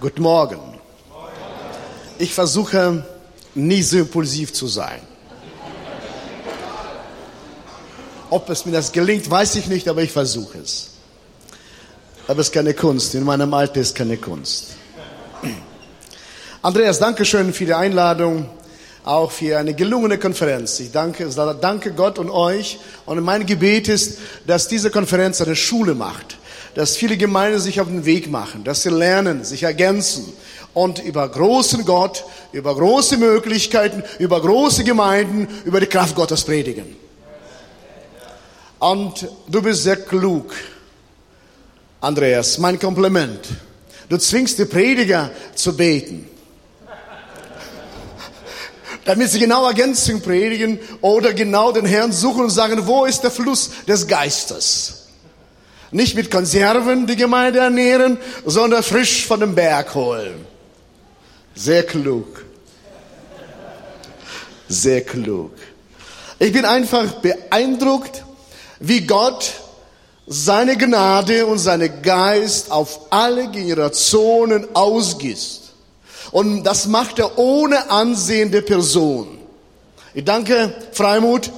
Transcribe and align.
Guten 0.00 0.22
Morgen. 0.22 0.60
Ich 2.20 2.32
versuche 2.32 3.04
nie 3.56 3.82
so 3.82 3.98
impulsiv 3.98 4.52
zu 4.52 4.68
sein. 4.68 5.00
Ob 8.30 8.48
es 8.48 8.64
mir 8.64 8.70
das 8.70 8.92
gelingt, 8.92 9.28
weiß 9.28 9.56
ich 9.56 9.66
nicht, 9.66 9.88
aber 9.88 10.02
ich 10.02 10.12
versuche 10.12 10.58
es. 10.58 10.90
Aber 12.28 12.38
es 12.38 12.46
ist 12.46 12.52
keine 12.52 12.74
Kunst. 12.74 13.16
In 13.16 13.24
meinem 13.24 13.52
Alter 13.52 13.80
ist 13.80 13.96
keine 13.96 14.16
Kunst. 14.18 14.76
Andreas, 16.62 17.00
danke 17.00 17.24
schön 17.24 17.52
für 17.52 17.66
die 17.66 17.74
Einladung, 17.74 18.48
auch 19.04 19.32
für 19.32 19.58
eine 19.58 19.74
gelungene 19.74 20.16
Konferenz. 20.16 20.78
Ich 20.78 20.92
danke, 20.92 21.28
danke 21.60 21.90
Gott 21.92 22.20
und 22.20 22.30
euch. 22.30 22.78
Und 23.04 23.20
mein 23.24 23.46
Gebet 23.46 23.88
ist, 23.88 24.18
dass 24.46 24.68
diese 24.68 24.92
Konferenz 24.92 25.40
eine 25.40 25.56
Schule 25.56 25.96
macht 25.96 26.37
dass 26.78 26.96
viele 26.96 27.16
Gemeinden 27.16 27.58
sich 27.58 27.80
auf 27.80 27.88
den 27.88 28.04
Weg 28.04 28.30
machen, 28.30 28.62
dass 28.62 28.84
sie 28.84 28.90
lernen, 28.90 29.42
sich 29.42 29.64
ergänzen 29.64 30.32
und 30.74 31.00
über 31.00 31.28
großen 31.28 31.84
Gott, 31.84 32.22
über 32.52 32.72
große 32.72 33.16
Möglichkeiten, 33.16 34.04
über 34.20 34.40
große 34.40 34.84
Gemeinden, 34.84 35.48
über 35.64 35.80
die 35.80 35.86
Kraft 35.86 36.14
Gottes 36.14 36.44
predigen. 36.44 36.96
Und 38.78 39.28
du 39.48 39.60
bist 39.60 39.82
sehr 39.82 39.96
klug, 39.96 40.54
Andreas, 42.00 42.58
mein 42.58 42.78
Kompliment. 42.78 43.40
Du 44.08 44.16
zwingst 44.16 44.60
die 44.60 44.64
Prediger 44.66 45.32
zu 45.56 45.76
beten. 45.76 46.28
Damit 49.04 49.30
sie 49.30 49.40
genau 49.40 49.66
Ergänzung 49.66 50.20
predigen 50.20 50.78
oder 51.00 51.34
genau 51.34 51.72
den 51.72 51.86
Herrn 51.86 52.12
suchen 52.12 52.44
und 52.44 52.50
sagen, 52.50 52.86
wo 52.86 53.04
ist 53.04 53.22
der 53.22 53.32
Fluss 53.32 53.68
des 53.88 54.06
Geistes? 54.06 54.97
Nicht 55.90 56.14
mit 56.14 56.30
Konserven 56.30 57.06
die 57.06 57.16
Gemeinde 57.16 57.60
ernähren, 57.60 58.18
sondern 58.44 58.82
frisch 58.82 59.26
von 59.26 59.40
dem 59.40 59.54
Berg 59.54 59.94
holen. 59.94 60.44
Sehr 61.54 61.82
klug. 61.84 62.44
Sehr 64.68 65.00
klug. 65.00 65.52
Ich 66.38 66.52
bin 66.52 66.64
einfach 66.64 67.14
beeindruckt, 67.14 68.22
wie 68.80 69.00
Gott 69.00 69.52
seine 70.26 70.76
Gnade 70.76 71.46
und 71.46 71.58
seine 71.58 71.88
Geist 71.88 72.70
auf 72.70 73.10
alle 73.10 73.50
Generationen 73.50 74.68
ausgießt. 74.74 75.62
Und 76.30 76.64
das 76.64 76.86
macht 76.86 77.18
er 77.18 77.38
ohne 77.38 77.90
Ansehen 77.90 78.50
der 78.50 78.60
Person. 78.60 79.38
Ich 80.12 80.24
danke 80.24 80.74
Freimut 80.92 81.50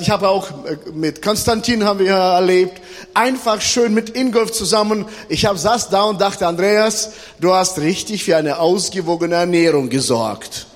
ich 0.00 0.10
habe 0.10 0.28
auch 0.28 0.50
äh, 0.64 0.76
mit 0.92 1.20
Konstantin 1.20 1.84
haben 1.84 1.98
wir 1.98 2.12
erlebt, 2.12 2.80
einfach 3.12 3.60
schön 3.60 3.92
mit 3.92 4.16
Ingolf 4.16 4.52
zusammen. 4.52 5.06
Ich 5.28 5.46
habe 5.46 5.58
saß 5.58 5.88
da 5.88 6.04
und 6.04 6.20
dachte, 6.20 6.46
Andreas, 6.46 7.10
du 7.40 7.52
hast 7.52 7.78
richtig 7.78 8.24
für 8.24 8.36
eine 8.36 8.58
ausgewogene 8.58 9.34
Ernährung 9.34 9.88
gesorgt. 9.88 10.66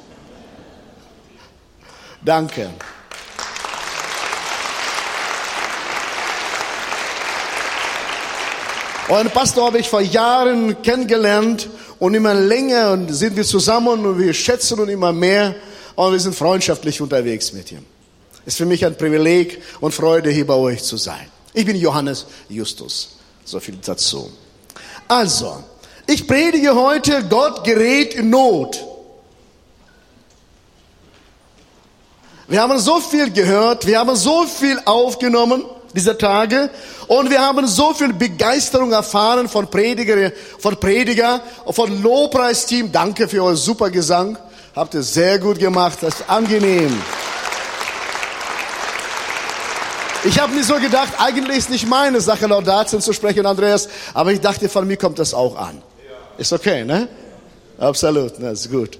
Danke. 2.24 2.70
Euren 9.08 9.30
Pastor 9.30 9.66
habe 9.66 9.78
ich 9.78 9.88
vor 9.88 10.02
Jahren 10.02 10.82
kennengelernt 10.82 11.70
und 11.98 12.14
immer 12.14 12.34
länger 12.34 12.98
sind 13.08 13.36
wir 13.36 13.44
zusammen 13.44 14.04
und 14.04 14.18
wir 14.18 14.34
schätzen 14.34 14.80
uns 14.80 14.90
immer 14.90 15.12
mehr 15.12 15.54
und 15.94 16.12
wir 16.12 16.20
sind 16.20 16.34
freundschaftlich 16.34 17.00
unterwegs 17.00 17.52
mit 17.52 17.72
ihm. 17.72 17.86
Es 18.48 18.54
ist 18.54 18.58
für 18.60 18.64
mich 18.64 18.86
ein 18.86 18.96
Privileg 18.96 19.60
und 19.78 19.92
Freude, 19.92 20.30
hier 20.30 20.46
bei 20.46 20.54
euch 20.54 20.82
zu 20.82 20.96
sein. 20.96 21.30
Ich 21.52 21.66
bin 21.66 21.76
Johannes 21.76 22.24
Justus. 22.48 23.18
So 23.44 23.60
viel 23.60 23.76
dazu. 23.84 24.32
Also, 25.06 25.62
ich 26.06 26.26
predige 26.26 26.74
heute, 26.74 27.24
Gott 27.28 27.62
gerät 27.62 28.14
in 28.14 28.30
Not. 28.30 28.82
Wir 32.46 32.62
haben 32.62 32.78
so 32.78 33.00
viel 33.00 33.30
gehört, 33.30 33.86
wir 33.86 33.98
haben 33.98 34.16
so 34.16 34.46
viel 34.46 34.80
aufgenommen 34.86 35.66
dieser 35.94 36.16
Tage 36.16 36.70
und 37.06 37.28
wir 37.28 37.42
haben 37.42 37.66
so 37.66 37.92
viel 37.92 38.14
Begeisterung 38.14 38.92
erfahren 38.92 39.46
von 39.46 39.68
Prediger, 39.68 40.32
von 40.58 40.80
Prediger, 40.80 41.42
von 41.70 42.02
Lobpreisteam. 42.02 42.90
Danke 42.90 43.28
für 43.28 43.44
euer 43.44 43.56
super 43.56 43.90
Gesang. 43.90 44.38
Habt 44.74 44.94
ihr 44.94 45.02
sehr 45.02 45.38
gut 45.38 45.58
gemacht. 45.58 45.98
Das 46.00 46.14
ist 46.14 46.30
angenehm. 46.30 46.98
Ich 50.28 50.38
habe 50.38 50.52
mir 50.52 50.62
so 50.62 50.74
gedacht, 50.74 51.14
eigentlich 51.16 51.56
ist 51.56 51.70
nicht 51.70 51.88
meine 51.88 52.20
Sache, 52.20 52.46
Laudatien 52.46 53.00
zu 53.00 53.14
sprechen, 53.14 53.46
Andreas, 53.46 53.88
aber 54.12 54.30
ich 54.30 54.42
dachte, 54.42 54.68
von 54.68 54.86
mir 54.86 54.98
kommt 54.98 55.18
das 55.18 55.32
auch 55.32 55.56
an. 55.56 55.80
Ist 56.36 56.52
okay, 56.52 56.84
ne? 56.84 57.08
Absolut, 57.78 58.34
das 58.38 58.66
ist 58.66 58.70
gut. 58.70 58.98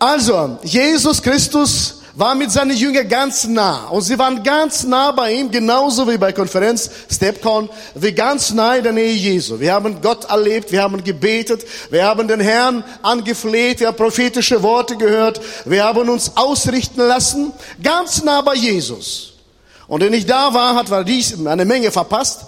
Also, 0.00 0.58
Jesus 0.64 1.22
Christus 1.22 2.00
war 2.16 2.34
mit 2.34 2.50
seinen 2.50 2.76
Jüngern 2.76 3.08
ganz 3.08 3.44
nah. 3.44 3.86
Und 3.86 4.02
sie 4.02 4.18
waren 4.18 4.42
ganz 4.42 4.82
nah 4.82 5.12
bei 5.12 5.32
ihm, 5.32 5.48
genauso 5.48 6.10
wie 6.10 6.18
bei 6.18 6.32
Konferenz 6.32 6.90
Stepcon, 7.08 7.70
wie 7.94 8.10
ganz 8.10 8.50
nah 8.50 8.74
in 8.74 8.82
der 8.82 8.92
Nähe 8.92 9.12
Jesu. 9.12 9.60
Wir 9.60 9.72
haben 9.72 10.00
Gott 10.02 10.24
erlebt, 10.24 10.72
wir 10.72 10.82
haben 10.82 11.04
gebetet, 11.04 11.64
wir 11.88 12.04
haben 12.04 12.26
den 12.26 12.40
Herrn 12.40 12.82
angefleht, 13.02 13.78
wir 13.78 13.86
haben 13.86 13.96
prophetische 13.96 14.60
Worte 14.60 14.96
gehört, 14.96 15.40
wir 15.66 15.84
haben 15.84 16.08
uns 16.08 16.32
ausrichten 16.34 17.00
lassen, 17.06 17.52
ganz 17.80 18.24
nah 18.24 18.40
bei 18.40 18.56
Jesus. 18.56 19.31
Und 19.92 20.00
der 20.00 20.08
nicht 20.08 20.30
da 20.30 20.54
war, 20.54 20.74
hat 20.74 21.06
dies 21.06 21.36
eine 21.46 21.66
Menge 21.66 21.90
verpasst. 21.90 22.46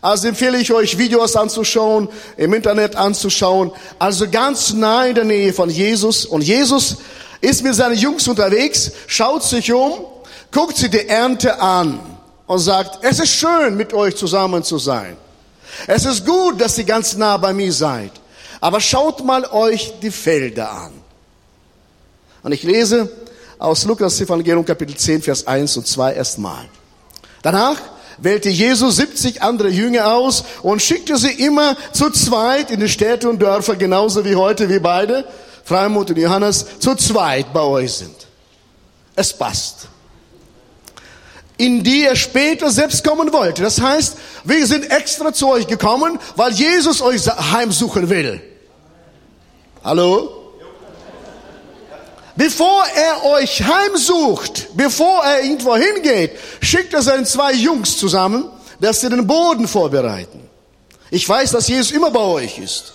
Also 0.00 0.28
empfehle 0.28 0.56
ich 0.56 0.72
euch, 0.72 0.96
Videos 0.96 1.36
anzuschauen, 1.36 2.08
im 2.38 2.54
Internet 2.54 2.96
anzuschauen. 2.96 3.70
Also 3.98 4.30
ganz 4.30 4.72
nah 4.72 5.04
in 5.04 5.14
der 5.14 5.24
Nähe 5.24 5.52
von 5.52 5.68
Jesus. 5.68 6.24
Und 6.24 6.40
Jesus 6.40 6.96
ist 7.42 7.62
mit 7.62 7.74
seinen 7.74 7.98
Jungs 7.98 8.26
unterwegs, 8.28 8.92
schaut 9.08 9.42
sich 9.42 9.70
um, 9.74 10.06
guckt 10.50 10.78
sie 10.78 10.88
die 10.88 11.06
Ernte 11.06 11.60
an 11.60 12.00
und 12.46 12.60
sagt, 12.60 13.04
es 13.04 13.20
ist 13.20 13.34
schön, 13.34 13.76
mit 13.76 13.92
euch 13.92 14.16
zusammen 14.16 14.64
zu 14.64 14.78
sein. 14.78 15.18
Es 15.86 16.06
ist 16.06 16.24
gut, 16.24 16.58
dass 16.58 16.78
ihr 16.78 16.84
ganz 16.84 17.14
nah 17.14 17.36
bei 17.36 17.52
mir 17.52 17.74
seid. 17.74 18.12
Aber 18.58 18.80
schaut 18.80 19.22
mal 19.22 19.44
euch 19.44 19.92
die 20.00 20.10
Felder 20.10 20.70
an. 20.70 20.92
Und 22.42 22.52
ich 22.52 22.62
lese 22.62 23.10
aus 23.58 23.84
Lukas 23.84 24.18
Evangelium 24.18 24.64
Kapitel 24.64 24.96
10, 24.96 25.20
Vers 25.20 25.46
1 25.46 25.76
und 25.76 25.86
2 25.86 26.14
erstmal. 26.14 26.66
Danach 27.46 27.76
wählte 28.18 28.48
Jesus 28.48 28.96
70 28.96 29.40
andere 29.40 29.68
Jünger 29.68 30.12
aus 30.12 30.42
und 30.64 30.82
schickte 30.82 31.16
sie 31.16 31.30
immer 31.30 31.76
zu 31.92 32.10
zweit 32.10 32.72
in 32.72 32.80
die 32.80 32.88
Städte 32.88 33.30
und 33.30 33.40
Dörfer, 33.40 33.76
genauso 33.76 34.24
wie 34.24 34.34
heute 34.34 34.68
wir 34.68 34.82
beide, 34.82 35.24
Freimut 35.62 36.10
und 36.10 36.18
Johannes, 36.18 36.66
zu 36.80 36.96
zweit 36.96 37.52
bei 37.52 37.60
euch 37.60 37.92
sind. 37.92 38.16
Es 39.14 39.32
passt. 39.32 39.86
In 41.56 41.84
die 41.84 42.02
er 42.02 42.16
später 42.16 42.68
selbst 42.72 43.04
kommen 43.04 43.32
wollte. 43.32 43.62
Das 43.62 43.80
heißt, 43.80 44.16
wir 44.42 44.66
sind 44.66 44.90
extra 44.90 45.32
zu 45.32 45.46
euch 45.48 45.68
gekommen, 45.68 46.18
weil 46.34 46.50
Jesus 46.50 47.00
euch 47.00 47.28
heimsuchen 47.28 48.10
will. 48.10 48.42
Hallo? 49.84 50.45
Bevor 52.36 52.84
er 52.94 53.24
euch 53.24 53.62
heimsucht, 53.62 54.68
bevor 54.74 55.24
er 55.24 55.42
irgendwo 55.42 55.74
hingeht, 55.74 56.32
schickt 56.60 56.92
er 56.92 57.02
seine 57.02 57.24
zwei 57.24 57.52
Jungs 57.52 57.96
zusammen, 57.96 58.50
dass 58.78 59.00
sie 59.00 59.08
den 59.08 59.26
Boden 59.26 59.66
vorbereiten. 59.66 60.46
Ich 61.10 61.26
weiß, 61.26 61.52
dass 61.52 61.68
Jesus 61.68 61.92
immer 61.92 62.10
bei 62.10 62.20
euch 62.20 62.58
ist. 62.58 62.92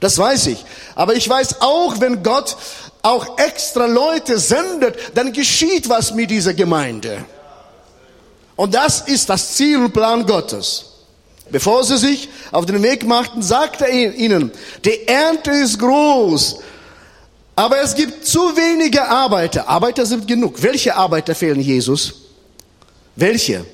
Das 0.00 0.18
weiß 0.18 0.48
ich. 0.48 0.64
Aber 0.94 1.14
ich 1.14 1.26
weiß 1.26 1.62
auch, 1.62 2.00
wenn 2.00 2.22
Gott 2.22 2.56
auch 3.02 3.38
extra 3.38 3.86
Leute 3.86 4.38
sendet, 4.38 4.96
dann 5.14 5.32
geschieht 5.32 5.88
was 5.88 6.12
mit 6.12 6.30
dieser 6.30 6.52
Gemeinde. 6.52 7.24
Und 8.56 8.74
das 8.74 9.02
ist 9.02 9.28
das 9.30 9.54
Ziel 9.54 9.78
und 9.78 9.92
Plan 9.92 10.26
Gottes. 10.26 10.86
Bevor 11.50 11.84
sie 11.84 11.96
sich 11.96 12.28
auf 12.50 12.66
den 12.66 12.82
Weg 12.82 13.06
machten, 13.06 13.40
sagte 13.40 13.84
er 13.84 14.14
ihnen, 14.14 14.50
die 14.84 15.06
Ernte 15.06 15.52
ist 15.52 15.78
groß, 15.78 16.58
aber 17.56 17.80
es 17.80 17.94
gibt 17.94 18.26
zu 18.26 18.38
wenige 18.54 19.08
Arbeiter. 19.08 19.66
Arbeiter 19.66 20.04
sind 20.04 20.28
genug. 20.28 20.62
Welche 20.62 20.94
Arbeiter 20.94 21.34
fehlen 21.34 21.60
Jesus? 21.60 22.14
Welche? 23.16 23.64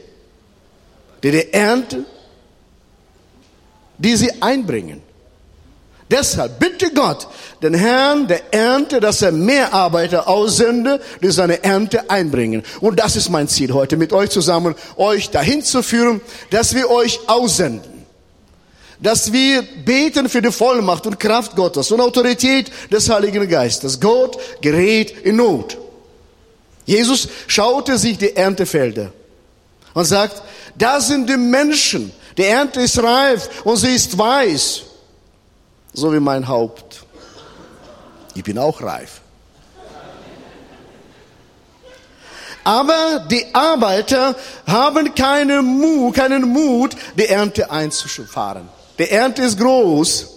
Die 1.22 1.30
die 1.32 1.52
Ernte, 1.52 2.04
die 3.98 4.16
sie 4.16 4.40
einbringen. 4.40 5.02
Deshalb 6.08 6.58
bitte 6.58 6.92
Gott, 6.92 7.26
den 7.62 7.74
Herrn 7.74 8.28
der 8.28 8.52
Ernte, 8.52 9.00
dass 9.00 9.22
er 9.22 9.32
mehr 9.32 9.72
Arbeiter 9.72 10.28
aussende, 10.28 11.00
die 11.22 11.30
seine 11.30 11.64
Ernte 11.64 12.10
einbringen. 12.10 12.62
Und 12.80 13.00
das 13.00 13.16
ist 13.16 13.30
mein 13.30 13.48
Ziel 13.48 13.72
heute, 13.72 13.96
mit 13.96 14.12
euch 14.12 14.30
zusammen, 14.30 14.74
euch 14.96 15.30
dahin 15.30 15.62
zu 15.62 15.82
führen, 15.82 16.20
dass 16.50 16.74
wir 16.74 16.90
euch 16.90 17.18
aussenden 17.28 17.91
dass 19.02 19.32
wir 19.32 19.62
beten 19.62 20.28
für 20.28 20.40
die 20.40 20.52
Vollmacht 20.52 21.06
und 21.06 21.18
Kraft 21.18 21.56
Gottes 21.56 21.90
und 21.90 22.00
Autorität 22.00 22.70
des 22.90 23.10
Heiligen 23.10 23.48
Geistes. 23.48 23.98
Gott 23.98 24.38
gerät 24.60 25.10
in 25.24 25.36
Not. 25.36 25.76
Jesus 26.86 27.28
schaute 27.46 27.98
sich 27.98 28.16
die 28.16 28.34
Erntefelder 28.34 29.12
und 29.94 30.04
sagt, 30.04 30.42
da 30.76 31.00
sind 31.00 31.28
die 31.28 31.36
Menschen, 31.36 32.12
die 32.36 32.44
Ernte 32.44 32.80
ist 32.80 33.02
reif 33.02 33.48
und 33.64 33.76
sie 33.76 33.94
ist 33.94 34.16
weiß. 34.16 34.82
so 35.92 36.12
wie 36.12 36.20
mein 36.20 36.46
Haupt. 36.48 37.04
Ich 38.34 38.42
bin 38.42 38.58
auch 38.58 38.80
reif. 38.80 39.20
Aber 42.64 43.26
die 43.28 43.44
Arbeiter 43.52 44.36
haben 44.66 45.14
keine 45.14 45.62
Mut, 45.62 46.14
keinen 46.14 46.48
Mut, 46.48 46.94
die 47.16 47.26
Ernte 47.26 47.70
einzufahren. 47.70 48.68
Die 49.02 49.10
Ernte 49.10 49.42
ist 49.42 49.58
groß. 49.58 50.28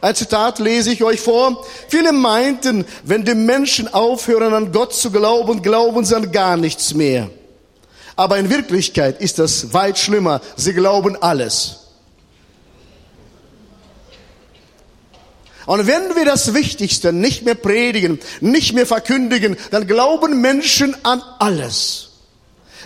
Ein 0.00 0.14
Zitat 0.14 0.60
lese 0.60 0.92
ich 0.92 1.02
euch 1.02 1.20
vor. 1.20 1.66
Viele 1.88 2.12
meinten, 2.12 2.84
wenn 3.02 3.24
die 3.24 3.34
Menschen 3.34 3.92
aufhören 3.92 4.54
an 4.54 4.70
Gott 4.70 4.94
zu 4.94 5.10
glauben, 5.10 5.60
glauben 5.60 6.04
sie 6.04 6.14
an 6.14 6.30
gar 6.30 6.56
nichts 6.56 6.94
mehr. 6.94 7.28
Aber 8.14 8.38
in 8.38 8.48
Wirklichkeit 8.48 9.20
ist 9.20 9.40
das 9.40 9.74
weit 9.74 9.98
schlimmer. 9.98 10.40
Sie 10.54 10.72
glauben 10.72 11.20
alles. 11.20 11.78
Und 15.66 15.88
wenn 15.88 16.14
wir 16.14 16.26
das 16.26 16.54
Wichtigste 16.54 17.12
nicht 17.12 17.44
mehr 17.44 17.56
predigen, 17.56 18.20
nicht 18.40 18.72
mehr 18.72 18.86
verkündigen, 18.86 19.56
dann 19.72 19.88
glauben 19.88 20.40
Menschen 20.40 20.96
an 21.04 21.24
alles. 21.40 22.10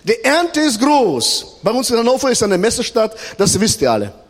Die 0.04 0.24
Ernte 0.24 0.60
ist 0.60 0.80
groß. 0.80 1.58
Bei 1.62 1.72
uns 1.72 1.90
in 1.90 1.98
Hannover 1.98 2.30
ist 2.30 2.42
eine 2.42 2.56
Messestadt, 2.56 3.14
das 3.36 3.60
wisst 3.60 3.82
ihr 3.82 3.92
alle. 3.92 4.21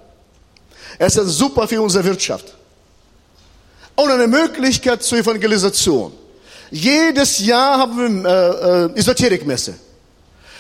Es 0.99 1.17
ist 1.17 1.39
super 1.39 1.67
für 1.69 1.81
unsere 1.81 2.05
Wirtschaft. 2.05 2.55
Und 3.95 4.11
eine 4.11 4.27
Möglichkeit 4.27 5.03
zur 5.03 5.19
Evangelisation. 5.19 6.13
Jedes 6.71 7.39
Jahr 7.41 7.79
haben 7.79 8.25
wir 8.25 8.31
äh, 8.31 8.95
äh, 8.95 8.99
Esoterikmesse. 8.99 9.75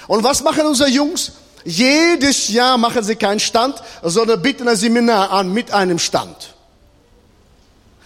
Und 0.07 0.23
was 0.23 0.43
machen 0.43 0.67
unsere 0.67 0.91
Jungs? 0.91 1.33
Jedes 1.65 2.49
Jahr 2.49 2.77
machen 2.77 3.03
sie 3.03 3.17
keinen 3.17 3.41
Stand, 3.41 3.83
sondern 4.03 4.43
bieten 4.43 4.69
ein 4.69 4.77
Seminar 4.77 5.31
an 5.31 5.53
mit 5.53 5.73
einem 5.73 5.99
Stand. 5.99 6.55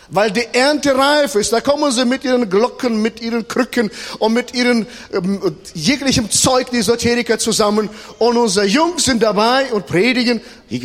Weil 0.09 0.31
die 0.31 0.47
Ernte 0.53 0.97
reif 0.97 1.35
ist. 1.35 1.53
Da 1.53 1.61
kommen 1.61 1.91
sie 1.91 2.05
mit 2.05 2.25
ihren 2.25 2.49
Glocken, 2.49 3.03
mit 3.03 3.21
ihren 3.21 3.49
Krücken 3.49 3.91
und 4.19 4.35
mit 4.35 4.55
ihren 4.55 4.87
ähm, 5.13 5.57
jeglichem 5.75 6.31
Zeug, 6.31 6.71
die 6.71 6.79
Esoteriker 6.79 7.39
zusammen. 7.39 7.91
Und 8.19 8.37
unsere 8.37 8.67
Jungs 8.67 9.05
sind 9.05 9.23
dabei 9.23 9.73
und 9.73 9.87
predigen 9.87 10.41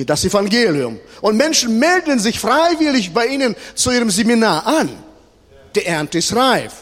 das 0.05 0.25
Evangelium. 0.25 0.99
Und 1.21 1.37
Menschen 1.37 1.77
melden 1.77 2.19
sich 2.19 2.39
freiwillig 2.39 3.13
bei 3.13 3.27
ihnen 3.27 3.55
zu 3.75 3.91
ihrem 3.91 4.09
Seminar 4.09 4.65
an. 4.65 4.89
Die 5.75 5.85
Ernte 5.85 6.17
ist 6.17 6.35
reif. 6.35 6.73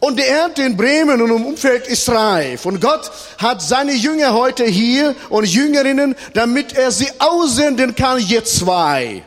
Und 0.00 0.18
die 0.18 0.24
Ernte 0.24 0.62
in 0.62 0.76
Bremen 0.76 1.20
und 1.20 1.30
im 1.30 1.44
Umfeld 1.44 1.88
ist 1.88 2.08
reif. 2.08 2.66
Und 2.66 2.80
Gott 2.80 3.10
hat 3.38 3.62
seine 3.62 3.92
Jünger 3.92 4.32
heute 4.32 4.64
hier 4.64 5.16
und 5.28 5.44
Jüngerinnen, 5.44 6.14
damit 6.34 6.72
er 6.74 6.92
sie 6.92 7.08
aussenden 7.18 7.96
kann, 7.96 8.18
je 8.18 8.42
zwei. 8.44 9.24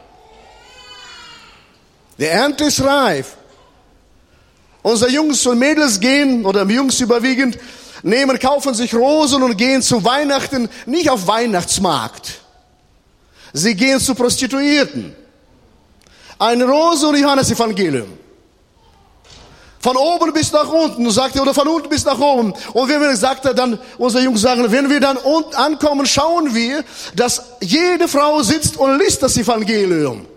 Die 2.21 2.27
Ernte 2.27 2.65
ist 2.65 2.79
reif. 2.83 3.35
Unsere 4.83 5.09
Jungs 5.09 5.43
und 5.47 5.57
Mädels 5.57 5.99
gehen, 5.99 6.45
oder 6.45 6.63
Jungs 6.67 6.99
überwiegend, 6.99 7.57
nehmen, 8.03 8.37
kaufen 8.37 8.75
sich 8.75 8.93
Rosen 8.93 9.41
und 9.41 9.57
gehen 9.57 9.81
zu 9.81 10.03
Weihnachten 10.05 10.69
nicht 10.85 11.09
auf 11.09 11.25
Weihnachtsmarkt. 11.25 12.41
Sie 13.53 13.73
gehen 13.73 13.99
zu 13.99 14.13
Prostituierten. 14.13 15.15
Eine 16.37 16.65
Rose 16.65 17.07
und 17.07 17.17
Johannes 17.17 17.49
Evangelium. 17.49 18.13
Von 19.79 19.97
oben 19.97 20.31
bis 20.31 20.51
nach 20.51 20.71
unten, 20.71 21.09
sagt 21.09 21.35
er, 21.37 21.41
oder 21.41 21.55
von 21.55 21.67
unten 21.67 21.89
bis 21.89 22.05
nach 22.05 22.19
oben. 22.19 22.53
Und 22.73 22.87
wenn 22.87 23.01
wir, 23.01 23.17
sagt 23.17 23.45
er 23.45 23.55
dann, 23.55 23.79
unsere 23.97 24.23
Jungs 24.23 24.41
sagen, 24.41 24.71
wenn 24.71 24.91
wir 24.91 24.99
dann 24.99 25.17
unten 25.17 25.55
ankommen, 25.55 26.05
schauen 26.05 26.53
wir, 26.53 26.83
dass 27.15 27.41
jede 27.61 28.07
Frau 28.07 28.43
sitzt 28.43 28.77
und 28.77 28.99
liest 28.99 29.23
das 29.23 29.37
Evangelium. 29.37 30.27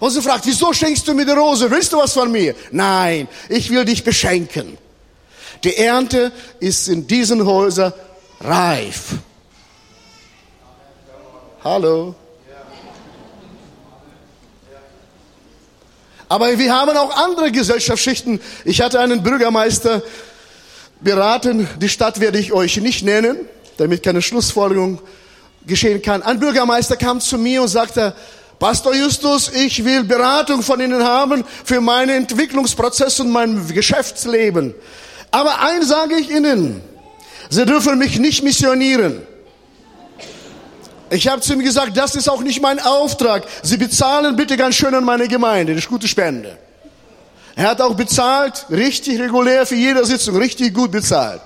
Und 0.00 0.10
sie 0.10 0.22
fragt, 0.22 0.46
wieso 0.46 0.72
schenkst 0.72 1.06
du 1.06 1.14
mir 1.14 1.26
die 1.26 1.32
Rose? 1.32 1.70
Willst 1.70 1.92
du 1.92 1.98
was 1.98 2.14
von 2.14 2.32
mir? 2.32 2.54
Nein, 2.72 3.28
ich 3.50 3.70
will 3.70 3.84
dich 3.84 4.02
beschenken. 4.02 4.78
Die 5.62 5.76
Ernte 5.76 6.32
ist 6.58 6.88
in 6.88 7.06
diesen 7.06 7.44
Häusern 7.44 7.92
reif. 8.40 9.12
Hallo. 11.62 12.14
Aber 16.30 16.58
wir 16.58 16.72
haben 16.72 16.96
auch 16.96 17.14
andere 17.16 17.52
Gesellschaftsschichten. 17.52 18.40
Ich 18.64 18.80
hatte 18.80 19.00
einen 19.00 19.22
Bürgermeister 19.22 20.02
beraten, 21.00 21.68
die 21.78 21.88
Stadt 21.88 22.20
werde 22.20 22.38
ich 22.38 22.52
euch 22.52 22.78
nicht 22.78 23.04
nennen, 23.04 23.36
damit 23.76 24.02
keine 24.02 24.22
Schlussfolgerung 24.22 25.00
geschehen 25.66 26.00
kann. 26.00 26.22
Ein 26.22 26.40
Bürgermeister 26.40 26.96
kam 26.96 27.20
zu 27.20 27.36
mir 27.36 27.60
und 27.62 27.68
sagte, 27.68 28.14
Pastor 28.60 28.94
Justus, 28.94 29.48
ich 29.48 29.82
will 29.86 30.04
Beratung 30.04 30.62
von 30.62 30.78
Ihnen 30.80 31.02
haben 31.02 31.46
für 31.64 31.80
meinen 31.80 32.10
Entwicklungsprozess 32.10 33.18
und 33.20 33.30
mein 33.30 33.66
Geschäftsleben. 33.68 34.74
Aber 35.30 35.60
eins 35.60 35.88
sage 35.88 36.16
ich 36.20 36.30
Ihnen, 36.30 36.82
Sie 37.48 37.64
dürfen 37.64 37.98
mich 37.98 38.18
nicht 38.18 38.44
missionieren. 38.44 39.22
Ich 41.08 41.26
habe 41.26 41.40
zu 41.40 41.54
ihm 41.54 41.60
gesagt, 41.60 41.96
das 41.96 42.14
ist 42.14 42.28
auch 42.28 42.42
nicht 42.42 42.60
mein 42.60 42.78
Auftrag. 42.78 43.44
Sie 43.62 43.78
bezahlen 43.78 44.36
bitte 44.36 44.58
ganz 44.58 44.74
schön 44.74 44.94
an 44.94 45.04
meine 45.04 45.26
Gemeinde, 45.26 45.74
das 45.74 45.84
ist 45.84 45.88
gute 45.88 46.06
Spende. 46.06 46.58
Er 47.56 47.70
hat 47.70 47.80
auch 47.80 47.94
bezahlt, 47.94 48.66
richtig 48.70 49.18
regulär 49.18 49.64
für 49.64 49.74
jede 49.74 50.04
Sitzung, 50.04 50.36
richtig 50.36 50.74
gut 50.74 50.92
bezahlt. 50.92 51.40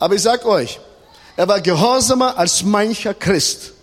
Aber 0.00 0.16
ich 0.16 0.22
sag 0.22 0.44
euch, 0.44 0.80
er 1.36 1.46
war 1.46 1.60
gehorsamer 1.60 2.36
als 2.36 2.64
mancher 2.64 3.14
Christ. 3.14 3.74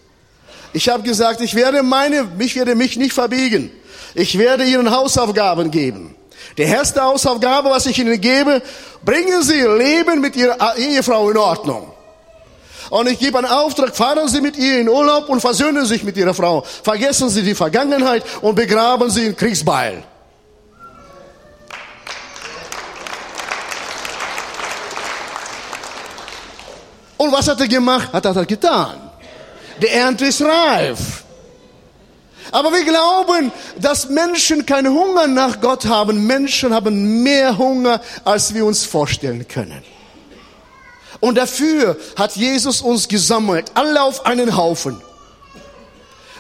Ich 0.76 0.90
habe 0.90 1.04
gesagt, 1.04 1.40
ich 1.40 1.56
werde 1.56 1.84
meine, 1.84 2.26
mich 2.26 2.58
werde 2.58 2.76
mich 2.76 2.98
nicht 2.98 3.14
verbiegen. 3.14 3.72
Ich 4.14 4.38
werde 4.38 4.66
ihnen 4.66 4.92
Hausaufgaben 4.92 5.72
geben. 5.72 6.16
Die 6.58 6.64
erste 6.64 7.02
Hausaufgabe, 7.02 7.70
was 7.70 7.86
ich 7.86 7.98
ihnen 7.98 8.20
gebe, 8.20 8.62
bringen 9.06 9.42
sie 9.42 9.60
ihr 9.60 9.74
Leben 9.74 10.20
mit 10.20 10.36
ihrer 10.36 10.76
Ehefrau 10.76 11.30
in 11.30 11.38
Ordnung. 11.38 11.94
Und 12.90 13.08
ich 13.08 13.20
gebe 13.20 13.38
einen 13.38 13.48
Auftrag, 13.48 13.96
fahren 13.96 14.28
Sie 14.28 14.42
mit 14.42 14.58
ihr 14.58 14.82
in 14.82 14.90
Urlaub 14.90 15.30
und 15.30 15.40
versöhnen 15.40 15.86
sich 15.86 16.04
mit 16.04 16.18
Ihrer 16.18 16.34
Frau. 16.34 16.62
Vergessen 16.62 17.30
Sie 17.30 17.42
die 17.42 17.56
Vergangenheit 17.56 18.24
und 18.42 18.56
begraben 18.56 19.10
Sie 19.10 19.28
in 19.28 19.36
Kriegsbeil. 19.36 20.04
Und 27.18 27.32
was 27.32 27.48
hat 27.48 27.62
er 27.62 27.68
gemacht? 27.68 28.12
Hat 28.12 28.26
er 28.26 28.46
getan. 28.46 29.05
Die 29.82 29.88
Ernte 29.88 30.26
ist 30.26 30.42
reif. 30.42 31.24
Aber 32.52 32.72
wir 32.72 32.86
glauben, 32.86 33.52
dass 33.80 34.10
Menschen 34.10 34.66
keinen 34.66 34.94
Hunger 34.94 35.28
nach 35.28 35.60
Gott 35.60 35.86
haben. 35.86 36.26
Menschen 36.28 36.74
haben 36.74 37.24
mehr 37.24 37.58
Hunger, 37.58 38.02
als 38.24 38.54
wir 38.54 38.66
uns 38.66 38.86
vorstellen 38.86 39.48
können. 39.48 39.84
Und 41.20 41.36
dafür 41.36 41.98
hat 42.16 42.36
Jesus 42.36 42.82
uns 42.82 43.08
gesammelt, 43.08 43.72
alle 43.74 44.04
auf 44.04 44.26
einen 44.26 44.56
Haufen, 44.56 45.02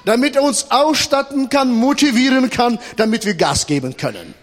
damit 0.05 0.35
er 0.35 0.43
uns 0.43 0.67
ausstatten 0.69 1.49
kann, 1.49 1.73
motivieren 1.73 2.49
kann, 2.49 2.79
damit 2.97 3.25
wir 3.25 3.33
Gas 3.33 3.65
geben 3.65 3.97
können. 3.97 4.35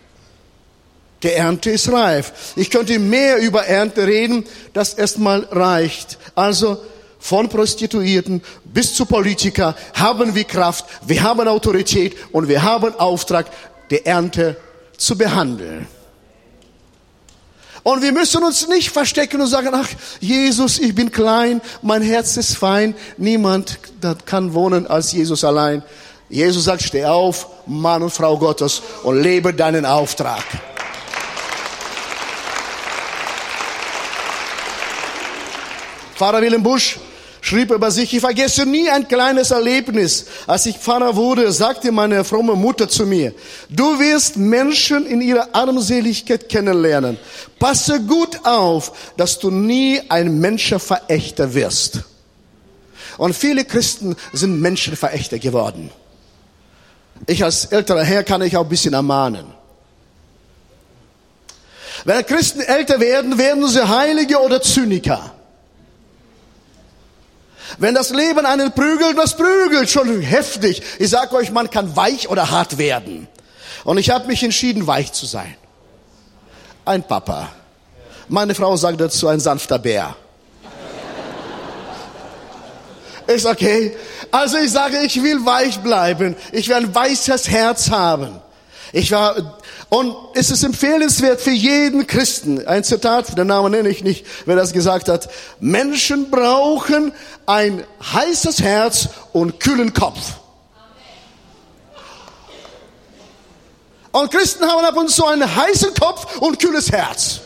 Die 1.23 1.31
Ernte 1.31 1.71
ist 1.71 1.93
reif. 1.93 2.33
Ich 2.57 2.71
könnte 2.71 2.99
mehr 2.99 3.38
über 3.38 3.64
Ernte 3.67 4.07
reden, 4.07 4.45
das 4.73 4.95
erstmal 4.95 5.47
reicht. 5.50 6.19
Also 6.35 6.83
von 7.23 7.49
Prostituierten 7.49 8.43
bis 8.64 8.95
zu 8.97 9.07
Politiker 9.07 9.76
haben 9.95 10.35
wir 10.35 10.43
Kraft, 10.43 10.85
wir 11.07 11.23
haben 11.23 11.47
Autorität 11.47 12.17
und 12.33 12.49
wir 12.49 12.64
haben 12.64 12.99
Auftrag, 12.99 13.47
die 13.91 14.05
Ernte 14.05 14.57
zu 14.99 15.17
behandeln. 15.17 15.87
Und 17.85 18.02
wir 18.02 18.11
müssen 18.11 18.43
uns 18.43 18.67
nicht 18.67 18.91
verstecken 18.91 19.41
und 19.41 19.47
sagen, 19.47 19.71
ach, 19.73 19.88
Jesus, 20.19 20.81
ich 20.81 20.97
bin 20.97 21.12
klein, 21.12 21.61
mein 21.81 22.02
Herz 22.02 22.37
ist 22.37 22.57
fein, 22.57 22.95
niemand 23.17 23.79
kann 24.26 24.52
wohnen 24.52 24.88
als 24.88 25.12
Jesus 25.12 25.45
allein. 25.45 25.85
Jesus 26.29 26.64
sagt, 26.64 26.83
steh 26.83 27.05
auf, 27.05 27.47
Mann 27.67 28.02
und 28.02 28.11
Frau 28.11 28.37
Gottes, 28.37 28.83
und 29.05 29.23
lebe 29.23 29.55
deinen 29.55 29.87
Auftrag. 29.87 30.43
Pfarrer 36.17 36.43
Willem 36.43 36.64
Busch 36.64 36.99
schrieb 37.43 37.73
über 37.73 37.91
sich, 37.91 38.15
ich 38.15 38.21
vergesse 38.21 38.65
nie 38.65 38.89
ein 38.89 39.07
kleines 39.07 39.51
Erlebnis. 39.51 40.25
Als 40.47 40.65
ich 40.65 40.79
Pfarrer 40.79 41.17
wurde, 41.17 41.53
sagte 41.53 41.93
meine 41.93 42.25
fromme 42.25 42.55
Mutter 42.55 42.89
zu 42.89 43.05
mir, 43.05 43.35
du 43.69 43.99
wirst 43.99 44.37
Menschen 44.37 45.05
in 45.05 45.21
ihrer 45.21 45.49
Armseligkeit 45.53 46.49
kennenlernen. 46.49 47.19
Passe 47.59 48.01
gut 48.01 48.47
auf, 48.47 49.13
dass 49.17 49.39
du 49.39 49.51
nie 49.51 50.01
ein 50.09 50.39
Menschenverächter 50.39 51.53
wirst. 51.53 52.01
Und 53.19 53.35
viele 53.35 53.65
Christen 53.65 54.17
sind 54.33 54.61
Menschenverächter 54.61 55.39
geworden. 55.39 55.91
Ich 57.27 57.45
als 57.45 57.67
älterer 57.67 58.05
Herr 58.05 58.23
kann 58.25 58.41
ich 58.43 58.57
auch 58.57 58.63
ein 58.63 58.69
bisschen 58.69 58.95
ermahnen. 58.95 59.47
Wenn 62.05 62.25
Christen 62.25 62.61
älter 62.61 63.01
werden, 63.01 63.37
werden 63.37 63.67
sie 63.69 63.87
Heilige 63.87 64.41
oder 64.41 64.63
Zyniker. 64.63 65.33
Wenn 67.79 67.95
das 67.95 68.11
Leben 68.11 68.47
einen 68.47 68.73
prügelt, 68.73 69.17
das 69.17 69.37
prügelt 69.37 69.91
schon 69.91 70.21
heftig. 70.21 70.83
Ich 70.99 71.11
sage 71.11 71.35
euch, 71.37 71.50
man 71.50 71.71
kann 71.71 71.97
weich 71.97 72.29
oder 72.29 72.50
hart 72.50 72.79
werden. 72.79 73.29
Und 73.85 73.99
ich 73.99 74.11
habe 74.11 74.26
mich 74.26 74.43
entschieden, 74.43 74.87
weich 74.87 75.12
zu 75.12 75.26
sein. 75.26 75.57
Ein 76.85 77.02
Papa. 77.02 77.50
Meine 78.29 78.55
Frau 78.55 78.76
sagt 78.76 79.00
dazu, 79.00 79.29
ein 79.29 79.41
sanfter 79.41 79.79
Bär. 79.79 80.17
Ist 83.26 83.47
okay. 83.47 83.97
Also 84.31 84.59
ich 84.59 84.71
sage, 84.71 84.99
ich 85.00 85.23
will 85.23 85.45
weich 85.45 85.79
bleiben. 85.81 86.37
Ich 86.50 86.69
will 86.69 86.76
ein 86.76 86.95
weißes 86.95 87.49
Herz 87.49 87.91
haben. 87.91 88.41
Ich 88.95 89.11
war, 89.11 89.59
und 89.89 90.15
es 90.35 90.51
ist 90.51 90.65
empfehlenswert 90.65 91.41
für 91.41 91.51
jeden 91.51 92.07
Christen. 92.07 92.67
Ein 92.67 92.85
Zitat, 92.85 93.39
den 93.39 93.47
Namen 93.47 93.73
nenne 93.73 93.89
ich 93.89 94.05
nicht, 94.05 94.27
wer 94.45 94.55
das 94.55 94.75
gesagt 94.75 95.09
hat. 95.09 95.31
Menschen 95.61 96.31
brauchen 96.31 97.13
ein 97.47 97.85
heißes 98.13 98.61
Herz 98.61 99.09
und 99.33 99.61
kühlen 99.61 99.95
Kopf. 99.95 100.19
Und 104.13 104.31
Christen 104.31 104.67
haben 104.67 104.85
ab 104.85 104.97
und 104.99 105.09
zu 105.09 105.25
einen 105.25 105.57
heißen 105.57 105.95
Kopf 105.95 106.37
und 106.37 106.59
kühles 106.59 106.93
Herz. 106.93 107.41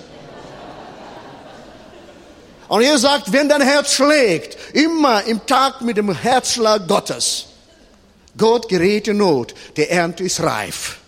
Und 2.67 2.83
er 2.83 2.99
sagt, 2.99 3.33
wenn 3.33 3.49
dein 3.49 3.61
Herz 3.61 3.93
schlägt, 3.93 4.75
immer 4.75 5.23
im 5.23 5.47
Tag 5.47 5.81
mit 5.83 5.97
dem 5.97 6.13
Herzschlag 6.13 6.89
Gottes. 6.89 7.47
Gott 8.37 8.69
gerät 8.69 9.07
in 9.07 9.19
Not, 9.19 9.55
der 9.77 9.93
Ernte 9.93 10.25
ist 10.25 10.43
reif. 10.43 10.99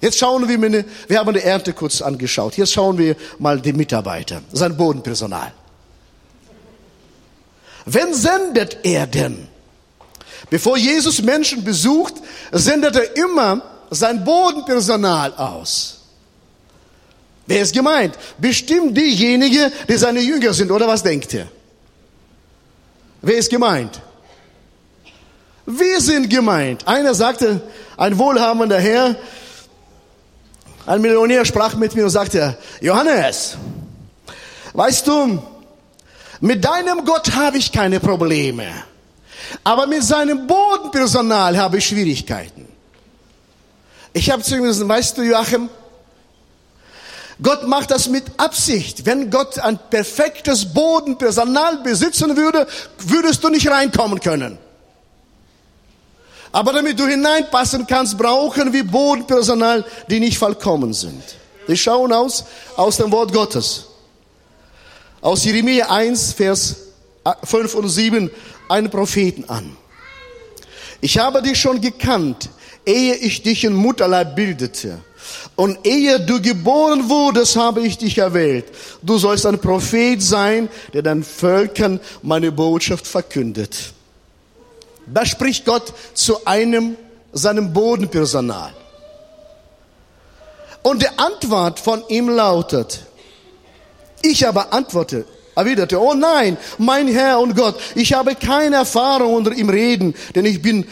Jetzt 0.00 0.18
schauen 0.18 0.48
wir, 0.48 0.58
mal, 0.58 0.84
wir 1.08 1.18
haben 1.18 1.34
die 1.34 1.40
Ernte 1.40 1.72
kurz 1.72 2.00
angeschaut. 2.00 2.56
Jetzt 2.56 2.72
schauen 2.72 2.96
wir 2.96 3.16
mal 3.38 3.60
die 3.60 3.72
Mitarbeiter, 3.72 4.42
sein 4.52 4.76
Bodenpersonal. 4.76 5.52
Wen 7.84 8.14
sendet 8.14 8.78
er 8.82 9.06
denn? 9.06 9.48
Bevor 10.48 10.76
Jesus 10.76 11.22
Menschen 11.22 11.64
besucht, 11.64 12.14
sendet 12.50 12.96
er 12.96 13.16
immer 13.16 13.62
sein 13.90 14.24
Bodenpersonal 14.24 15.34
aus. 15.34 15.98
Wer 17.46 17.62
ist 17.62 17.74
gemeint? 17.74 18.16
Bestimmt 18.38 18.96
diejenigen, 18.96 19.72
die 19.88 19.96
seine 19.96 20.20
Jünger 20.20 20.54
sind, 20.54 20.70
oder 20.70 20.86
was 20.86 21.02
denkt 21.02 21.34
ihr? 21.34 21.48
Wer 23.22 23.36
ist 23.36 23.50
gemeint? 23.50 24.00
Wir 25.66 26.00
sind 26.00 26.30
gemeint. 26.30 26.86
Einer 26.86 27.14
sagte, 27.14 27.60
ein 27.96 28.18
wohlhabender 28.18 28.78
Herr, 28.80 29.16
ein 30.86 31.00
Millionär 31.00 31.44
sprach 31.44 31.74
mit 31.74 31.94
mir 31.94 32.04
und 32.04 32.10
sagte, 32.10 32.56
Johannes, 32.80 33.56
weißt 34.72 35.06
du, 35.06 35.42
mit 36.40 36.64
deinem 36.64 37.04
Gott 37.04 37.32
habe 37.34 37.58
ich 37.58 37.70
keine 37.70 38.00
Probleme, 38.00 38.66
aber 39.62 39.86
mit 39.86 40.02
seinem 40.02 40.46
Bodenpersonal 40.46 41.58
habe 41.58 41.78
ich 41.78 41.86
Schwierigkeiten. 41.86 42.66
Ich 44.12 44.30
habe 44.30 44.42
zu 44.42 44.56
ihm 44.56 44.64
gesagt, 44.64 44.88
weißt 44.88 45.18
du, 45.18 45.22
Joachim, 45.22 45.68
Gott 47.42 47.66
macht 47.66 47.90
das 47.90 48.08
mit 48.08 48.24
Absicht. 48.36 49.06
Wenn 49.06 49.30
Gott 49.30 49.58
ein 49.58 49.78
perfektes 49.90 50.72
Bodenpersonal 50.74 51.78
besitzen 51.82 52.36
würde, 52.36 52.66
würdest 52.98 53.42
du 53.42 53.48
nicht 53.48 53.70
reinkommen 53.70 54.20
können. 54.20 54.58
Aber 56.52 56.72
damit 56.72 56.98
du 56.98 57.06
hineinpassen 57.06 57.86
kannst, 57.86 58.18
brauchen 58.18 58.72
wir 58.72 58.84
Bodenpersonal, 58.84 59.84
die 60.08 60.20
nicht 60.20 60.38
vollkommen 60.38 60.92
sind. 60.92 61.22
Die 61.68 61.76
schauen 61.76 62.12
aus, 62.12 62.44
aus 62.76 62.96
dem 62.96 63.12
Wort 63.12 63.32
Gottes. 63.32 63.86
Aus 65.20 65.44
Jeremia 65.44 65.90
1, 65.90 66.32
Vers 66.32 66.76
5 67.44 67.74
und 67.74 67.88
7, 67.88 68.30
einen 68.68 68.90
Propheten 68.90 69.44
an. 69.48 69.76
Ich 71.00 71.18
habe 71.18 71.42
dich 71.42 71.60
schon 71.60 71.80
gekannt, 71.80 72.48
ehe 72.84 73.14
ich 73.14 73.42
dich 73.42 73.64
in 73.64 73.74
Mutterleib 73.74 74.34
bildete. 74.34 74.98
Und 75.54 75.86
ehe 75.86 76.18
du 76.18 76.40
geboren 76.40 77.08
wurdest, 77.08 77.56
habe 77.56 77.82
ich 77.82 77.98
dich 77.98 78.18
erwählt. 78.18 78.64
Du 79.02 79.18
sollst 79.18 79.46
ein 79.46 79.60
Prophet 79.60 80.20
sein, 80.20 80.68
der 80.92 81.02
den 81.02 81.22
Völkern 81.22 82.00
meine 82.22 82.50
Botschaft 82.50 83.06
verkündet. 83.06 83.92
Da 85.12 85.26
spricht 85.26 85.64
Gott 85.64 85.92
zu 86.14 86.44
einem, 86.46 86.96
seinem 87.32 87.72
Bodenpersonal. 87.72 88.72
Und 90.82 91.02
die 91.02 91.18
Antwort 91.18 91.78
von 91.78 92.02
ihm 92.08 92.28
lautet, 92.28 93.00
ich 94.22 94.46
aber 94.46 94.72
antworte, 94.72 95.26
erwiderte, 95.54 96.00
oh 96.00 96.14
nein, 96.14 96.56
mein 96.78 97.08
Herr 97.08 97.40
und 97.40 97.54
Gott, 97.54 97.78
ich 97.94 98.12
habe 98.12 98.34
keine 98.34 98.76
Erfahrung 98.76 99.34
unter 99.34 99.52
ihm 99.52 99.68
reden, 99.68 100.14
denn 100.34 100.46
ich 100.46 100.62
bin 100.62 100.86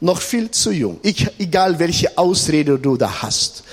noch 0.00 0.20
viel 0.20 0.50
zu 0.50 0.70
jung. 0.70 0.98
Ich, 1.02 1.28
egal 1.38 1.78
welche 1.78 2.16
Ausrede 2.16 2.78
du 2.78 2.96
da 2.96 3.22
hast. 3.22 3.64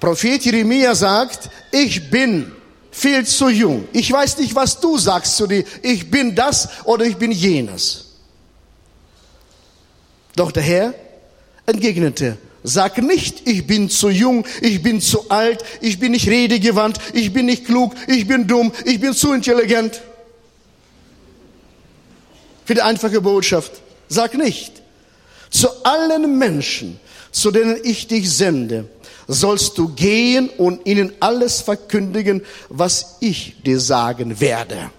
Prophet 0.00 0.44
Jeremia 0.44 0.94
sagt, 0.94 1.50
ich 1.72 2.10
bin 2.10 2.52
viel 2.90 3.26
zu 3.26 3.48
jung. 3.48 3.88
Ich 3.92 4.10
weiß 4.10 4.38
nicht, 4.38 4.54
was 4.54 4.80
du 4.80 4.98
sagst 4.98 5.36
zu 5.36 5.46
dir. 5.46 5.64
Ich 5.82 6.10
bin 6.10 6.34
das 6.34 6.68
oder 6.84 7.04
ich 7.04 7.16
bin 7.16 7.32
jenes. 7.32 8.07
Doch 10.38 10.52
der 10.52 10.62
Herr 10.62 10.94
entgegnete, 11.66 12.38
sag 12.62 12.98
nicht, 12.98 13.48
ich 13.48 13.66
bin 13.66 13.90
zu 13.90 14.08
jung, 14.08 14.46
ich 14.60 14.80
bin 14.80 15.00
zu 15.00 15.28
alt, 15.30 15.64
ich 15.80 15.98
bin 15.98 16.12
nicht 16.12 16.28
redegewandt, 16.28 17.00
ich 17.12 17.32
bin 17.32 17.46
nicht 17.46 17.64
klug, 17.64 17.92
ich 18.06 18.24
bin 18.28 18.46
dumm, 18.46 18.70
ich 18.84 19.00
bin 19.00 19.14
zu 19.14 19.32
intelligent. 19.32 20.00
Für 22.64 22.74
die 22.74 22.82
einfache 22.82 23.20
Botschaft, 23.20 23.72
sag 24.08 24.34
nicht. 24.34 24.80
Zu 25.50 25.84
allen 25.84 26.38
Menschen, 26.38 27.00
zu 27.32 27.50
denen 27.50 27.76
ich 27.82 28.06
dich 28.06 28.30
sende, 28.30 28.88
sollst 29.26 29.76
du 29.76 29.88
gehen 29.88 30.50
und 30.50 30.86
ihnen 30.86 31.14
alles 31.18 31.62
verkündigen, 31.62 32.44
was 32.68 33.16
ich 33.18 33.56
dir 33.64 33.80
sagen 33.80 34.38
werde. 34.38 34.92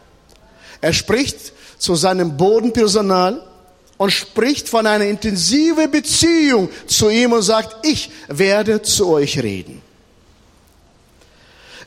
Er 0.82 0.92
spricht 0.92 1.54
zu 1.78 1.96
seinem 1.96 2.36
Bodenpersonal 2.36 3.49
und 4.00 4.12
spricht 4.12 4.70
von 4.70 4.88
einer 4.88 5.04
intensiven 5.04 5.92
Beziehung 5.92 6.70
zu 6.88 7.10
ihm 7.10 7.34
und 7.34 7.42
sagt, 7.42 7.86
ich 7.86 8.10
werde 8.30 8.82
zu 8.82 9.10
euch 9.10 9.38
reden. 9.44 9.82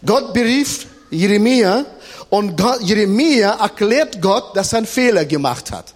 Gott 0.04 0.34
berief 0.34 0.86
Jeremia 1.10 1.86
und 2.28 2.54
Gott, 2.54 2.82
Jeremia 2.82 3.52
erklärt 3.52 4.20
Gott, 4.20 4.54
dass 4.54 4.74
er 4.74 4.78
einen 4.78 4.86
Fehler 4.86 5.24
gemacht 5.24 5.72
hat. 5.72 5.94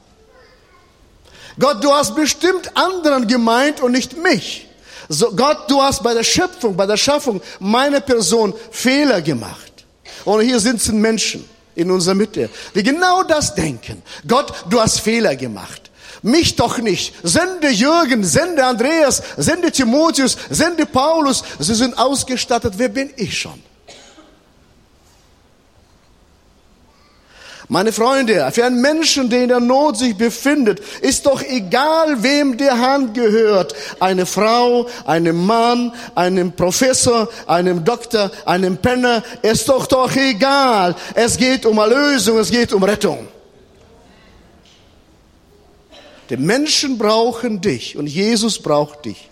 Gott, 1.59 1.85
du 1.85 1.93
hast 1.93 2.17
bestimmt 2.17 2.75
anderen 2.75 3.27
gemeint 3.27 3.83
und 3.83 3.93
nicht 3.93 4.17
mich. 4.17 4.67
So, 5.11 5.33
Gott, 5.33 5.71
du 5.71 5.83
hast 5.83 6.03
bei 6.03 6.15
der 6.15 6.25
Schöpfung, 6.25 6.75
bei 6.77 6.87
der 6.87 6.97
Schaffung 6.97 7.43
meiner 7.61 8.01
Person 8.01 8.55
Fehler 8.71 9.21
gemacht. 9.21 9.85
Und 10.25 10.41
hier 10.41 10.61
sitzen 10.61 10.99
Menschen 10.99 11.47
in 11.75 11.91
unserer 11.91 12.15
Mitte, 12.15 12.49
die 12.75 12.83
genau 12.83 13.23
das 13.23 13.55
denken. 13.55 14.03
Gott, 14.27 14.51
du 14.71 14.81
hast 14.81 15.01
Fehler 15.01 15.37
gemacht. 15.37 15.86
Mich 16.27 16.57
doch 16.57 16.79
nicht. 16.79 17.15
Sende 17.23 17.69
Jürgen, 17.69 18.25
sende 18.25 18.65
Andreas, 18.65 19.23
sende 19.37 19.71
Timotheus, 19.71 20.37
sende 20.51 20.85
Paulus. 20.85 21.45
Sie 21.61 21.77
sind 21.77 21.97
ausgestattet. 21.97 22.75
Wer 22.79 22.89
bin 22.89 23.11
ich 23.15 23.39
schon? 23.39 23.63
Meine 27.69 27.93
Freunde, 27.93 28.51
für 28.51 28.65
einen 28.65 28.81
Menschen, 28.81 29.31
der 29.31 29.43
in 29.43 29.49
der 29.51 29.61
Not 29.61 29.99
sich 29.99 30.17
befindet, 30.17 30.81
ist 31.01 31.27
doch 31.27 31.43
egal, 31.43 32.21
wem 32.25 32.57
der 32.57 32.77
Hand 32.77 33.15
gehört. 33.15 33.77
Eine 34.01 34.27
Frau, 34.27 34.89
einem 35.05 35.47
Mann, 35.47 35.93
einem 36.17 36.51
Professor, 36.51 37.29
einem 37.47 37.85
Doktor, 37.85 38.33
einem 38.45 38.79
Penner, 38.79 39.23
ist 39.43 39.69
doch 39.69 39.87
doch 39.87 40.17
egal. 40.17 40.97
Es 41.15 41.37
geht 41.37 41.65
um 41.65 41.79
Erlösung, 41.79 42.39
es 42.39 42.51
geht 42.51 42.73
um 42.73 42.83
Rettung. 42.83 43.29
Die 46.29 46.37
Menschen 46.37 46.99
brauchen 46.99 47.61
dich 47.61 47.97
und 47.97 48.07
Jesus 48.07 48.61
braucht 48.61 49.05
dich. 49.05 49.29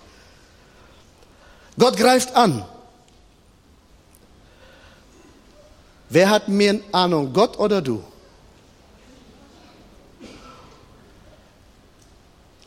Gott 1.78 1.96
greift 1.96 2.34
an. 2.36 2.64
Wer 6.08 6.30
hat 6.30 6.48
mehr 6.48 6.78
Ahnung, 6.92 7.32
Gott 7.32 7.58
oder 7.58 7.82
du? 7.82 8.02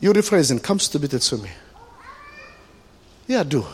Juri 0.00 0.22
Freisen, 0.22 0.62
kommst 0.62 0.94
du 0.94 1.00
bitte 1.00 1.18
zu 1.18 1.38
mir? 1.38 1.48
Ja, 3.26 3.44
du. 3.44 3.64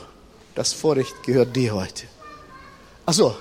Das 0.55 0.73
Vorrecht 0.73 1.23
gehört 1.25 1.55
dir 1.57 1.75
heute. 1.75 2.07
Ach 3.05 3.13
so, 3.13 3.37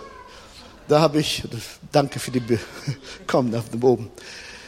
da 0.87 0.99
habe 0.99 1.19
ich, 1.19 1.43
danke 1.91 2.19
für 2.19 2.31
die, 2.31 2.39
Be 2.39 2.59
komm 3.27 3.51
nach 3.51 3.63
oben. 3.79 4.09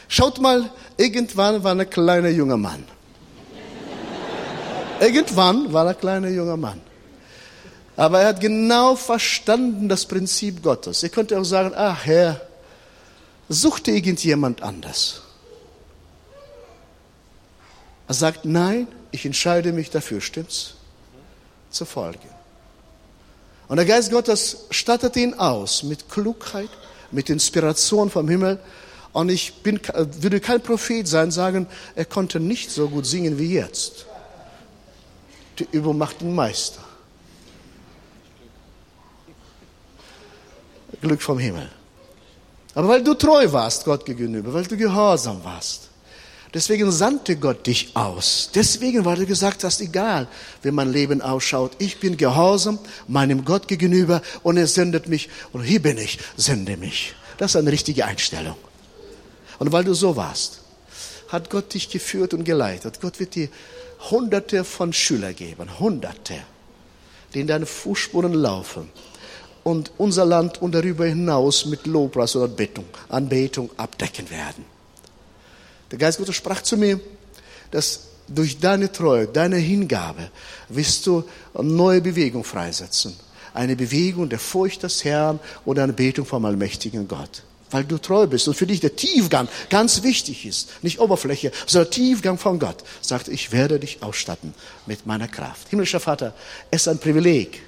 Schaut 0.08 0.40
mal, 0.40 0.70
irgendwann 0.96 1.62
war 1.64 1.72
ein 1.72 1.88
kleiner 1.90 2.28
junger 2.28 2.56
Mann. 2.56 2.84
Irgendwann 5.00 5.72
war 5.72 5.86
ein 5.86 5.98
kleiner 5.98 6.28
junger 6.28 6.56
Mann. 6.56 6.80
Aber 7.96 8.20
er 8.20 8.28
hat 8.28 8.40
genau 8.40 8.94
verstanden 8.94 9.88
das 9.88 10.06
Prinzip 10.06 10.62
Gottes. 10.62 11.02
Ihr 11.02 11.08
könnt 11.08 11.32
auch 11.32 11.44
sagen, 11.44 11.72
ach 11.74 12.04
Herr, 12.04 12.40
such 13.48 13.80
dir 13.80 13.94
irgendjemand 13.94 14.62
anders. 14.62 15.22
Er 18.08 18.14
sagt, 18.14 18.44
nein, 18.44 18.86
ich 19.10 19.24
entscheide 19.24 19.72
mich 19.72 19.90
dafür, 19.90 20.20
stimmt's? 20.20 20.74
Zu 21.70 21.84
folgen. 21.84 22.28
Und 23.68 23.78
der 23.78 23.86
Geist 23.86 24.10
Gottes 24.10 24.66
stattet 24.70 25.16
ihn 25.16 25.34
aus 25.34 25.82
mit 25.82 26.08
Klugheit, 26.08 26.68
mit 27.10 27.28
Inspiration 27.30 28.10
vom 28.10 28.28
Himmel. 28.28 28.60
Und 29.16 29.30
ich 29.30 29.54
bin, 29.62 29.80
würde 30.20 30.40
kein 30.40 30.60
Prophet 30.60 31.08
sein, 31.08 31.30
sagen, 31.30 31.66
er 31.94 32.04
konnte 32.04 32.38
nicht 32.38 32.70
so 32.70 32.86
gut 32.86 33.06
singen 33.06 33.38
wie 33.38 33.54
jetzt. 33.54 34.04
Die 35.58 35.66
Übung 35.72 35.96
macht 35.96 36.20
den 36.20 36.34
Meister. 36.34 36.84
Glück 41.00 41.22
vom 41.22 41.38
Himmel. 41.38 41.70
Aber 42.74 42.88
weil 42.88 43.02
du 43.02 43.14
treu 43.14 43.50
warst 43.52 43.86
Gott 43.86 44.04
gegenüber, 44.04 44.52
weil 44.52 44.64
du 44.64 44.76
gehorsam 44.76 45.42
warst, 45.42 45.88
deswegen 46.52 46.92
sandte 46.92 47.36
Gott 47.36 47.66
dich 47.66 47.96
aus. 47.96 48.50
Deswegen, 48.54 49.06
weil 49.06 49.16
du 49.16 49.24
gesagt 49.24 49.64
hast, 49.64 49.80
egal, 49.80 50.28
wie 50.60 50.70
mein 50.70 50.92
Leben 50.92 51.22
ausschaut, 51.22 51.72
ich 51.78 52.00
bin 52.00 52.18
gehorsam 52.18 52.78
meinem 53.08 53.46
Gott 53.46 53.66
gegenüber 53.66 54.20
und 54.42 54.58
er 54.58 54.66
sendet 54.66 55.08
mich 55.08 55.30
und 55.54 55.62
hier 55.62 55.80
bin 55.80 55.96
ich, 55.96 56.18
sende 56.36 56.76
mich. 56.76 57.14
Das 57.38 57.52
ist 57.52 57.56
eine 57.56 57.72
richtige 57.72 58.04
Einstellung. 58.04 58.56
Und 59.58 59.72
weil 59.72 59.84
du 59.84 59.94
so 59.94 60.16
warst, 60.16 60.60
hat 61.28 61.50
Gott 61.50 61.74
dich 61.74 61.88
geführt 61.88 62.34
und 62.34 62.44
geleitet. 62.44 63.00
Gott 63.00 63.18
wird 63.18 63.34
dir 63.34 63.48
hunderte 64.10 64.64
von 64.64 64.92
Schülern 64.92 65.34
geben, 65.34 65.78
hunderte, 65.78 66.34
die 67.34 67.40
in 67.40 67.46
deine 67.46 67.66
Fußspuren 67.66 68.34
laufen 68.34 68.90
und 69.64 69.90
unser 69.98 70.24
Land 70.24 70.62
und 70.62 70.74
darüber 70.74 71.06
hinaus 71.06 71.66
mit 71.66 71.86
Lobpreis 71.86 72.36
oder 72.36 72.44
Anbetung, 72.44 72.84
Anbetung 73.08 73.70
abdecken 73.76 74.30
werden. 74.30 74.64
Der 75.90 75.98
Geist 75.98 76.18
Gottes 76.18 76.36
sprach 76.36 76.62
zu 76.62 76.76
mir, 76.76 77.00
dass 77.70 78.00
durch 78.28 78.58
deine 78.58 78.90
Treue, 78.90 79.26
deine 79.26 79.56
Hingabe 79.56 80.30
wirst 80.68 81.06
du 81.06 81.24
eine 81.54 81.68
neue 81.68 82.00
Bewegung 82.00 82.44
freisetzen. 82.44 83.16
Eine 83.54 83.76
Bewegung 83.76 84.28
der 84.28 84.38
Furcht 84.38 84.82
des 84.82 85.04
Herrn 85.04 85.40
oder 85.64 85.84
eine 85.84 85.92
Betung 85.92 86.26
vom 86.26 86.44
allmächtigen 86.44 87.08
Gott. 87.08 87.42
Weil 87.70 87.84
du 87.84 87.98
treu 87.98 88.26
bist 88.26 88.46
und 88.48 88.54
für 88.54 88.66
dich 88.66 88.80
der 88.80 88.96
Tiefgang 88.96 89.48
ganz 89.70 90.02
wichtig 90.02 90.46
ist. 90.46 90.70
Nicht 90.82 91.00
Oberfläche, 91.00 91.50
sondern 91.66 91.90
Tiefgang 91.90 92.38
von 92.38 92.58
Gott. 92.58 92.84
Sagt, 93.00 93.28
ich 93.28 93.52
werde 93.52 93.80
dich 93.80 94.02
ausstatten 94.02 94.54
mit 94.86 95.06
meiner 95.06 95.28
Kraft. 95.28 95.68
Himmlischer 95.70 96.00
Vater, 96.00 96.34
es 96.70 96.82
ist 96.82 96.88
ein 96.88 96.98
Privileg, 96.98 97.60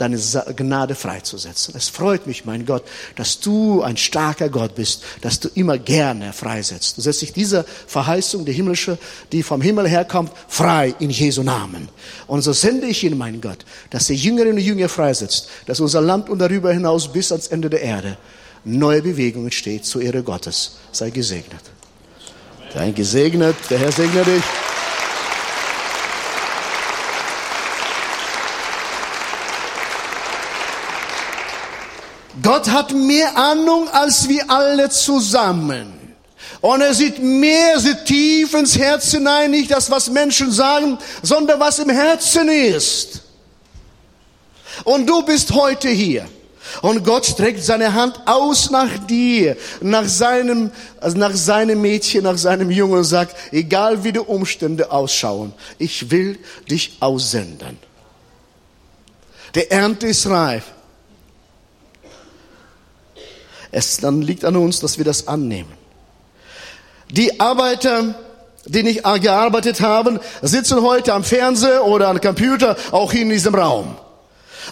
deine 0.00 0.18
Gnade 0.56 0.94
freizusetzen. 0.94 1.74
Es 1.76 1.88
freut 1.88 2.26
mich, 2.26 2.44
mein 2.44 2.64
Gott, 2.64 2.84
dass 3.16 3.40
du 3.40 3.82
ein 3.82 3.96
starker 3.96 4.48
Gott 4.48 4.74
bist, 4.74 5.02
dass 5.20 5.40
du 5.40 5.48
immer 5.54 5.78
gerne 5.78 6.32
freisetzt. 6.32 6.96
Du 6.96 7.02
setzt 7.02 7.22
dich 7.22 7.32
dieser 7.32 7.64
Verheißung, 7.64 8.44
die 8.44 8.52
himmlische, 8.52 8.98
die 9.32 9.42
vom 9.42 9.60
Himmel 9.60 9.88
herkommt, 9.88 10.32
frei 10.48 10.94
in 10.98 11.10
Jesu 11.10 11.42
Namen. 11.42 11.88
Und 12.26 12.42
so 12.42 12.52
sende 12.52 12.86
ich 12.86 13.04
ihn, 13.04 13.18
mein 13.18 13.40
Gott, 13.40 13.64
dass 13.90 14.06
die 14.06 14.14
Jüngerinnen 14.14 14.56
und 14.56 14.64
Jünger 14.64 14.88
freisetzt, 14.88 15.48
dass 15.66 15.80
unser 15.80 16.00
Land 16.00 16.30
und 16.30 16.38
darüber 16.38 16.72
hinaus 16.72 17.12
bis 17.12 17.30
ans 17.32 17.48
Ende 17.48 17.68
der 17.68 17.82
Erde 17.82 18.16
neue 18.64 19.02
Bewegung 19.02 19.44
entsteht 19.44 19.84
zur 19.84 20.02
Ehre 20.02 20.22
Gottes. 20.22 20.76
Sei 20.92 21.10
gesegnet. 21.10 21.62
Sei 22.74 22.90
gesegnet. 22.90 23.56
Der 23.68 23.78
Herr 23.78 23.92
segne 23.92 24.24
dich. 24.24 24.42
Gott 32.42 32.70
hat 32.70 32.92
mehr 32.92 33.36
Ahnung 33.36 33.88
als 33.88 34.28
wir 34.28 34.50
alle 34.50 34.88
zusammen. 34.88 36.00
Und 36.60 36.80
er 36.82 36.94
sieht 36.94 37.18
mehr, 37.18 37.78
sieht 37.80 38.04
tief 38.04 38.54
ins 38.54 38.76
Herz 38.76 39.12
hinein, 39.12 39.50
nicht 39.50 39.70
das, 39.70 39.90
was 39.90 40.10
Menschen 40.10 40.52
sagen, 40.52 40.98
sondern 41.22 41.58
was 41.58 41.78
im 41.78 41.88
Herzen 41.88 42.48
ist. 42.48 43.22
Und 44.84 45.08
du 45.08 45.22
bist 45.22 45.52
heute 45.52 45.88
hier. 45.88 46.28
Und 46.82 47.04
Gott 47.04 47.26
streckt 47.26 47.62
seine 47.62 47.94
Hand 47.94 48.20
aus 48.26 48.70
nach 48.70 48.98
dir, 49.06 49.56
nach 49.80 50.06
seinem, 50.06 50.70
also 51.00 51.18
nach 51.18 51.34
seinem 51.34 51.80
Mädchen, 51.80 52.24
nach 52.24 52.38
seinem 52.38 52.70
Jungen 52.70 52.98
und 52.98 53.04
sagt, 53.04 53.36
egal 53.52 54.04
wie 54.04 54.12
die 54.12 54.20
Umstände 54.20 54.90
ausschauen, 54.90 55.52
ich 55.78 56.10
will 56.10 56.38
dich 56.70 56.96
aussenden. 57.00 57.78
Der 59.54 59.70
Ernte 59.72 60.06
ist 60.06 60.26
reif. 60.28 60.64
Es 63.72 63.98
dann 63.98 64.22
liegt 64.22 64.44
an 64.44 64.56
uns, 64.56 64.80
dass 64.80 64.98
wir 64.98 65.04
das 65.04 65.28
annehmen. 65.28 65.72
Die 67.10 67.40
Arbeiter, 67.40 68.14
die 68.64 68.82
nicht 68.82 69.02
gearbeitet 69.02 69.80
haben, 69.80 70.20
sitzen 70.42 70.82
heute 70.82 71.14
am 71.14 71.24
Fernseher 71.24 71.84
oder 71.84 72.08
am 72.08 72.20
Computer, 72.20 72.76
auch 72.92 73.12
hier 73.12 73.22
in 73.22 73.30
diesem 73.30 73.54
Raum. 73.54 73.96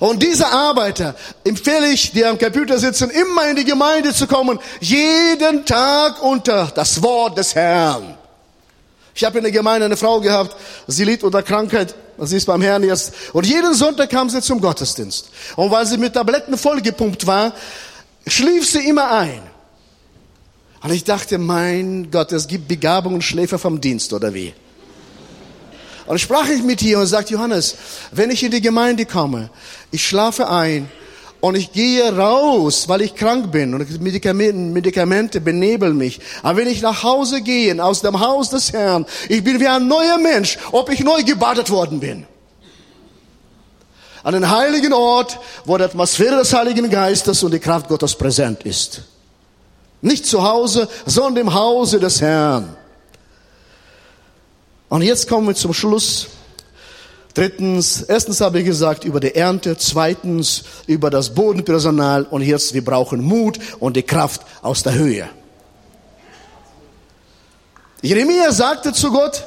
Und 0.00 0.22
diese 0.22 0.46
Arbeiter 0.46 1.14
empfehle 1.44 1.88
ich, 1.88 2.12
die 2.12 2.24
am 2.24 2.38
Computer 2.38 2.78
sitzen, 2.78 3.10
immer 3.10 3.48
in 3.48 3.56
die 3.56 3.64
Gemeinde 3.64 4.12
zu 4.14 4.26
kommen, 4.26 4.58
jeden 4.80 5.64
Tag 5.64 6.22
unter 6.22 6.70
das 6.74 7.02
Wort 7.02 7.36
des 7.36 7.54
Herrn. 7.54 8.16
Ich 9.14 9.24
habe 9.24 9.38
in 9.38 9.44
der 9.44 9.52
Gemeinde 9.52 9.86
eine 9.86 9.96
Frau 9.96 10.20
gehabt, 10.20 10.56
sie 10.86 11.02
litt 11.02 11.24
unter 11.24 11.42
Krankheit, 11.42 11.94
sie 12.18 12.36
ist 12.36 12.46
beim 12.46 12.62
Herrn 12.62 12.84
jetzt. 12.84 13.12
Und 13.32 13.46
jeden 13.46 13.74
Sonntag 13.74 14.10
kam 14.10 14.30
sie 14.30 14.40
zum 14.40 14.60
Gottesdienst. 14.60 15.30
Und 15.56 15.72
weil 15.72 15.86
sie 15.86 15.98
mit 15.98 16.14
Tabletten 16.14 16.56
vollgepumpt 16.56 17.26
war, 17.26 17.52
schlief 18.26 18.70
sie 18.70 18.88
immer 18.88 19.10
ein. 19.10 19.42
Und 20.82 20.92
ich 20.92 21.02
dachte, 21.02 21.38
mein 21.38 22.08
Gott, 22.12 22.30
es 22.30 22.46
gibt 22.46 22.68
Begabung 22.68 23.14
und 23.14 23.22
Schläfer 23.22 23.58
vom 23.58 23.80
Dienst, 23.80 24.12
oder 24.12 24.32
wie? 24.32 24.54
Und 26.08 26.18
sprach 26.18 26.48
ich 26.48 26.62
mit 26.62 26.80
ihr 26.80 26.98
und 26.98 27.06
sagte, 27.06 27.34
Johannes, 27.34 27.76
wenn 28.12 28.30
ich 28.30 28.42
in 28.42 28.50
die 28.50 28.62
Gemeinde 28.62 29.04
komme, 29.04 29.50
ich 29.90 30.06
schlafe 30.06 30.48
ein 30.48 30.90
und 31.40 31.54
ich 31.54 31.70
gehe 31.72 32.16
raus, 32.16 32.88
weil 32.88 33.02
ich 33.02 33.14
krank 33.14 33.52
bin 33.52 33.74
und 33.74 34.00
Medikamente, 34.00 34.58
Medikamente 34.58 35.40
benebeln 35.42 35.98
mich. 35.98 36.18
Aber 36.42 36.60
wenn 36.60 36.68
ich 36.68 36.80
nach 36.80 37.02
Hause 37.02 37.42
gehe, 37.42 37.84
aus 37.84 38.00
dem 38.00 38.18
Haus 38.18 38.48
des 38.48 38.72
Herrn, 38.72 39.04
ich 39.28 39.44
bin 39.44 39.60
wie 39.60 39.68
ein 39.68 39.86
neuer 39.86 40.16
Mensch, 40.16 40.56
ob 40.72 40.90
ich 40.90 41.00
neu 41.00 41.22
gebadet 41.22 41.68
worden 41.68 42.00
bin 42.00 42.26
an 44.22 44.32
den 44.32 44.50
heiligen 44.50 44.92
Ort, 44.92 45.38
wo 45.64 45.76
die 45.76 45.84
Atmosphäre 45.84 46.36
des 46.38 46.52
Heiligen 46.52 46.90
Geistes 46.90 47.42
und 47.42 47.52
die 47.52 47.60
Kraft 47.60 47.88
Gottes 47.88 48.14
präsent 48.14 48.62
ist. 48.64 49.02
Nicht 50.00 50.26
zu 50.26 50.42
Hause, 50.42 50.88
sondern 51.06 51.46
im 51.46 51.54
Hause 51.54 52.00
des 52.00 52.20
Herrn. 52.20 52.76
Und 54.88 55.02
jetzt 55.02 55.28
kommen 55.28 55.46
wir 55.46 55.54
zum 55.54 55.74
Schluss. 55.74 56.28
Drittens, 57.34 58.02
erstens 58.02 58.40
habe 58.40 58.60
ich 58.60 58.64
gesagt 58.64 59.04
über 59.04 59.20
die 59.20 59.34
Ernte, 59.34 59.76
zweitens 59.76 60.64
über 60.86 61.10
das 61.10 61.34
Bodenpersonal 61.34 62.24
und 62.24 62.42
jetzt 62.42 62.74
wir 62.74 62.84
brauchen 62.84 63.22
Mut 63.22 63.58
und 63.78 63.96
die 63.96 64.02
Kraft 64.02 64.42
aus 64.62 64.82
der 64.82 64.94
Höhe. 64.94 65.28
Jeremia 68.02 68.50
sagte 68.50 68.92
zu 68.92 69.12
Gott, 69.12 69.44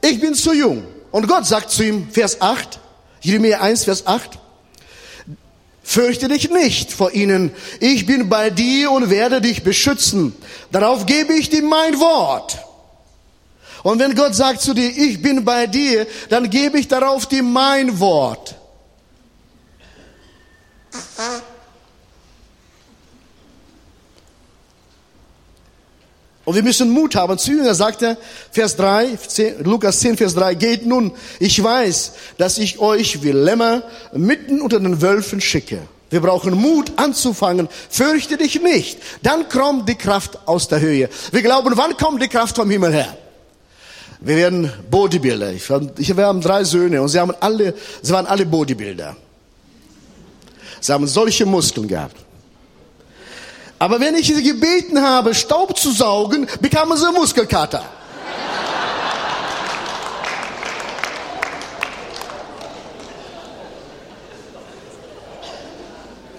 ich 0.00 0.20
bin 0.20 0.34
zu 0.34 0.52
jung 0.52 0.84
und 1.10 1.26
Gott 1.26 1.46
sagt 1.46 1.70
zu 1.70 1.82
ihm, 1.82 2.08
Vers 2.10 2.40
8, 2.40 2.78
Jeremia 3.22 3.60
1, 3.60 3.84
Vers 3.84 4.06
8, 4.06 4.38
Fürchte 5.82 6.28
dich 6.28 6.50
nicht 6.50 6.92
vor 6.92 7.12
ihnen. 7.12 7.50
Ich 7.80 8.04
bin 8.04 8.28
bei 8.28 8.50
dir 8.50 8.90
und 8.90 9.08
werde 9.08 9.40
dich 9.40 9.62
beschützen. 9.62 10.36
Darauf 10.70 11.06
gebe 11.06 11.32
ich 11.32 11.48
dir 11.48 11.62
mein 11.62 11.98
Wort. 11.98 12.58
Und 13.88 14.00
wenn 14.00 14.14
Gott 14.14 14.34
sagt 14.34 14.60
zu 14.60 14.74
dir, 14.74 14.90
ich 14.90 15.22
bin 15.22 15.46
bei 15.46 15.66
dir, 15.66 16.06
dann 16.28 16.50
gebe 16.50 16.78
ich 16.78 16.88
darauf 16.88 17.24
dir 17.24 17.42
mein 17.42 17.98
Wort. 17.98 18.54
Und 26.44 26.54
wir 26.54 26.62
müssen 26.62 26.90
Mut 26.90 27.14
haben. 27.14 27.38
Zu 27.38 27.52
Jünger 27.52 27.74
sagt 27.74 28.02
er, 28.02 28.18
Vers 28.50 28.76
3, 28.76 29.16
10, 29.26 29.64
Lukas 29.64 30.00
10, 30.00 30.18
Vers 30.18 30.34
3, 30.34 30.52
geht 30.52 30.84
nun, 30.84 31.12
ich 31.40 31.62
weiß, 31.62 32.12
dass 32.36 32.58
ich 32.58 32.80
euch 32.80 33.22
wie 33.22 33.32
Lämmer 33.32 33.84
mitten 34.12 34.60
unter 34.60 34.80
den 34.80 35.00
Wölfen 35.00 35.40
schicke. 35.40 35.78
Wir 36.10 36.20
brauchen 36.20 36.52
Mut 36.52 36.92
anzufangen. 36.96 37.70
Fürchte 37.88 38.36
dich 38.36 38.60
nicht. 38.60 38.98
Dann 39.22 39.48
kommt 39.48 39.88
die 39.88 39.94
Kraft 39.94 40.46
aus 40.46 40.68
der 40.68 40.80
Höhe. 40.80 41.08
Wir 41.32 41.40
glauben, 41.40 41.72
wann 41.76 41.96
kommt 41.96 42.20
die 42.20 42.28
Kraft 42.28 42.56
vom 42.56 42.68
Himmel 42.68 42.92
her? 42.92 43.16
Wir 44.20 44.36
werden 44.36 44.72
Bodybuilder. 44.90 45.52
Ich, 45.52 45.68
wir 45.68 46.26
haben 46.26 46.40
drei 46.40 46.64
Söhne 46.64 47.00
und 47.00 47.08
sie 47.08 47.20
haben 47.20 47.32
alle, 47.40 47.74
sie 48.02 48.12
waren 48.12 48.26
alle 48.26 48.44
Bodybuilder. 48.44 49.16
Sie 50.80 50.92
haben 50.92 51.06
solche 51.06 51.46
Muskeln 51.46 51.86
gehabt. 51.86 52.16
Aber 53.78 54.00
wenn 54.00 54.16
ich 54.16 54.26
sie 54.26 54.42
gebeten 54.42 55.00
habe, 55.00 55.34
Staub 55.34 55.78
zu 55.78 55.92
saugen, 55.92 56.48
bekamen 56.60 56.98
sie 56.98 57.12
Muskelkater. 57.12 57.84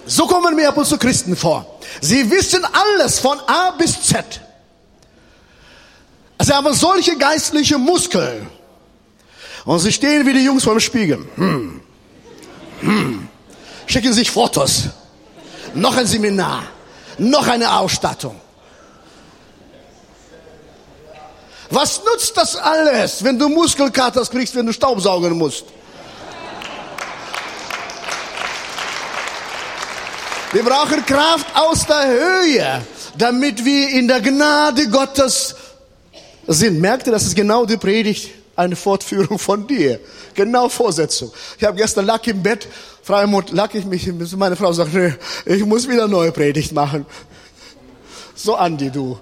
So 0.06 0.26
kommen 0.26 0.54
mir 0.56 0.68
ab 0.68 0.76
und 0.76 0.86
zu 0.86 0.98
Christen 0.98 1.36
vor. 1.36 1.78
Sie 2.00 2.30
wissen 2.30 2.62
alles 2.64 3.20
von 3.20 3.38
A 3.46 3.70
bis 3.70 4.02
Z. 4.02 4.24
sie 6.50 6.56
haben 6.56 6.74
solche 6.74 7.16
geistliche 7.16 7.78
Muskeln. 7.78 8.48
Und 9.64 9.78
sie 9.78 9.92
stehen 9.92 10.26
wie 10.26 10.32
die 10.32 10.44
Jungs 10.44 10.64
vor 10.64 10.74
dem 10.74 10.80
Spiegel. 10.80 11.18
Hm. 11.36 11.80
Hm. 12.80 13.28
Schicken 13.86 14.12
sich 14.12 14.30
Fotos. 14.30 14.88
Noch 15.74 15.96
ein 15.96 16.06
Seminar. 16.06 16.64
Noch 17.18 17.46
eine 17.46 17.72
Ausstattung. 17.72 18.34
Was 21.70 22.02
nutzt 22.04 22.36
das 22.36 22.56
alles, 22.56 23.22
wenn 23.22 23.38
du 23.38 23.48
Muskelkaters 23.48 24.28
kriegst, 24.28 24.56
wenn 24.56 24.66
du 24.66 24.72
Staubsaugen 24.72 25.38
musst? 25.38 25.66
Wir 30.50 30.64
brauchen 30.64 31.06
Kraft 31.06 31.46
aus 31.54 31.86
der 31.86 32.08
Höhe, 32.08 32.82
damit 33.16 33.64
wir 33.64 33.90
in 33.90 34.08
der 34.08 34.20
Gnade 34.20 34.88
Gottes 34.88 35.54
sind. 36.46 36.80
Merkt 36.80 37.06
ihr, 37.06 37.12
das 37.12 37.24
ist 37.24 37.34
genau 37.34 37.64
die 37.64 37.76
Predigt, 37.76 38.30
eine 38.56 38.76
Fortführung 38.76 39.38
von 39.38 39.66
dir. 39.66 40.00
Genau 40.34 40.68
Vorsetzung. 40.68 41.32
Ich 41.58 41.64
habe 41.64 41.76
gestern 41.76 42.06
lag 42.06 42.26
im 42.26 42.42
Bett, 42.42 42.68
Freimund, 43.02 43.50
lag 43.50 43.72
ich 43.74 43.84
mich, 43.84 44.10
meine 44.36 44.56
Frau 44.56 44.72
sagt, 44.72 44.92
nee, 44.94 45.14
ich 45.46 45.64
muss 45.64 45.88
wieder 45.88 46.08
neue 46.08 46.32
Predigt 46.32 46.72
machen. 46.72 47.06
So 48.34 48.56
Andi, 48.56 48.90
du. 48.90 49.18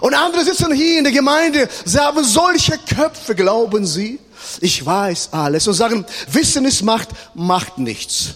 Und 0.00 0.12
andere 0.12 0.44
sitzen 0.44 0.70
hier 0.74 0.98
in 0.98 1.04
der 1.04 1.12
Gemeinde, 1.14 1.66
sie 1.84 1.98
haben 1.98 2.22
solche 2.24 2.76
Köpfe, 2.76 3.34
glauben 3.34 3.86
sie. 3.86 4.18
Ich 4.60 4.84
weiß 4.84 5.30
alles. 5.32 5.66
Und 5.66 5.72
sagen, 5.74 6.04
Wissen 6.30 6.66
ist 6.66 6.82
Macht, 6.82 7.08
macht 7.34 7.78
nichts. 7.78 8.34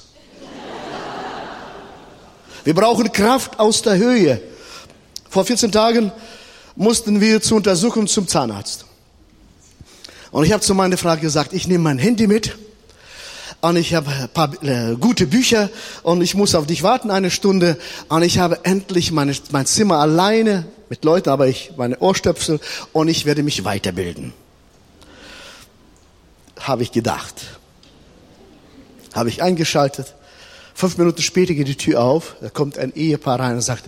Wir 2.68 2.74
brauchen 2.74 3.11
Kraft 3.11 3.59
aus 3.59 3.81
der 3.81 3.96
Höhe. 3.96 4.42
Vor 5.31 5.46
14 5.46 5.72
Tagen 5.72 6.12
mussten 6.76 7.18
wir 7.18 7.40
zur 7.40 7.57
Untersuchung 7.57 8.07
zum 8.07 8.28
Zahnarzt. 8.28 8.85
Und 10.33 10.44
ich 10.44 10.52
habe 10.52 10.62
zu 10.62 10.74
meiner 10.74 10.98
Frau 10.98 11.16
gesagt, 11.16 11.54
ich 11.54 11.66
nehme 11.66 11.85
mein 11.85 11.98
Handy 11.98 12.26
mit 12.26 12.59
und 13.62 13.76
ich 13.76 13.94
habe 13.94 14.11
ein 14.11 14.28
paar 14.28 14.52
äh, 14.62 14.96
gute 14.96 15.26
Bücher 15.26 15.70
und 16.02 16.20
ich 16.20 16.35
muss 16.35 16.54
auf 16.54 16.66
dich 16.66 16.83
warten 16.83 17.11
eine 17.11 17.31
Stunde 17.31 17.78
und 18.11 18.22
ich 18.22 18.38
habe 18.38 18.62
endlich 18.66 19.12
meine, 19.12 19.35
mein 19.50 19.64
Zimmer 19.64 20.00
alleine 20.00 20.66
mit 20.90 21.07
Leuten, 21.07 21.31
aber 21.31 21.46
ich 21.46 21.72
meine 21.78 21.98
Ohrstöpsel 22.00 22.61
und 22.92 23.09
ich 23.09 23.24
werde 23.24 23.42
mich 23.42 23.64
weiterbilden. 23.64 24.35
Habe 26.61 26.83
ich 26.83 26.92
gedacht. 26.92 27.35
Habe 29.14 29.31
ich 29.31 29.42
eingeschaltet. 29.42 30.14
Fünf 30.78 30.96
Minuten 30.96 31.20
später 31.22 31.54
geht 31.54 31.66
die 31.66 31.74
Tür 31.74 32.00
auf, 32.00 32.36
da 32.40 32.50
kommt 32.50 32.78
ein 32.78 32.94
Ehepaar 32.94 33.40
rein 33.40 33.56
und 33.56 33.62
sagt, 33.62 33.86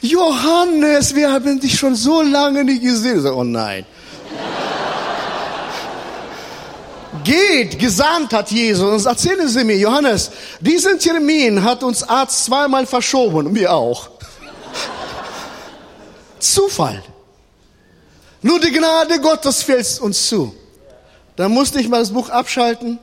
Johannes, 0.00 1.14
wir 1.14 1.30
haben 1.30 1.60
dich 1.60 1.78
schon 1.78 1.94
so 1.94 2.20
lange 2.20 2.64
nicht 2.64 2.82
gesehen. 2.82 3.18
Ich 3.18 3.22
sage, 3.22 3.36
oh 3.36 3.44
nein. 3.44 3.86
Geht, 7.22 7.78
gesandt 7.78 8.32
hat 8.32 8.50
Jesus. 8.50 9.04
Erzählen 9.04 9.46
Sie 9.46 9.62
mir, 9.62 9.76
Johannes, 9.76 10.32
diesen 10.58 10.98
Termin 10.98 11.62
hat 11.62 11.84
uns 11.84 12.02
Arzt 12.02 12.46
zweimal 12.46 12.86
verschoben, 12.86 13.46
und 13.46 13.52
mir 13.52 13.72
auch. 13.72 14.10
Zufall. 16.40 17.04
Nur 18.40 18.58
die 18.58 18.72
Gnade 18.72 19.20
Gottes 19.20 19.62
fällt 19.62 20.00
uns 20.00 20.26
zu. 20.26 20.52
Da 21.36 21.48
musste 21.48 21.78
ich 21.78 21.88
mal 21.88 22.00
das 22.00 22.10
Buch 22.10 22.30
abschalten 22.30 22.98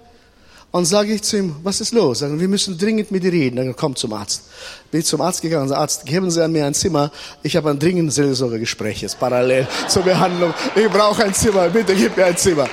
und 0.71 0.85
sage 0.85 1.13
ich 1.13 1.23
zu 1.23 1.37
ihm, 1.37 1.55
was 1.63 1.81
ist 1.81 1.93
los? 1.93 2.19
Sagen, 2.19 2.39
wir 2.39 2.47
müssen 2.47 2.77
dringend 2.77 3.09
mit 3.09 3.23
dir 3.23 3.31
reden. 3.31 3.55
Dann 3.55 3.75
komm 3.75 3.95
zum 3.95 4.13
Arzt. 4.13 4.43
Bin 4.91 4.99
ich 4.99 5.07
zum 5.07 5.19
Arzt 5.21 5.41
gegangen 5.41 5.63
und 5.63 5.69
sage, 5.69 5.81
Arzt, 5.81 6.05
geben 6.05 6.29
Sie 6.29 6.43
an 6.43 6.51
mir 6.51 6.65
ein 6.65 6.75
Zimmer. 6.75 7.11
Ich 7.41 7.55
habe 7.55 7.71
ein 7.71 7.79
dringendes 7.79 8.15
Seelsorgegespräch 8.15 9.01
jetzt 9.01 9.19
parallel 9.19 9.67
zur 9.87 10.03
Behandlung. 10.03 10.53
Ich 10.75 10.87
brauche 10.87 11.23
ein 11.23 11.33
Zimmer. 11.33 11.69
Bitte 11.69 11.95
gib 11.95 12.15
mir 12.15 12.25
ein 12.25 12.37
Zimmer. 12.37 12.69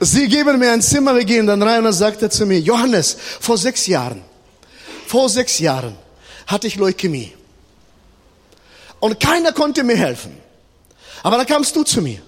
Sie 0.00 0.28
geben 0.28 0.58
mir 0.58 0.72
ein 0.72 0.82
Zimmer, 0.82 1.14
wir 1.14 1.24
gehen 1.24 1.46
dann 1.46 1.62
rein 1.62 1.78
und 1.78 1.84
dann 1.84 1.92
sagt 1.92 2.20
er 2.20 2.28
zu 2.28 2.44
mir, 2.44 2.60
Johannes, 2.60 3.16
vor 3.40 3.56
sechs 3.56 3.86
Jahren, 3.86 4.20
vor 5.06 5.30
sechs 5.30 5.58
Jahren 5.58 5.96
hatte 6.46 6.66
ich 6.66 6.76
Leukämie. 6.76 7.32
Und 9.00 9.20
keiner 9.20 9.52
konnte 9.52 9.84
mir 9.84 9.96
helfen. 9.96 10.36
Aber 11.22 11.38
dann 11.38 11.46
kamst 11.46 11.74
du 11.76 11.82
zu 11.82 12.02
mir 12.02 12.20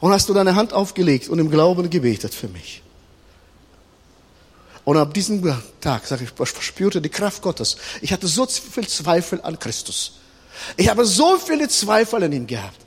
und 0.00 0.10
hast 0.10 0.28
du 0.28 0.34
deine 0.34 0.54
Hand 0.54 0.72
aufgelegt 0.72 1.28
und 1.28 1.38
im 1.38 1.50
Glauben 1.50 1.90
gebetet 1.90 2.34
für 2.34 2.48
mich. 2.48 2.82
Und 4.84 4.96
ab 4.96 5.14
diesem 5.14 5.42
Tag, 5.80 6.06
sage 6.06 6.24
ich, 6.24 6.30
verspürte 6.30 7.00
die 7.00 7.08
Kraft 7.08 7.42
Gottes. 7.42 7.76
Ich 8.00 8.12
hatte 8.12 8.26
so 8.26 8.46
viel 8.46 8.88
Zweifel 8.88 9.40
an 9.42 9.58
Christus. 9.58 10.12
Ich 10.76 10.88
habe 10.88 11.04
so 11.04 11.38
viele 11.38 11.68
Zweifel 11.68 12.22
an 12.22 12.32
ihm 12.32 12.46
gehabt. 12.46 12.78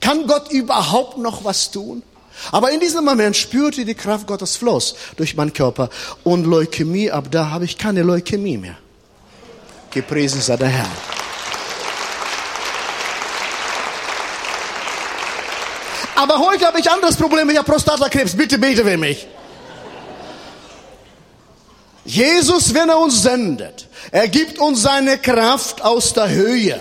Kann 0.00 0.26
Gott 0.26 0.50
überhaupt 0.50 1.18
noch 1.18 1.44
was 1.44 1.70
tun? 1.70 2.02
Aber 2.50 2.70
in 2.70 2.80
diesem 2.80 3.04
Moment 3.04 3.36
spürte 3.36 3.84
die 3.84 3.94
Kraft 3.94 4.26
Gottes 4.26 4.56
floss 4.56 4.94
durch 5.16 5.36
meinen 5.36 5.52
Körper 5.52 5.90
und 6.24 6.44
Leukämie, 6.44 7.10
ab 7.10 7.28
da 7.30 7.50
habe 7.50 7.64
ich 7.64 7.78
keine 7.78 8.02
Leukämie 8.02 8.56
mehr. 8.56 8.76
Gepriesen 9.90 10.40
sei 10.40 10.56
der 10.56 10.68
Herr. 10.68 10.90
Aber 16.16 16.38
heute 16.38 16.66
habe 16.66 16.80
ich 16.80 16.90
anderes 16.90 17.16
Problem, 17.16 17.48
ich 17.50 17.58
habe 17.58 17.70
Prostatakrebs, 17.70 18.36
bitte 18.36 18.58
bete 18.58 18.84
für 18.84 18.96
mich. 18.96 19.26
Jesus, 22.04 22.74
wenn 22.74 22.88
er 22.88 22.98
uns 22.98 23.22
sendet, 23.22 23.88
er 24.10 24.28
gibt 24.28 24.58
uns 24.58 24.82
seine 24.82 25.18
Kraft 25.18 25.82
aus 25.82 26.12
der 26.12 26.30
Höhe. 26.30 26.80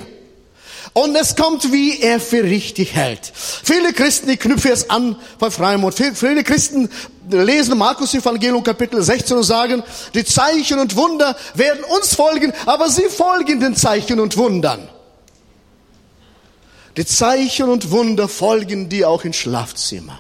Und 0.94 1.16
es 1.16 1.36
kommt, 1.38 1.72
wie 1.72 2.02
er 2.02 2.20
für 2.20 2.44
richtig 2.44 2.96
hält. 2.96 3.32
Viele 3.34 3.94
Christen, 3.94 4.30
ich 4.30 4.40
knüpfe 4.40 4.70
jetzt 4.70 4.92
an 4.92 5.16
bei 5.40 5.50
Freimund, 5.50 5.96
viele 5.96 6.44
Christen 6.44 6.90
lesen 7.30 7.78
Markus 7.78 8.14
Evangelium 8.14 8.62
Kapitel 8.62 9.02
16 9.02 9.38
und 9.38 9.44
sagen, 9.44 9.84
die 10.14 10.26
Zeichen 10.26 10.80
und 10.80 10.98
Wunder 10.98 11.38
werden 11.54 11.84
uns 11.86 12.14
folgen, 12.14 12.52
aber 12.66 12.90
sie 12.90 13.06
folgen 13.06 13.62
den 13.62 13.76
Zeichen 13.76 14.20
und 14.20 14.36
Wundern. 14.36 14.90
Die 16.98 17.06
Zeichen 17.06 17.70
und 17.70 17.90
Wunder 17.92 18.28
folgen 18.28 18.90
dir 18.90 19.10
auch 19.10 19.24
ins 19.24 19.38
Schlafzimmer. 19.38 20.20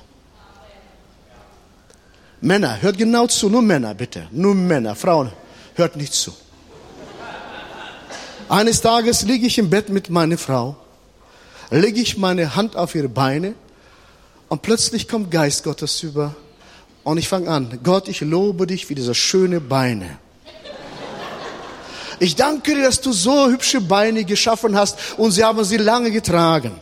Männer, 2.41 2.82
hört 2.82 2.97
genau 2.97 3.27
zu, 3.27 3.49
nur 3.49 3.62
Männer 3.62 3.93
bitte, 3.93 4.27
nur 4.32 4.56
Männer, 4.56 4.95
Frauen, 4.95 5.32
hört 5.75 5.95
nicht 5.95 6.13
zu. 6.13 6.34
Eines 8.49 8.82
Tages 8.82 9.21
liege 9.21 9.45
ich 9.45 9.58
im 9.60 9.69
Bett 9.69 9.89
mit 9.89 10.10
meiner 10.10 10.38
Frau, 10.38 10.75
lege 11.69 12.01
ich 12.01 12.17
meine 12.17 12.56
Hand 12.56 12.75
auf 12.75 12.95
ihre 12.95 13.10
Beine 13.10 13.54
und 14.49 14.63
plötzlich 14.63 15.08
kommt 15.08 15.30
Geist 15.30 15.63
Gottes 15.63 16.01
über 16.01 16.36
und 17.04 17.19
ich 17.19 17.27
fange 17.27 17.49
an, 17.49 17.80
Gott, 17.84 18.08
ich 18.08 18.21
lobe 18.21 18.67
dich 18.67 18.88
für 18.88 18.95
diese 18.95 19.15
schöne 19.15 19.62
Beine. 19.62 20.17
Ich 22.19 22.36
danke 22.36 22.75
dir, 22.75 22.84
dass 22.84 23.01
du 23.01 23.13
so 23.13 23.49
hübsche 23.49 23.82
Beine 23.82 24.23
geschaffen 24.25 24.75
hast 24.75 25.17
und 25.17 25.32
sie 25.32 25.43
haben 25.43 25.63
sie 25.63 25.77
lange 25.77 26.12
getragen. 26.12 26.73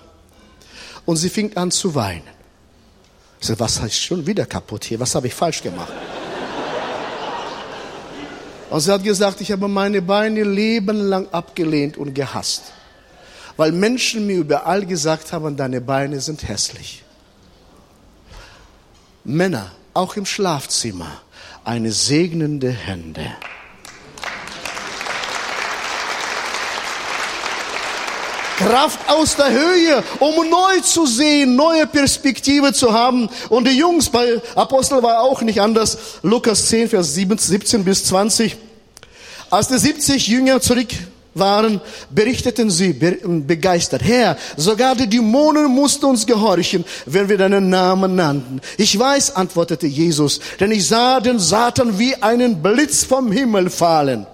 Und 1.05 1.15
sie 1.15 1.29
fing 1.29 1.55
an 1.55 1.71
zu 1.71 1.95
weinen. 1.95 2.38
Ich 3.39 3.47
sage, 3.47 3.59
was 3.59 3.77
ist 3.77 4.01
schon 4.01 4.25
wieder 4.25 4.45
kaputt 4.45 4.83
hier? 4.85 4.99
Was 4.99 5.15
habe 5.15 5.27
ich 5.27 5.33
falsch 5.33 5.63
gemacht? 5.63 5.93
Und 8.69 8.79
sie 8.81 8.91
hat 8.91 9.03
gesagt, 9.03 9.41
ich 9.41 9.51
habe 9.51 9.67
meine 9.67 10.01
Beine 10.01 10.43
lebenlang 10.43 11.27
abgelehnt 11.31 11.97
und 11.97 12.13
gehasst. 12.13 12.73
Weil 13.57 13.71
Menschen 13.71 14.27
mir 14.27 14.37
überall 14.37 14.85
gesagt 14.85 15.33
haben, 15.33 15.57
deine 15.57 15.81
Beine 15.81 16.19
sind 16.19 16.47
hässlich. 16.47 17.03
Männer, 19.23 19.71
auch 19.93 20.15
im 20.15 20.25
Schlafzimmer, 20.25 21.21
eine 21.63 21.91
segnende 21.91 22.71
Hände. 22.71 23.25
Kraft 28.59 28.99
aus 29.09 29.37
der 29.37 29.51
Höhe, 29.51 30.03
um 30.19 30.49
neu 30.49 30.81
zu 30.83 31.05
sehen, 31.05 31.55
neue 31.55 31.87
Perspektive 31.87 32.73
zu 32.73 32.91
haben. 32.91 33.29
Und 33.47 33.65
die 33.65 33.77
Jungs 33.77 34.09
bei 34.09 34.41
Apostel 34.53 35.01
war 35.01 35.21
auch 35.21 35.41
nicht 35.41 35.61
anders. 35.61 35.97
Lukas 36.23 36.65
10, 36.67 36.89
Vers 36.89 37.15
17 37.15 37.85
bis 37.85 38.03
20. 38.03 38.57
Als 39.49 39.69
die 39.69 39.77
70 39.77 40.27
Jünger 40.27 40.59
zurück 40.59 40.89
waren, 41.33 41.79
berichteten 42.09 42.69
sie 42.69 42.91
begeistert, 42.91 44.01
Herr, 44.03 44.35
sogar 44.57 44.93
die 44.93 45.07
Dämonen 45.07 45.67
mussten 45.67 46.05
uns 46.05 46.25
gehorchen, 46.25 46.83
wenn 47.05 47.29
wir 47.29 47.37
deinen 47.37 47.69
Namen 47.69 48.15
nannten. 48.15 48.59
Ich 48.77 48.99
weiß, 48.99 49.37
antwortete 49.37 49.87
Jesus, 49.87 50.41
denn 50.59 50.71
ich 50.71 50.85
sah 50.85 51.21
den 51.21 51.39
Satan 51.39 51.97
wie 51.97 52.13
einen 52.15 52.61
Blitz 52.61 53.05
vom 53.05 53.31
Himmel 53.31 53.69
fallen. 53.69 54.27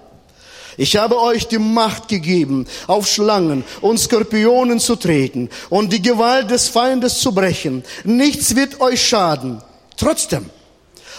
Ich 0.76 0.96
habe 0.96 1.20
euch 1.20 1.48
die 1.48 1.58
Macht 1.58 2.08
gegeben, 2.08 2.66
auf 2.86 3.06
Schlangen 3.06 3.64
und 3.80 3.98
Skorpionen 3.98 4.78
zu 4.78 4.96
treten 4.96 5.48
und 5.70 5.92
die 5.92 6.02
Gewalt 6.02 6.50
des 6.50 6.68
Feindes 6.68 7.20
zu 7.20 7.32
brechen. 7.32 7.82
Nichts 8.04 8.54
wird 8.56 8.80
euch 8.80 9.06
schaden. 9.06 9.62
Trotzdem, 9.96 10.50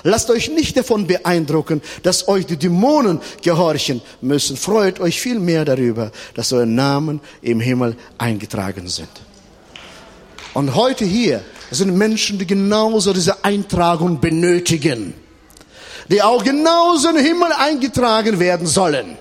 Lasst 0.04 0.30
euch 0.30 0.50
nicht 0.50 0.78
davon 0.78 1.08
beeindrucken, 1.08 1.82
dass 2.04 2.28
euch 2.28 2.46
die 2.46 2.58
Dämonen 2.58 3.20
gehorchen 3.42 4.02
müssen. 4.22 4.56
Freut 4.56 5.00
euch 5.00 5.20
viel 5.20 5.40
mehr 5.40 5.66
darüber, 5.66 6.12
dass 6.36 6.54
eure 6.54 6.68
Namen 6.68 7.20
im 7.42 7.60
Himmel 7.60 7.98
eingetragen 8.18 8.88
sind. 8.88 9.10
Und 10.54 10.76
heute 10.76 11.06
hier 11.06 11.44
sind 11.72 11.96
Menschen, 11.96 12.38
die 12.38 12.48
genauso 12.48 13.12
diese 13.12 13.44
Eintragung 13.44 14.20
benötigen, 14.20 15.14
die 16.10 16.22
auch 16.22 16.44
genauso 16.44 17.10
im 17.10 17.18
Himmel 17.18 17.52
eingetragen 17.58 18.40
werden 18.40 18.68
sollen. 18.68 19.18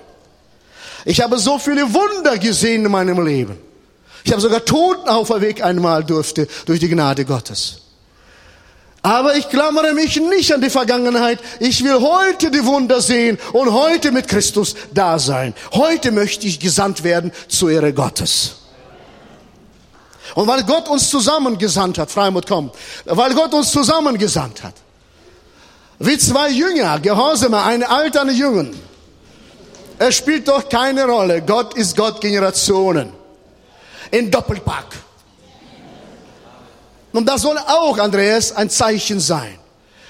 Ich 1.07 1.21
habe 1.21 1.39
so 1.39 1.57
viele 1.57 1.93
Wunder 1.93 2.37
gesehen 2.37 2.83
in 2.83 2.91
meinem 2.91 3.25
Leben. 3.25 3.57
Ich 4.25 4.31
habe 4.33 4.41
sogar 4.41 4.65
Toten 4.65 5.07
auf 5.07 5.29
der 5.29 5.39
Weg 5.39 5.63
einmal 5.63 6.03
durfte 6.03 6.49
durch 6.65 6.81
die 6.81 6.89
Gnade 6.89 7.23
Gottes. 7.23 7.83
Aber 9.03 9.37
ich 9.37 9.47
klammere 9.47 9.93
mich 9.93 10.17
nicht 10.17 10.53
an 10.53 10.59
die 10.59 10.69
Vergangenheit. 10.69 11.39
Ich 11.61 11.81
will 11.81 12.01
heute 12.01 12.51
die 12.51 12.65
Wunder 12.65 12.99
sehen 12.99 13.37
und 13.53 13.71
heute 13.71 14.11
mit 14.11 14.27
Christus 14.27 14.75
da 14.93 15.17
sein. 15.17 15.53
Heute 15.71 16.11
möchte 16.11 16.45
ich 16.45 16.59
gesandt 16.59 17.05
werden 17.05 17.31
zur 17.47 17.71
Ehre 17.71 17.93
Gottes. 17.93 18.55
Und 20.35 20.45
weil 20.45 20.63
Gott 20.63 20.89
uns 20.89 21.09
zusammengesandt 21.09 21.99
hat, 21.99 22.11
Freimut, 22.11 22.47
komm, 22.47 22.69
weil 23.05 23.33
Gott 23.33 23.53
uns 23.53 23.71
zusammengesandt 23.71 24.61
hat, 24.61 24.73
wie 25.99 26.17
zwei 26.17 26.49
Jünger, 26.49 26.99
Gehorsame, 26.99 27.63
ein 27.63 27.83
Alter, 27.83 28.23
eine 28.23 28.33
Jungen. 28.33 28.77
Es 29.99 30.15
spielt 30.15 30.47
doch 30.47 30.69
keine 30.69 31.05
Rolle. 31.05 31.41
Gott 31.41 31.75
ist 31.75 31.95
Gott 31.95 32.21
Generationen. 32.21 33.11
In 34.11 34.29
Doppelpack. 34.31 34.85
Und 37.11 37.25
das 37.25 37.41
soll 37.41 37.57
auch, 37.57 37.97
Andreas, 37.97 38.51
ein 38.51 38.69
Zeichen 38.69 39.19
sein, 39.19 39.57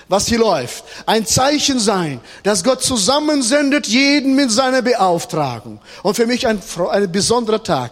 was 0.09 0.27
hier 0.27 0.39
läuft. 0.39 0.83
Ein 1.05 1.25
Zeichen 1.25 1.79
sein, 1.79 2.19
dass 2.43 2.63
Gott 2.63 2.83
zusammensendet 2.83 3.87
jeden 3.87 4.35
mit 4.35 4.51
seiner 4.51 4.81
Beauftragung. 4.81 5.79
Und 6.03 6.15
für 6.15 6.27
mich 6.27 6.47
ein, 6.47 6.61
ein 6.91 7.11
besonderer 7.11 7.63
Tag. 7.63 7.91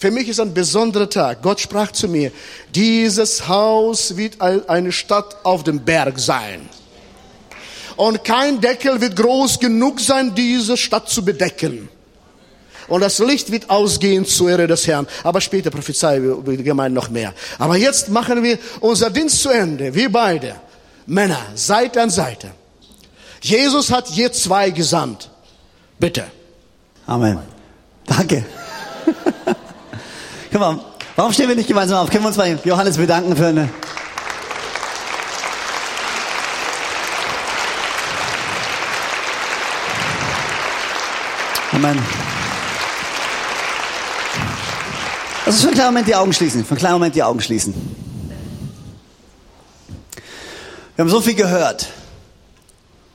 Für 0.00 0.10
mich 0.10 0.28
ist 0.28 0.40
ein 0.40 0.54
besonderer 0.54 1.08
Tag. 1.08 1.42
Gott 1.42 1.60
sprach 1.60 1.92
zu 1.92 2.08
mir, 2.08 2.32
dieses 2.74 3.48
Haus 3.48 4.16
wird 4.16 4.40
eine 4.40 4.92
Stadt 4.92 5.36
auf 5.44 5.64
dem 5.64 5.84
Berg 5.84 6.18
sein. 6.18 6.68
Und 7.98 8.22
kein 8.22 8.60
Deckel 8.60 9.00
wird 9.00 9.16
groß 9.16 9.58
genug 9.58 9.98
sein, 9.98 10.32
diese 10.36 10.76
Stadt 10.76 11.08
zu 11.08 11.24
bedecken. 11.24 11.88
Und 12.86 13.00
das 13.00 13.18
Licht 13.18 13.50
wird 13.50 13.68
ausgehen 13.68 14.24
zur 14.24 14.50
Ehre 14.50 14.68
des 14.68 14.86
Herrn. 14.86 15.08
Aber 15.24 15.40
später 15.40 15.70
prophezei 15.70 16.18
über 16.18 16.56
die 16.56 16.62
Gemeinde 16.62 16.94
noch 16.94 17.10
mehr. 17.10 17.34
Aber 17.58 17.76
jetzt 17.76 18.08
machen 18.08 18.44
wir 18.44 18.56
unser 18.78 19.10
Dienst 19.10 19.42
zu 19.42 19.48
Ende. 19.48 19.92
Wir 19.96 20.12
beide, 20.12 20.54
Männer, 21.06 21.40
Seite 21.56 22.00
an 22.00 22.08
Seite. 22.08 22.52
Jesus 23.40 23.90
hat 23.90 24.08
je 24.10 24.30
zwei 24.30 24.70
gesandt. 24.70 25.28
Bitte. 25.98 26.24
Amen. 27.04 27.40
Danke. 28.06 28.44
Guck 30.52 30.60
mal, 30.60 30.78
warum 31.16 31.32
stehen 31.32 31.48
wir 31.48 31.56
nicht 31.56 31.66
gemeinsam 31.66 31.98
auf? 31.98 32.10
Können 32.10 32.22
wir 32.22 32.28
uns 32.28 32.36
bei 32.36 32.56
Johannes 32.64 32.96
bedanken 32.96 33.36
für 33.36 33.46
eine... 33.48 33.68
Amen. 41.78 41.96
Also 45.46 45.60
für 45.60 45.66
einen 45.68 45.74
kleinen 45.74 45.90
Moment 45.90 46.08
die 46.08 46.14
Augen 46.16 46.32
schließen. 46.32 46.64
Für 46.64 46.70
einen 46.70 46.78
kleinen 46.78 46.94
Moment 46.94 47.14
die 47.14 47.22
Augen 47.22 47.40
schließen. 47.40 47.72
Wir 50.96 51.04
haben 51.04 51.08
so 51.08 51.20
viel 51.20 51.36
gehört 51.36 51.86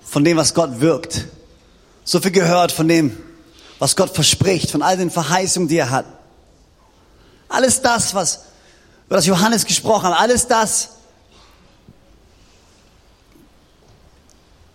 von 0.05 0.23
dem, 0.23 0.37
was 0.37 0.53
Gott 0.53 0.79
wirkt. 0.79 1.25
So 2.05 2.21
viel 2.21 2.31
gehört 2.31 2.71
von 2.71 2.87
dem, 2.87 3.17
was 3.79 3.97
Gott 3.97 4.15
verspricht, 4.15 4.71
von 4.71 4.81
all 4.81 4.95
den 4.95 5.11
Verheißungen, 5.11 5.67
die 5.67 5.79
er 5.79 5.89
hat. 5.89 6.05
Alles 7.49 7.81
das, 7.81 8.15
was 8.15 8.45
über 9.07 9.17
das 9.17 9.25
Johannes 9.25 9.65
gesprochen 9.65 10.07
hat, 10.07 10.17
alles 10.17 10.47
das. 10.47 10.91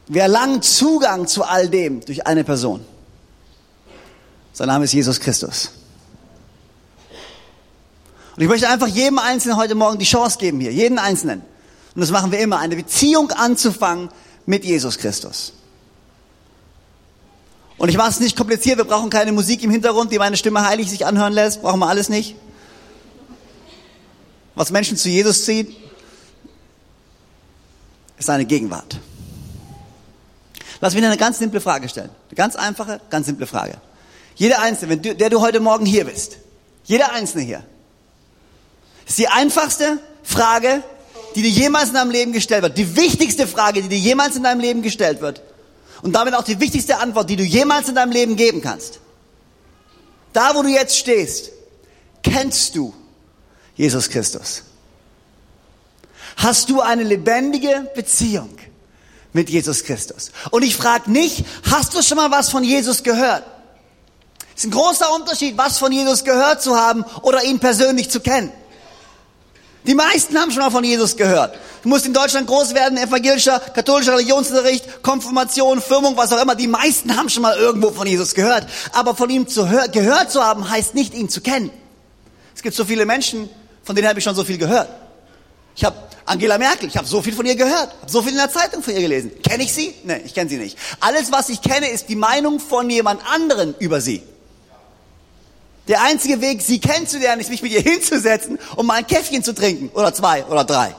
Wir 0.09 0.23
erlangen 0.23 0.61
Zugang 0.61 1.27
zu 1.27 1.43
all 1.43 1.71
dem 1.71 2.05
durch 2.05 2.27
eine 2.27 2.45
Person. 2.45 2.85
Sein 4.59 4.67
Name 4.67 4.87
ist 4.87 4.93
Jesus 4.93 5.21
Christus. 5.21 5.71
Und 8.35 8.43
ich 8.43 8.49
möchte 8.49 8.69
einfach 8.69 8.89
jedem 8.89 9.21
Einzelnen 9.21 9.57
heute 9.57 9.77
Morgen 9.77 10.01
die 10.01 10.05
Chance 10.05 10.39
geben 10.39 10.59
hier, 10.59 10.73
jeden 10.73 10.99
Einzelnen. 10.99 11.43
Und 11.95 12.01
das 12.01 12.11
machen 12.11 12.33
wir 12.33 12.41
immer, 12.41 12.59
eine 12.59 12.75
Beziehung 12.75 13.31
anzufangen 13.31 14.09
mit 14.47 14.65
Jesus 14.65 14.99
Christus. 14.99 15.53
Und 17.77 17.89
ich 17.89 17.97
mache 17.97 18.11
es 18.11 18.19
nicht 18.19 18.37
kompliziert, 18.37 18.79
wir 18.79 18.85
brauchen 18.85 19.11
keine 19.11 19.31
Musik 19.31 19.63
im 19.63 19.71
Hintergrund, 19.71 20.11
die 20.11 20.19
meine 20.19 20.37
Stimme 20.37 20.67
heilig 20.67 20.91
sich 20.91 21.07
anhören 21.07 21.33
lässt, 21.33 21.63
brauchen 21.63 21.79
wir 21.79 21.89
alles 21.89 22.09
nicht 22.09 22.35
was 24.59 24.73
Menschen 24.73 24.97
zu 24.97 25.09
Jesus 25.09 25.45
zieht, 25.45 25.77
ist 28.19 28.27
seine 28.27 28.45
Gegenwart. 28.45 28.99
Lass 30.81 30.95
mich 30.95 31.05
eine 31.05 31.17
ganz 31.17 31.39
simple 31.39 31.61
Frage 31.61 31.89
stellen. 31.89 32.11
Eine 32.29 32.35
ganz 32.35 32.57
einfache, 32.57 33.01
ganz 33.09 33.27
simple 33.27 33.47
Frage. 33.47 33.81
Jeder 34.39 34.61
Einzelne, 34.61 34.97
du, 34.97 35.17
der 35.17 35.31
du 35.31 35.41
heute 35.41 35.59
Morgen 35.59 35.85
hier 35.85 36.05
bist, 36.05 36.39
jeder 36.85 37.13
Einzelne 37.13 37.43
hier, 37.43 37.65
ist 39.07 39.19
die 39.19 39.27
einfachste 39.27 39.99
Frage, 40.23 40.85
die 41.35 41.43
dir 41.43 41.51
jemals 41.51 41.89
in 41.89 41.95
deinem 41.95 42.13
Leben 42.13 42.33
gestellt 42.33 42.63
wird. 42.63 42.79
Die 42.79 42.97
wichtigste 42.97 43.49
Frage, 43.49 43.83
die 43.83 43.89
dir 43.89 43.99
jemals 43.99 44.37
in 44.37 44.45
deinem 44.45 44.61
Leben 44.61 44.83
gestellt 44.83 45.21
wird. 45.21 45.43
Und 46.03 46.13
damit 46.13 46.35
auch 46.35 46.45
die 46.45 46.61
wichtigste 46.61 46.99
Antwort, 46.99 47.29
die 47.29 47.35
du 47.35 47.43
jemals 47.43 47.89
in 47.89 47.97
deinem 47.97 48.13
Leben 48.13 48.37
geben 48.37 48.63
kannst. 48.63 49.01
Da, 50.33 50.55
wo 50.55 50.63
du 50.63 50.69
jetzt 50.69 50.97
stehst, 50.97 51.51
kennst 52.23 52.77
du 52.77 52.95
Jesus 53.75 54.09
Christus? 54.09 54.63
Hast 56.37 56.71
du 56.71 56.81
eine 56.81 57.03
lebendige 57.03 57.91
Beziehung 57.97 58.57
mit 59.33 59.51
Jesus 59.51 59.83
Christus? 59.83 60.31
Und 60.53 60.63
ich 60.63 60.77
frage 60.77 61.11
nicht, 61.11 61.45
hast 61.69 61.95
du 61.95 62.03
schon 62.03 62.19
mal 62.19 62.31
was 62.31 62.51
von 62.51 62.63
Jesus 62.63 63.03
gehört? 63.03 63.45
Es 64.59 64.65
ist 64.65 64.71
ein 64.71 64.73
großer 64.73 65.15
Unterschied, 65.15 65.57
was 65.57 65.79
von 65.79 65.93
Jesus 65.93 66.25
gehört 66.25 66.61
zu 66.61 66.77
haben 66.77 67.05
oder 67.23 67.45
ihn 67.45 67.61
persönlich 67.61 68.11
zu 68.11 68.19
kennen. 68.19 68.51
Die 69.85 69.95
meisten 69.95 70.37
haben 70.37 70.51
schon 70.51 70.63
mal 70.63 70.73
von 70.73 70.83
Jesus 70.83 71.17
gehört. 71.17 71.57
Du 71.85 71.89
musst 71.89 72.07
in 72.07 72.13
Deutschland 72.13 72.49
groß 72.49 72.75
werden, 72.75 72.99
evangelischer, 72.99 73.61
katholischer 73.61 74.15
Religionsunterricht, 74.15 75.01
Konfirmation, 75.01 75.81
Firmung, 75.81 76.17
was 76.17 76.33
auch 76.33 76.43
immer. 76.43 76.57
Die 76.57 76.67
meisten 76.67 77.17
haben 77.17 77.29
schon 77.29 77.43
mal 77.43 77.57
irgendwo 77.57 77.93
von 77.93 78.09
Jesus 78.09 78.35
gehört. 78.35 78.67
Aber 78.91 79.15
von 79.15 79.31
ihm 79.31 79.47
zu 79.47 79.65
gehört 79.93 80.33
zu 80.33 80.43
haben, 80.43 80.69
heißt 80.69 80.93
nicht, 80.97 81.15
ihn 81.15 81.29
zu 81.29 81.41
kennen. 81.41 81.71
Es 82.53 82.63
gibt 82.63 82.75
so 82.75 82.85
viele 82.85 83.07
Menschen, 83.07 83.49
von 83.85 83.95
denen 83.95 84.09
habe 84.09 84.19
ich 84.19 84.25
schon 84.25 84.35
so 84.35 84.43
viel 84.43 84.59
gehört. 84.59 84.89
Ich 85.77 85.85
habe 85.85 85.97
Angela 86.27 86.59
Merkel, 86.59 86.89
ich 86.89 86.97
habe 86.97 87.07
so 87.07 87.23
viel 87.23 87.33
von 87.33 87.47
ihr 87.47 87.55
gehört, 87.55 87.95
habe 88.01 88.11
so 88.11 88.23
viel 88.23 88.33
in 88.33 88.39
der 88.39 88.51
Zeitung 88.51 88.83
von 88.83 88.93
ihr 88.93 89.03
gelesen. 89.03 89.31
Kenne 89.41 89.63
ich 89.63 89.73
sie? 89.73 89.95
Nein, 90.03 90.23
ich 90.25 90.35
kenne 90.35 90.51
sie 90.51 90.57
nicht. 90.57 90.77
Alles, 90.99 91.31
was 91.31 91.49
ich 91.49 91.63
kenne, 91.63 91.89
ist 91.89 92.09
die 92.09 92.17
Meinung 92.17 92.59
von 92.59 92.91
jemand 92.91 93.23
anderen 93.33 93.77
über 93.79 94.01
sie. 94.01 94.25
Der 95.89 96.03
einzige 96.03 96.41
Weg, 96.41 96.61
sie 96.63 96.81
kennenzulernen, 96.81 97.41
ist 97.41 97.51
mich 97.51 97.63
mit 97.63 97.73
ihr 97.73 97.81
hinzusetzen 97.81 98.59
und 98.77 98.87
mal 98.87 98.95
ein 98.95 99.07
Käffchen 99.07 99.43
zu 99.43 99.55
trinken. 99.55 99.89
Oder 99.95 100.13
zwei 100.15 100.45
oder 100.45 100.65
drei. 100.65 100.95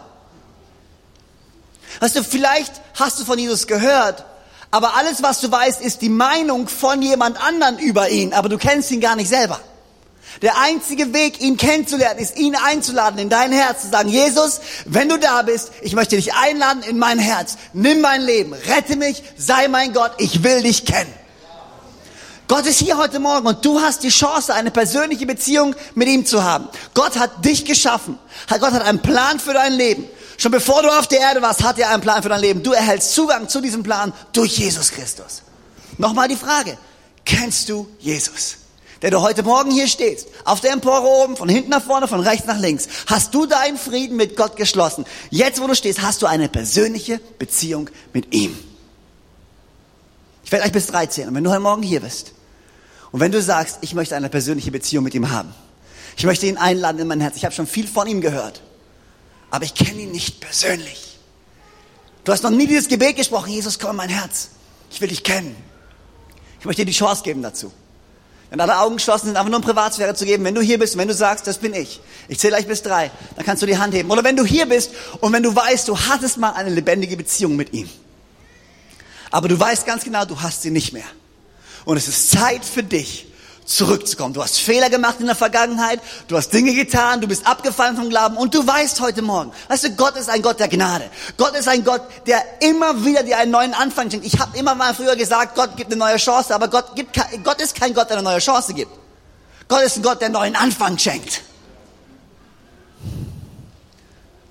Weißt 2.00 2.16
du, 2.16 2.24
vielleicht 2.24 2.74
hast 2.96 3.20
du 3.20 3.26
von 3.26 3.38
Jesus 3.38 3.68
gehört, 3.68 4.26
aber 4.72 4.96
alles, 4.96 5.24
was 5.24 5.42
du 5.42 5.52
weißt, 5.52 5.82
ist 5.82 6.02
die 6.02 6.10
Meinung 6.10 6.68
von 6.68 7.02
jemand 7.02 7.42
anderen 7.42 7.80
über 7.80 8.10
ihn, 8.10 8.34
aber 8.34 8.50
du 8.50 8.58
kennst 8.58 8.92
ihn 8.92 9.02
gar 9.02 9.16
nicht 9.16 9.30
selber. 9.30 9.60
Der 10.42 10.60
einzige 10.60 11.12
Weg, 11.14 11.42
ihn 11.42 11.58
kennenzulernen, 11.58 12.20
ist 12.20 12.38
ihn 12.38 12.56
einzuladen 12.56 13.20
in 13.20 13.30
dein 13.30 13.52
Herz, 13.52 13.82
zu 13.82 13.90
sagen, 13.90 14.10
Jesus, 14.10 14.62
wenn 14.86 15.10
du 15.10 15.18
da 15.18 15.42
bist, 15.42 15.72
ich 15.82 15.96
möchte 15.96 16.16
dich 16.16 16.34
einladen 16.34 16.84
in 16.84 17.00
mein 17.00 17.20
Herz. 17.20 17.58
Nimm 17.74 18.02
mein 18.02 18.22
Leben, 18.22 18.54
rette 18.54 18.96
mich, 18.96 19.24
sei 19.38 19.68
mein 19.68 19.92
Gott, 19.92 20.12
ich 20.18 20.44
will 20.44 20.62
dich 20.62 20.86
kennen. 20.86 21.14
Gott 22.50 22.66
ist 22.66 22.80
hier 22.80 22.98
heute 22.98 23.20
Morgen 23.20 23.46
und 23.46 23.64
du 23.64 23.80
hast 23.80 24.02
die 24.02 24.10
Chance, 24.10 24.56
eine 24.56 24.72
persönliche 24.72 25.28
Beziehung 25.28 25.76
mit 25.94 26.08
ihm 26.08 26.26
zu 26.26 26.44
haben. 26.44 26.68
Gott 26.96 27.20
hat 27.20 27.46
dich 27.46 27.64
geschaffen. 27.64 28.18
Gott 28.50 28.72
hat 28.72 28.82
einen 28.82 29.04
Plan 29.04 29.40
für 29.40 29.54
dein 29.54 29.74
Leben. 29.74 30.06
Schon 30.36 30.52
bevor 30.52 30.82
du 30.82 30.90
auf 30.90 31.08
der 31.08 31.20
Erde 31.20 31.44
warst, 31.44 31.64
hat 31.64 31.78
er 31.78 31.92
einen 31.92 32.02
Plan 32.02 32.24
für 32.24 32.30
dein 32.30 32.42
Leben. 32.42 32.64
Du 32.64 32.72
erhältst 32.72 33.14
Zugang 33.14 33.50
zu 33.50 33.62
diesem 33.62 33.84
Plan 33.84 34.14
durch 34.34 34.58
Jesus 34.58 34.90
Christus. 34.90 35.44
Nochmal 36.00 36.28
die 36.28 36.36
Frage, 36.36 36.76
kennst 37.24 37.70
du 37.70 37.88
Jesus? 38.00 38.56
der 39.02 39.12
du 39.12 39.22
heute 39.22 39.44
Morgen 39.44 39.72
hier 39.72 39.88
stehst, 39.88 40.28
auf 40.44 40.60
der 40.60 40.74
Empore 40.74 41.08
oben, 41.08 41.38
von 41.38 41.48
hinten 41.48 41.70
nach 41.70 41.82
vorne, 41.82 42.10
von 42.10 42.20
rechts 42.20 42.46
nach 42.48 42.60
links, 42.60 42.90
hast 43.08 43.34
du 43.34 43.46
deinen 43.46 43.78
Frieden 43.78 44.18
mit 44.18 44.36
Gott 44.36 44.58
geschlossen. 44.58 45.06
Jetzt, 45.30 45.62
wo 45.62 45.68
du 45.68 45.74
stehst, 45.74 46.02
hast 46.02 46.22
du 46.22 46.26
eine 46.26 46.50
persönliche 46.50 47.22
Beziehung 47.40 47.90
mit 48.12 48.34
ihm. 48.34 48.60
Ich 50.44 50.52
werde 50.52 50.64
gleich 50.64 50.74
bis 50.74 50.88
13. 50.88 51.30
Und 51.30 51.36
wenn 51.36 51.46
du 51.46 51.50
heute 51.50 51.62
Morgen 51.62 51.82
hier 51.82 52.02
bist 52.02 52.34
und 53.12 53.20
wenn 53.20 53.32
du 53.32 53.42
sagst, 53.42 53.80
ich 53.82 53.94
möchte 53.94 54.16
eine 54.16 54.30
persönliche 54.30 54.72
Beziehung 54.72 55.04
mit 55.04 55.14
ihm 55.16 55.30
haben, 55.30 55.54
ich 56.18 56.26
möchte 56.26 56.46
ihn 56.46 56.58
einladen 56.58 57.00
in 57.00 57.08
mein 57.08 57.22
Herz, 57.22 57.36
ich 57.38 57.46
habe 57.46 57.56
schon 57.56 57.68
viel 57.68 57.88
von 57.88 58.08
ihm 58.08 58.22
gehört, 58.22 58.62
aber 59.50 59.66
ich 59.66 59.74
kenne 59.74 60.02
ihn 60.02 60.12
nicht 60.12 60.42
persönlich. 60.42 61.18
Du 62.24 62.32
hast 62.32 62.44
noch 62.44 62.52
nie 62.52 62.68
dieses 62.68 62.88
Gebet 62.88 63.16
gesprochen, 63.16 63.52
Jesus, 63.52 63.80
komm 63.80 63.92
in 63.92 63.96
mein 63.96 64.10
Herz. 64.10 64.50
Ich 64.92 65.02
will 65.02 65.08
dich 65.08 65.24
kennen. 65.24 65.56
Ich 66.60 66.66
möchte 66.66 66.82
dir 66.82 66.92
die 66.92 66.98
Chance 66.98 67.24
geben 67.24 67.42
dazu. 67.42 67.72
Wenn 68.50 68.60
alle 68.60 68.80
Augen 68.80 68.96
geschlossen 68.96 69.28
sind, 69.28 69.38
einfach 69.38 69.50
nur 69.50 69.60
um 69.60 69.64
Privatsphäre 69.64 70.16
zu 70.16 70.26
geben, 70.26 70.44
wenn 70.44 70.56
du 70.56 70.62
hier 70.62 70.80
bist 70.80 70.96
und 70.96 71.00
wenn 71.00 71.08
du 71.08 71.14
sagst, 71.14 71.46
das 71.46 71.60
bin 71.60 71.74
ich, 71.74 72.02
ich 72.28 72.40
zähle 72.40 72.56
gleich 72.56 72.68
bis 72.68 72.82
drei, 72.82 73.12
dann 73.36 73.46
kannst 73.46 73.62
du 73.62 73.68
die 73.68 73.78
Hand 73.78 73.94
heben. 73.94 74.10
Oder 74.10 74.24
wenn 74.24 74.36
du 74.36 74.44
hier 74.44 74.66
bist 74.66 74.92
und 75.22 75.32
wenn 75.34 75.44
du 75.44 75.56
weißt, 75.56 75.88
du 75.88 75.98
hattest 75.98 76.38
mal 76.38 76.52
eine 76.52 76.72
lebendige 76.72 77.16
Beziehung 77.16 77.56
mit 77.56 77.74
ihm, 77.74 77.88
aber 79.30 79.48
du 79.48 79.60
weißt 79.60 79.86
ganz 79.86 80.04
genau, 80.04 80.26
du 80.26 80.42
hast 80.42 80.64
sie 80.64 80.72
nicht 80.72 80.94
mehr. 80.94 81.06
Und 81.86 81.98
es 81.98 82.08
ist 82.08 82.32
Zeit 82.32 82.64
für 82.66 82.84
dich, 82.84 83.30
zurückzukommen. 83.70 84.34
Du 84.34 84.44
hast 84.44 84.60
Fehler 84.60 84.90
gemacht 84.90 85.18
in 85.20 85.28
der 85.28 85.36
Vergangenheit, 85.36 86.00
du 86.28 86.36
hast 86.36 86.52
Dinge 86.52 86.74
getan, 86.74 87.22
du 87.22 87.28
bist 87.28 87.46
abgefallen 87.46 87.96
vom 87.96 88.10
Glauben 88.10 88.36
und 88.36 88.54
du 88.54 88.66
weißt 88.66 89.00
heute 89.00 89.22
Morgen, 89.22 89.52
weißt 89.68 89.84
du, 89.86 89.90
Gott 89.92 90.16
ist 90.16 90.30
ein 90.30 90.42
Gott 90.42 90.60
der 90.60 90.68
Gnade. 90.68 91.10
Gott 91.38 91.56
ist 91.56 91.68
ein 91.68 91.84
Gott, 91.84 92.02
der 92.26 92.44
immer 92.62 93.06
wieder 93.06 93.24
dir 93.24 93.38
einen 93.38 93.52
neuen 93.52 93.74
Anfang 93.74 94.10
schenkt. 94.10 94.26
Ich 94.26 94.40
habe 94.40 94.58
immer 94.58 94.76
mal 94.76 94.94
früher 94.94 95.16
gesagt, 95.16 95.56
Gott 95.56 95.78
gibt 95.78 95.92
eine 95.92 96.00
neue 96.00 96.18
Chance, 96.18 96.54
aber 96.54 96.68
Gott, 96.68 96.96
gibt, 96.96 97.20
Gott 97.44 97.62
ist 97.62 97.76
kein 97.80 97.94
Gott, 97.94 98.10
der 98.10 98.18
eine 98.18 98.28
neue 98.28 98.40
Chance 98.40 98.74
gibt. 98.74 98.92
Gott 99.68 99.84
ist 99.84 99.98
ein 99.98 100.04
Gott, 100.04 100.20
der 100.20 100.28
einen 100.28 100.34
neuen 100.34 100.56
Anfang 100.56 100.98
schenkt. 100.98 101.42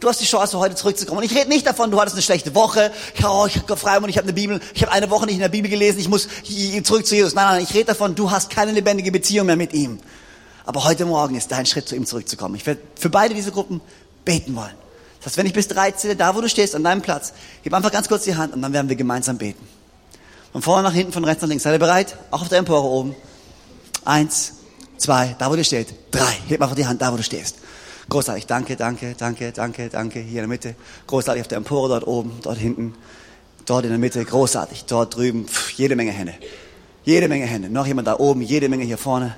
Du 0.00 0.08
hast 0.08 0.20
die 0.20 0.26
Chance, 0.26 0.58
heute 0.58 0.76
zurückzukommen. 0.76 1.18
Und 1.18 1.24
ich 1.24 1.36
rede 1.36 1.48
nicht 1.48 1.66
davon, 1.66 1.90
du 1.90 2.00
hattest 2.00 2.14
eine 2.14 2.22
schlechte 2.22 2.54
Woche, 2.54 2.92
oh, 3.24 3.46
ich 3.46 3.56
habe 3.56 3.76
frei 3.76 3.98
und 3.98 4.08
ich 4.08 4.16
habe 4.16 4.26
eine 4.26 4.32
Bibel, 4.32 4.60
ich 4.74 4.82
habe 4.82 4.92
eine 4.92 5.10
Woche 5.10 5.26
nicht 5.26 5.34
in 5.34 5.40
der 5.40 5.48
Bibel 5.48 5.68
gelesen, 5.68 5.98
ich 5.98 6.08
muss 6.08 6.28
zurück 6.84 7.04
zu 7.04 7.16
Jesus. 7.16 7.34
Nein, 7.34 7.46
nein, 7.46 7.62
ich 7.64 7.74
rede 7.74 7.86
davon, 7.86 8.14
du 8.14 8.30
hast 8.30 8.50
keine 8.50 8.70
lebendige 8.70 9.10
Beziehung 9.10 9.46
mehr 9.46 9.56
mit 9.56 9.72
ihm. 9.72 9.98
Aber 10.64 10.84
heute 10.84 11.04
Morgen 11.04 11.34
ist 11.34 11.50
dein 11.50 11.66
Schritt, 11.66 11.88
zu 11.88 11.96
ihm 11.96 12.06
zurückzukommen. 12.06 12.54
Ich 12.54 12.66
werde 12.66 12.80
für 12.94 13.10
beide 13.10 13.34
diese 13.34 13.50
Gruppen 13.50 13.80
beten 14.24 14.54
wollen. 14.54 14.74
Das 15.18 15.26
heißt, 15.26 15.38
wenn 15.38 15.46
ich 15.46 15.52
bis 15.52 15.66
drei 15.66 15.90
zähle, 15.90 16.14
da 16.14 16.36
wo 16.36 16.40
du 16.40 16.48
stehst, 16.48 16.76
an 16.76 16.84
deinem 16.84 17.02
Platz, 17.02 17.32
gib 17.64 17.74
einfach 17.74 17.90
ganz 17.90 18.06
kurz 18.06 18.24
die 18.24 18.36
Hand 18.36 18.54
und 18.54 18.62
dann 18.62 18.72
werden 18.72 18.88
wir 18.88 18.96
gemeinsam 18.96 19.36
beten. 19.36 19.66
Von 20.52 20.62
vorne 20.62 20.84
nach 20.84 20.94
hinten, 20.94 21.12
von 21.12 21.24
rechts 21.24 21.42
nach 21.42 21.48
links. 21.48 21.64
Seid 21.64 21.72
ihr 21.72 21.78
bereit? 21.78 22.16
Auch 22.30 22.42
auf 22.42 22.48
der 22.48 22.58
Empore 22.58 22.86
oben. 22.86 23.16
Eins, 24.04 24.52
zwei, 24.96 25.34
da 25.38 25.50
wo 25.50 25.56
du 25.56 25.64
stehst. 25.64 25.92
Drei. 26.10 26.32
Heb 26.48 26.62
einfach 26.62 26.76
die 26.76 26.86
Hand, 26.86 27.02
da 27.02 27.12
wo 27.12 27.16
du 27.16 27.22
stehst. 27.22 27.56
Großartig, 28.08 28.46
danke, 28.46 28.76
danke, 28.76 29.14
danke, 29.18 29.52
danke, 29.52 29.88
danke. 29.90 30.20
Hier 30.20 30.42
in 30.42 30.48
der 30.48 30.48
Mitte. 30.48 30.74
Großartig 31.06 31.42
auf 31.42 31.48
der 31.48 31.58
Empore 31.58 31.88
dort 31.88 32.06
oben, 32.06 32.38
dort 32.42 32.56
hinten. 32.56 32.94
Dort 33.66 33.84
in 33.84 33.90
der 33.90 33.98
Mitte, 33.98 34.24
großartig. 34.24 34.86
Dort 34.86 35.16
drüben, 35.16 35.46
pff, 35.46 35.70
jede 35.72 35.94
Menge 35.94 36.12
Hände. 36.12 36.32
Jede 37.04 37.28
Menge 37.28 37.44
Hände. 37.44 37.68
Noch 37.68 37.86
jemand 37.86 38.08
da 38.08 38.18
oben, 38.18 38.40
jede 38.40 38.70
Menge 38.70 38.84
hier 38.84 38.96
vorne. 38.96 39.36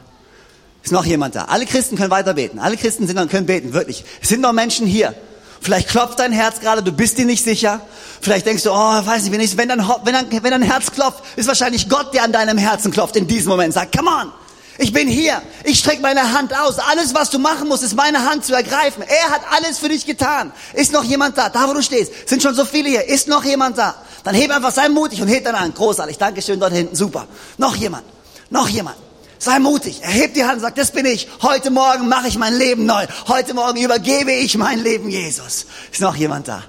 Ist 0.84 0.92
noch 0.92 1.04
jemand 1.04 1.34
da? 1.34 1.46
Alle 1.46 1.66
Christen 1.66 1.96
können 1.96 2.10
weiter 2.10 2.34
beten. 2.34 2.60
Alle 2.60 2.76
Christen 2.76 3.06
sind, 3.06 3.30
können 3.30 3.46
beten, 3.46 3.72
wirklich. 3.72 4.04
Es 4.22 4.28
sind 4.28 4.40
noch 4.40 4.52
Menschen 4.52 4.86
hier. 4.86 5.14
Vielleicht 5.60 5.88
klopft 5.88 6.18
dein 6.20 6.32
Herz 6.32 6.60
gerade, 6.60 6.82
du 6.82 6.92
bist 6.92 7.18
dir 7.18 7.26
nicht 7.26 7.44
sicher. 7.44 7.80
Vielleicht 8.20 8.46
denkst 8.46 8.62
du, 8.62 8.70
oh, 8.70 8.74
weiß 8.74 9.24
nicht, 9.24 9.32
wenn, 9.32 9.40
ich, 9.40 9.56
wenn, 9.56 9.68
dein, 9.68 9.80
wenn, 10.04 10.14
dein, 10.14 10.42
wenn 10.42 10.50
dein 10.50 10.62
Herz 10.62 10.90
klopft, 10.90 11.22
ist 11.36 11.48
wahrscheinlich 11.48 11.88
Gott, 11.88 12.14
der 12.14 12.24
an 12.24 12.32
deinem 12.32 12.56
Herzen 12.56 12.90
klopft 12.92 13.16
in 13.16 13.26
diesem 13.26 13.50
Moment. 13.50 13.74
Sag, 13.74 13.92
come 13.92 14.08
on, 14.08 14.32
ich 14.80 14.94
bin 14.94 15.08
hier. 15.08 15.42
Ich 15.64 15.78
strecke 15.78 16.00
meine 16.00 16.32
Hand 16.32 16.58
aus. 16.58 16.78
Alles, 16.78 17.14
was 17.14 17.28
du 17.28 17.38
machen 17.38 17.68
musst, 17.68 17.82
ist 17.82 17.94
meine 17.94 18.24
Hand 18.24 18.46
zu 18.46 18.54
ergreifen. 18.54 19.02
Er 19.02 19.30
hat 19.30 19.42
alles 19.50 19.78
für 19.78 19.90
dich 19.90 20.06
getan. 20.06 20.52
Ist 20.72 20.92
noch 20.92 21.04
jemand 21.04 21.36
da? 21.36 21.50
Da, 21.50 21.68
wo 21.68 21.74
du 21.74 21.82
stehst. 21.82 22.26
Sind 22.26 22.42
schon 22.42 22.54
so 22.54 22.64
viele 22.64 22.88
hier. 22.88 23.06
Ist 23.06 23.28
noch 23.28 23.44
jemand 23.44 23.76
da? 23.76 23.94
Dann 24.24 24.34
heb 24.34 24.50
einfach, 24.50 24.72
sei 24.72 24.88
mutig 24.88 25.20
und 25.20 25.28
heb 25.28 25.44
dann 25.44 25.54
an. 25.54 25.74
Großartig. 25.74 26.16
Dankeschön 26.16 26.58
dort 26.58 26.72
hinten. 26.72 26.96
Super. 26.96 27.26
Noch 27.58 27.76
jemand. 27.76 28.04
Noch 28.48 28.68
jemand. 28.68 28.96
Sei 29.38 29.58
mutig. 29.58 30.02
Erheb 30.02 30.32
die 30.32 30.44
Hand 30.44 30.54
und 30.54 30.60
sag, 30.60 30.74
das 30.76 30.92
bin 30.92 31.04
ich. 31.04 31.28
Heute 31.42 31.70
Morgen 31.70 32.08
mache 32.08 32.28
ich 32.28 32.38
mein 32.38 32.54
Leben 32.54 32.86
neu. 32.86 33.06
Heute 33.28 33.52
Morgen 33.52 33.78
übergebe 33.82 34.32
ich 34.32 34.56
mein 34.56 34.78
Leben 34.78 35.10
Jesus. 35.10 35.66
Ist 35.92 36.00
noch 36.00 36.16
jemand 36.16 36.48
da? 36.48 36.62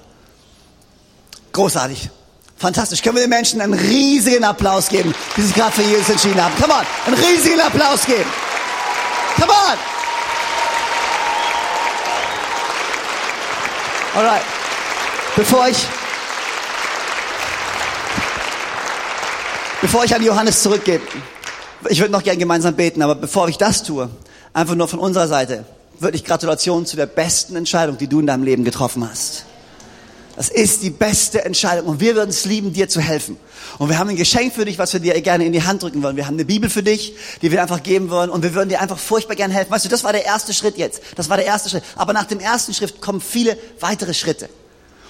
Großartig. 1.52 2.10
Fantastisch. 2.62 3.02
Können 3.02 3.16
wir 3.16 3.24
den 3.24 3.30
Menschen 3.30 3.60
einen 3.60 3.74
riesigen 3.74 4.44
Applaus 4.44 4.88
geben, 4.88 5.12
die 5.36 5.42
sich 5.42 5.52
gerade 5.52 5.72
für 5.72 5.82
Jesus 5.82 6.08
entschieden 6.10 6.40
haben. 6.40 6.54
Come 6.62 6.72
on. 6.72 6.86
Einen 7.06 7.16
riesigen 7.16 7.60
Applaus 7.60 8.06
geben. 8.06 8.30
Come 9.34 9.50
on. 9.50 9.78
Alright. 14.14 14.42
Bevor 15.34 15.66
ich, 15.66 15.76
bevor 19.80 20.04
ich 20.04 20.14
an 20.14 20.22
Johannes 20.22 20.62
zurückgebe, 20.62 21.02
ich 21.88 21.98
würde 21.98 22.12
noch 22.12 22.22
gern 22.22 22.38
gemeinsam 22.38 22.76
beten, 22.76 23.02
aber 23.02 23.16
bevor 23.16 23.48
ich 23.48 23.58
das 23.58 23.82
tue, 23.82 24.08
einfach 24.52 24.76
nur 24.76 24.86
von 24.86 25.00
unserer 25.00 25.26
Seite, 25.26 25.64
wirklich 25.98 26.24
Gratulation 26.24 26.86
zu 26.86 26.94
der 26.94 27.06
besten 27.06 27.56
Entscheidung, 27.56 27.98
die 27.98 28.06
du 28.06 28.20
in 28.20 28.28
deinem 28.28 28.44
Leben 28.44 28.62
getroffen 28.62 29.08
hast. 29.10 29.46
Das 30.36 30.48
ist 30.48 30.82
die 30.82 30.90
beste 30.90 31.44
Entscheidung 31.44 31.86
und 31.86 32.00
wir 32.00 32.14
würden 32.14 32.30
es 32.30 32.44
lieben, 32.44 32.72
dir 32.72 32.88
zu 32.88 33.00
helfen. 33.00 33.36
Und 33.78 33.88
wir 33.88 33.98
haben 33.98 34.08
ein 34.10 34.16
Geschenk 34.16 34.54
für 34.54 34.64
dich, 34.64 34.78
was 34.78 34.92
wir 34.92 35.00
dir 35.00 35.20
gerne 35.20 35.44
in 35.44 35.52
die 35.52 35.62
Hand 35.62 35.82
drücken 35.82 36.02
wollen. 36.02 36.16
Wir 36.16 36.26
haben 36.26 36.34
eine 36.34 36.44
Bibel 36.44 36.70
für 36.70 36.82
dich, 36.82 37.14
die 37.42 37.50
wir 37.50 37.60
einfach 37.60 37.82
geben 37.82 38.10
wollen 38.10 38.30
und 38.30 38.42
wir 38.42 38.54
würden 38.54 38.68
dir 38.68 38.80
einfach 38.80 38.98
furchtbar 38.98 39.36
gerne 39.36 39.54
helfen. 39.54 39.70
Weißt 39.70 39.84
du, 39.84 39.88
das 39.88 40.04
war 40.04 40.12
der 40.12 40.24
erste 40.24 40.54
Schritt 40.54 40.78
jetzt. 40.78 41.02
Das 41.16 41.28
war 41.28 41.36
der 41.36 41.46
erste 41.46 41.68
Schritt. 41.68 41.82
Aber 41.96 42.12
nach 42.12 42.24
dem 42.24 42.40
ersten 42.40 42.72
Schritt 42.72 43.00
kommen 43.00 43.20
viele 43.20 43.58
weitere 43.80 44.14
Schritte. 44.14 44.48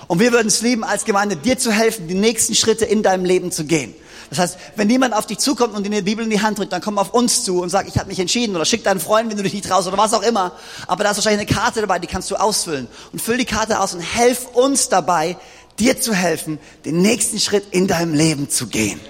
Und 0.08 0.18
wir 0.18 0.32
würden 0.32 0.48
es 0.48 0.62
lieben, 0.62 0.84
als 0.84 1.04
Gemeinde 1.04 1.36
dir 1.36 1.58
zu 1.58 1.72
helfen, 1.72 2.08
die 2.08 2.14
nächsten 2.14 2.54
Schritte 2.54 2.84
in 2.84 3.02
deinem 3.02 3.24
Leben 3.24 3.52
zu 3.52 3.64
gehen. 3.64 3.94
Das 4.30 4.38
heißt, 4.38 4.58
wenn 4.76 4.88
jemand 4.88 5.14
auf 5.14 5.26
dich 5.26 5.38
zukommt 5.38 5.74
und 5.74 5.84
dir 5.84 5.92
eine 5.92 6.02
Bibel 6.02 6.24
in 6.24 6.30
die 6.30 6.40
Hand 6.40 6.58
drückt, 6.58 6.72
dann 6.72 6.80
komm 6.80 6.98
auf 6.98 7.12
uns 7.12 7.44
zu 7.44 7.60
und 7.60 7.68
sag, 7.68 7.86
ich 7.86 7.98
habe 7.98 8.08
mich 8.08 8.18
entschieden 8.18 8.56
oder 8.56 8.64
schick 8.64 8.82
deinen 8.82 8.98
Freund, 8.98 9.28
wenn 9.30 9.36
du 9.36 9.42
dich 9.42 9.52
nicht 9.52 9.66
traust 9.66 9.86
oder 9.88 9.98
was 9.98 10.14
auch 10.14 10.22
immer. 10.22 10.52
Aber 10.86 11.04
da 11.04 11.10
ist 11.10 11.18
wahrscheinlich 11.18 11.48
eine 11.48 11.60
Karte 11.60 11.82
dabei, 11.82 11.98
die 11.98 12.06
kannst 12.06 12.30
du 12.30 12.36
ausfüllen. 12.36 12.88
Und 13.12 13.20
füll 13.20 13.36
die 13.36 13.44
Karte 13.44 13.78
aus 13.78 13.92
und 13.92 14.00
helf 14.00 14.46
uns 14.54 14.88
dabei, 14.88 15.36
dir 15.78 16.00
zu 16.00 16.14
helfen, 16.14 16.58
den 16.86 17.02
nächsten 17.02 17.38
Schritt 17.40 17.64
in 17.72 17.86
deinem 17.86 18.14
Leben 18.14 18.48
zu 18.48 18.68
gehen. 18.68 19.00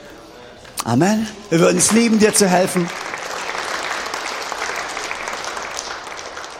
Amen. 0.84 1.28
Wir 1.50 1.60
würden 1.60 1.78
es 1.78 1.92
lieben, 1.92 2.18
dir 2.18 2.34
zu 2.34 2.48
helfen. 2.48 2.90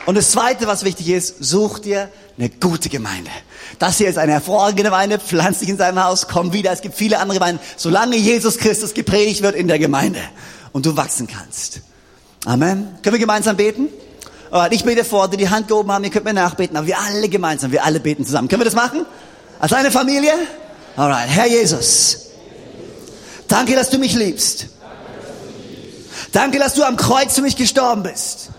Und 0.07 0.17
das 0.17 0.31
Zweite, 0.31 0.67
was 0.67 0.85
wichtig 0.85 1.09
ist, 1.09 1.43
such 1.43 1.81
dir 1.81 2.09
eine 2.39 2.49
gute 2.49 2.89
Gemeinde. 2.89 3.31
Das 3.79 3.99
hier 3.99 4.09
ist 4.09 4.19
eine 4.19 4.33
hervorragende 4.33 4.85
Gemeinde, 4.85 5.19
pflanz 5.19 5.59
dich 5.59 5.69
in 5.69 5.77
seinem 5.77 6.03
Haus, 6.03 6.29
komm 6.29 6.53
wieder. 6.53 6.73
Es 6.73 6.81
gibt 6.81 6.95
viele 6.95 7.19
andere 7.19 7.39
Gemeinden, 7.39 7.61
solange 7.77 8.17
Jesus 8.17 8.59
Christus 8.59 8.95
gepredigt 8.95 9.43
wird 9.43 9.55
in 9.55 9.69
der 9.69 9.79
Gemeinde 9.79 10.21
und 10.73 10.87
du 10.87 10.97
wachsen 10.97 11.27
kannst. 11.27 11.81
Amen. 12.45 12.99
Können 13.03 13.15
wir 13.15 13.21
gemeinsam 13.21 13.57
beten? 13.57 13.89
Ich 14.71 14.85
bete 14.85 15.05
vor, 15.05 15.29
die 15.29 15.37
die 15.37 15.49
Hand 15.49 15.69
gehoben 15.69 15.91
haben, 15.93 16.05
ihr 16.05 16.11
könnt 16.11 16.25
mir 16.25 16.35
nachbeten, 16.35 16.77
aber 16.77 16.87
wir 16.87 16.99
alle 16.99 17.29
gemeinsam, 17.29 17.73
wir 17.73 17.85
alle 17.85 18.01
beten 18.01 18.25
zusammen. 18.25 18.49
Können 18.49 18.61
wir 18.61 18.67
das 18.67 18.75
machen? 18.75 19.07
Als 19.59 19.73
eine 19.73 19.91
Familie? 19.91 20.33
Alright. 20.97 21.29
Herr 21.29 21.47
Jesus, 21.47 22.27
danke, 23.49 23.75
dass 23.75 23.91
du 23.91 23.99
mich 23.99 24.15
liebst. 24.15 24.67
Danke, 26.33 26.59
dass 26.59 26.75
du 26.75 26.83
am 26.85 26.97
Kreuz 26.97 27.35
für 27.35 27.43
mich 27.43 27.57
gestorben 27.57 28.03
bist. 28.03 28.51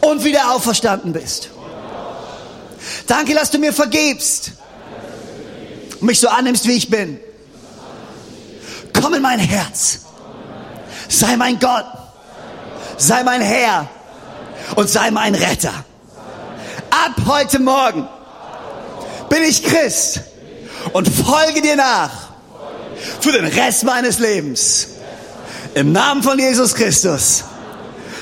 Und 0.00 0.24
wieder 0.24 0.52
auferstanden 0.52 1.12
bist. 1.12 1.50
Danke, 3.06 3.34
dass 3.34 3.50
du 3.50 3.58
mir 3.58 3.72
vergibst. 3.72 4.52
Und 6.00 6.06
mich 6.06 6.20
so 6.20 6.28
annimmst, 6.28 6.66
wie 6.66 6.72
ich 6.72 6.90
bin. 6.90 7.18
Komm 9.00 9.14
in 9.14 9.22
mein 9.22 9.38
Herz. 9.38 10.00
Sei 11.08 11.36
mein 11.36 11.58
Gott. 11.58 11.86
Sei 12.96 13.22
mein 13.22 13.40
Herr. 13.40 13.88
Und 14.74 14.88
sei 14.88 15.10
mein 15.10 15.34
Retter. 15.34 15.72
Ab 16.90 17.14
heute 17.26 17.58
Morgen 17.58 18.08
bin 19.28 19.42
ich 19.42 19.62
Christ 19.62 20.20
und 20.92 21.08
folge 21.08 21.62
dir 21.62 21.76
nach 21.76 22.10
für 23.20 23.32
den 23.32 23.44
Rest 23.44 23.84
meines 23.84 24.18
Lebens. 24.18 24.88
Im 25.74 25.92
Namen 25.92 26.22
von 26.22 26.38
Jesus 26.38 26.74
Christus. 26.74 27.44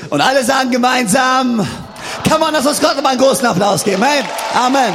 Und 0.09 0.21
alle 0.21 0.43
sagen 0.43 0.71
gemeinsam, 0.71 1.67
kann 2.27 2.39
man 2.39 2.53
das 2.53 2.65
uns 2.65 2.79
Gott 2.79 3.01
mal 3.01 3.09
einen 3.09 3.19
großen 3.19 3.45
Applaus 3.45 3.83
geben. 3.83 4.03
Hey? 4.03 4.23
Amen. 4.53 4.93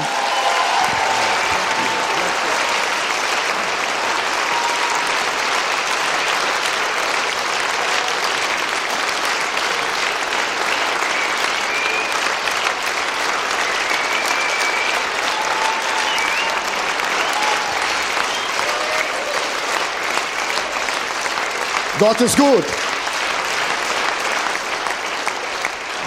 Gott 21.98 22.18
ist 22.22 22.38
gut. 22.38 22.64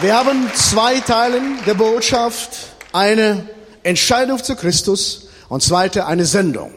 Wir 0.04 0.18
haben 0.18 0.52
zwei 0.54 1.00
Teilen 1.00 1.60
der 1.66 1.76
Botschaft. 1.76 2.50
Eine 2.92 3.48
Entscheidung 3.84 4.44
zu 4.44 4.58
Christus 4.58 5.30
und 5.48 5.64
zweite 5.64 6.08
eine 6.08 6.26
Sendung. 6.26 6.74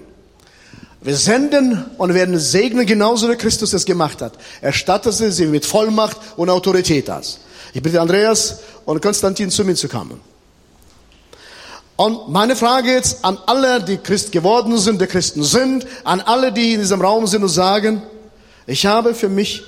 Wir 1.01 1.17
senden 1.17 1.85
und 1.99 2.15
werden 2.15 2.39
segnen, 2.39 2.87
genauso 2.87 3.29
wie 3.29 3.35
Christus 3.35 3.73
es 3.73 3.85
gemacht 3.85 4.23
hat. 4.23 4.35
Er 4.61 4.73
stattete 4.73 5.33
sie 5.33 5.47
mit 5.47 5.67
Vollmacht 5.67 6.19
und 6.37 6.51
Autorität 6.51 7.11
aus. 7.11 7.41
Ich 7.75 7.83
bitte 7.83 8.01
Andreas 8.01 8.61
und 8.85 9.03
Konstantin 9.03 9.51
zu 9.51 9.65
mir 9.65 9.75
zu 9.75 9.89
kommen. 9.89 10.21
Und 11.97 12.29
meine 12.29 12.55
Frage 12.55 12.93
jetzt 12.93 13.25
an 13.25 13.39
alle, 13.47 13.83
die 13.83 13.97
Christ 13.97 14.31
geworden 14.31 14.79
sind, 14.79 15.01
die 15.01 15.09
Christen 15.09 15.43
sind, 15.43 15.85
an 16.05 16.21
alle, 16.21 16.53
die 16.53 16.75
in 16.75 16.81
diesem 16.81 17.01
Raum 17.01 17.27
sind 17.27 17.43
und 17.43 17.49
sagen, 17.49 18.03
ich 18.69 18.87
habe 18.87 19.15
für 19.15 19.29
mich 19.29 19.65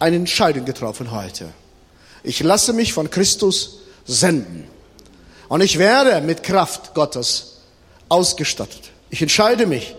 eine 0.00 0.16
Entscheidung 0.16 0.64
getroffen 0.64 1.12
heute. 1.12 1.46
Ich 2.22 2.40
lasse 2.42 2.72
mich 2.72 2.92
von 2.92 3.10
Christus 3.10 3.78
senden. 4.04 4.66
Und 5.48 5.60
ich 5.60 5.78
werde 5.78 6.20
mit 6.24 6.42
Kraft 6.42 6.94
Gottes 6.94 7.58
ausgestattet. 8.08 8.90
Ich 9.10 9.22
entscheide 9.22 9.66
mich. 9.66 9.94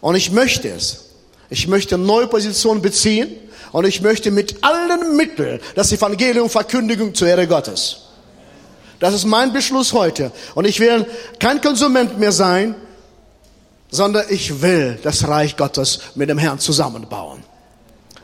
Und 0.00 0.14
ich 0.14 0.30
möchte 0.30 0.68
es. 0.68 1.06
Ich 1.50 1.66
möchte 1.66 1.98
neue 1.98 2.26
Position 2.26 2.82
beziehen. 2.82 3.36
Und 3.72 3.86
ich 3.86 4.02
möchte 4.02 4.30
mit 4.30 4.62
allen 4.62 5.16
Mitteln 5.16 5.60
das 5.74 5.92
Evangelium 5.92 6.50
Verkündigung 6.50 7.14
zur 7.14 7.28
Ehre 7.28 7.46
Gottes. 7.46 8.02
Das 9.00 9.14
ist 9.14 9.24
mein 9.24 9.52
Beschluss 9.52 9.92
heute. 9.92 10.30
Und 10.54 10.66
ich 10.66 10.78
will 10.78 11.06
kein 11.40 11.60
Konsument 11.60 12.18
mehr 12.18 12.32
sein, 12.32 12.74
sondern 13.90 14.26
ich 14.28 14.62
will 14.62 14.98
das 15.02 15.26
Reich 15.26 15.56
Gottes 15.56 16.00
mit 16.14 16.28
dem 16.28 16.38
Herrn 16.38 16.58
zusammenbauen. 16.58 17.41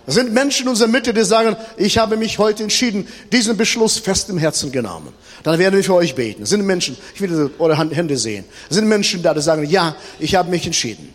Es 0.08 0.14
sind 0.14 0.32
Menschen 0.32 0.62
in 0.62 0.68
unserer 0.70 0.88
Mitte, 0.88 1.12
die 1.12 1.22
sagen, 1.22 1.54
ich 1.76 1.98
habe 1.98 2.16
mich 2.16 2.38
heute 2.38 2.62
entschieden, 2.62 3.06
diesen 3.30 3.58
Beschluss 3.58 3.98
fest 3.98 4.30
im 4.30 4.38
Herzen 4.38 4.72
genommen. 4.72 5.12
Dann 5.42 5.58
werden 5.58 5.76
wir 5.76 5.84
für 5.84 5.92
euch 5.92 6.14
beten. 6.14 6.44
Es 6.44 6.48
sind 6.48 6.64
Menschen, 6.64 6.96
ich 7.14 7.20
will 7.20 7.50
eure 7.58 7.76
Hände 7.76 8.16
sehen. 8.16 8.46
Es 8.70 8.76
sind 8.76 8.88
Menschen 8.88 9.22
da, 9.22 9.34
die 9.34 9.42
sagen, 9.42 9.68
ja, 9.68 9.94
ich 10.18 10.34
habe 10.34 10.48
mich 10.48 10.64
entschieden. 10.64 11.12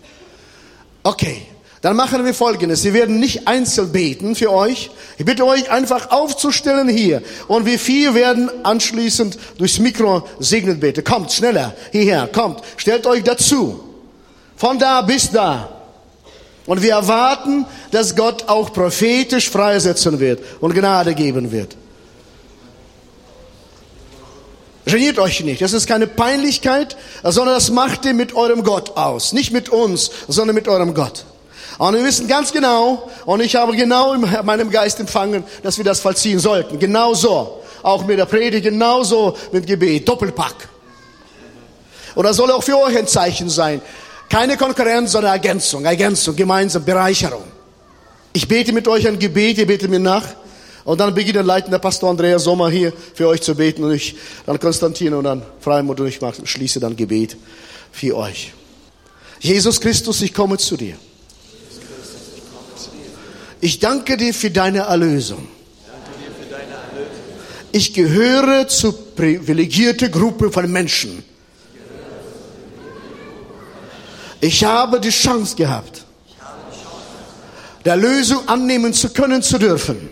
Okay, 1.01 1.41
dann 1.81 1.95
machen 1.95 2.23
wir 2.23 2.35
Folgendes. 2.35 2.83
Wir 2.83 2.93
werden 2.93 3.19
nicht 3.19 3.47
einzeln 3.47 3.91
beten 3.91 4.35
für 4.35 4.51
euch. 4.51 4.91
Ich 5.17 5.25
bitte 5.25 5.43
euch 5.43 5.71
einfach 5.71 6.11
aufzustellen 6.11 6.87
hier. 6.87 7.23
Und 7.47 7.65
wir 7.65 7.79
vier 7.79 8.13
werden 8.13 8.51
anschließend 8.63 9.39
durchs 9.57 9.79
Mikro 9.79 10.27
segnen 10.37 10.79
beten. 10.79 11.03
Kommt 11.03 11.31
schneller 11.31 11.73
hierher, 11.91 12.29
kommt. 12.31 12.61
Stellt 12.77 13.07
euch 13.07 13.23
dazu. 13.23 13.83
Von 14.55 14.77
da 14.77 15.01
bis 15.01 15.31
da. 15.31 15.72
Und 16.65 16.81
wir 16.81 16.91
erwarten, 16.91 17.65
dass 17.91 18.15
Gott 18.15 18.47
auch 18.47 18.71
prophetisch 18.71 19.49
freisetzen 19.49 20.19
wird 20.19 20.41
und 20.61 20.73
Gnade 20.73 21.13
geben 21.13 21.51
wird. 21.51 21.75
Geniert 24.85 25.17
euch 25.17 25.41
nicht. 25.41 25.61
Das 25.61 25.73
ist 25.73 25.87
keine 25.87 26.07
Peinlichkeit, 26.07 26.97
sondern 27.23 27.55
das 27.55 27.71
macht 27.71 28.05
ihr 28.05 28.13
mit 28.13 28.35
eurem 28.35 28.63
Gott 28.63 28.97
aus. 28.97 29.33
Nicht 29.33 29.51
mit 29.51 29.69
uns, 29.69 30.11
sondern 30.27 30.55
mit 30.55 30.67
eurem 30.67 30.93
Gott. 30.93 31.25
Und 31.77 31.95
wir 31.95 32.03
wissen 32.03 32.27
ganz 32.27 32.51
genau, 32.51 33.09
und 33.25 33.41
ich 33.41 33.55
habe 33.55 33.75
genau 33.75 34.13
in 34.13 34.21
meinem 34.43 34.69
Geist 34.69 34.99
empfangen, 34.99 35.43
dass 35.63 35.77
wir 35.77 35.85
das 35.85 35.99
vollziehen 35.99 36.39
sollten. 36.39 36.79
Genau 36.79 37.13
so. 37.13 37.61
Auch 37.81 38.05
mit 38.05 38.19
der 38.19 38.25
Predigt, 38.25 38.63
genauso 38.63 39.35
mit 39.51 39.65
Gebet. 39.67 40.07
Doppelpack. 40.07 40.69
Und 42.15 42.23
das 42.23 42.37
soll 42.37 42.51
auch 42.51 42.63
für 42.63 42.77
euch 42.77 42.97
ein 42.97 43.07
Zeichen 43.07 43.49
sein. 43.49 43.81
Keine 44.33 44.57
Konkurrenz, 44.57 45.11
sondern 45.11 45.33
Ergänzung, 45.33 45.85
Ergänzung, 45.85 46.35
gemeinsam, 46.35 46.83
Bereicherung. 46.83 47.43
Ich 48.33 48.47
bete 48.47 48.73
mit 48.73 48.87
euch 48.87 49.07
ein 49.07 49.19
Gebet, 49.19 49.59
ihr 49.59 49.67
betet 49.67 49.91
mir 49.91 49.99
nach. 49.99 50.25
Und 50.85 50.99
dann 50.99 51.13
beginnt 51.13 51.35
der 51.35 51.43
leitende 51.43 51.77
Pastor 51.77 52.09
Andreas 52.09 52.43
Sommer 52.43 52.71
hier 52.71 52.91
für 53.13 53.27
euch 53.27 53.43
zu 53.43 53.53
beten 53.53 53.83
und 53.83 53.93
ich, 53.93 54.15
dann 54.47 54.59
Konstantin 54.59 55.13
und 55.13 55.25
dann 55.25 55.43
Freimut 55.59 55.99
und 55.99 56.07
ich 56.07 56.19
schließe 56.45 56.79
dann 56.79 56.95
Gebet 56.95 57.37
für 57.91 58.17
euch. 58.17 58.53
Jesus 59.39 59.79
Christus, 59.79 60.19
ich 60.23 60.33
komme 60.33 60.57
zu 60.57 60.77
dir. 60.77 60.95
Ich 63.61 63.77
danke 63.77 64.17
dir 64.17 64.33
für 64.33 64.49
deine 64.49 64.79
Erlösung. 64.79 65.47
Ich 67.71 67.93
gehöre 67.93 68.67
zur 68.67 68.97
privilegierten 69.15 70.11
Gruppe 70.11 70.51
von 70.51 70.71
Menschen. 70.71 71.23
Ich 74.43 74.63
habe 74.63 74.99
die 74.99 75.09
Chance 75.09 75.55
gehabt, 75.55 76.03
der 77.85 77.95
Lösung 77.95 78.47
annehmen 78.47 78.93
zu 78.93 79.09
können, 79.09 79.41
zu 79.41 79.57
dürfen. 79.57 80.09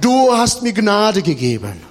Du 0.00 0.32
hast 0.32 0.62
mir 0.62 0.72
Gnade 0.72 1.22
gegeben. 1.22 1.82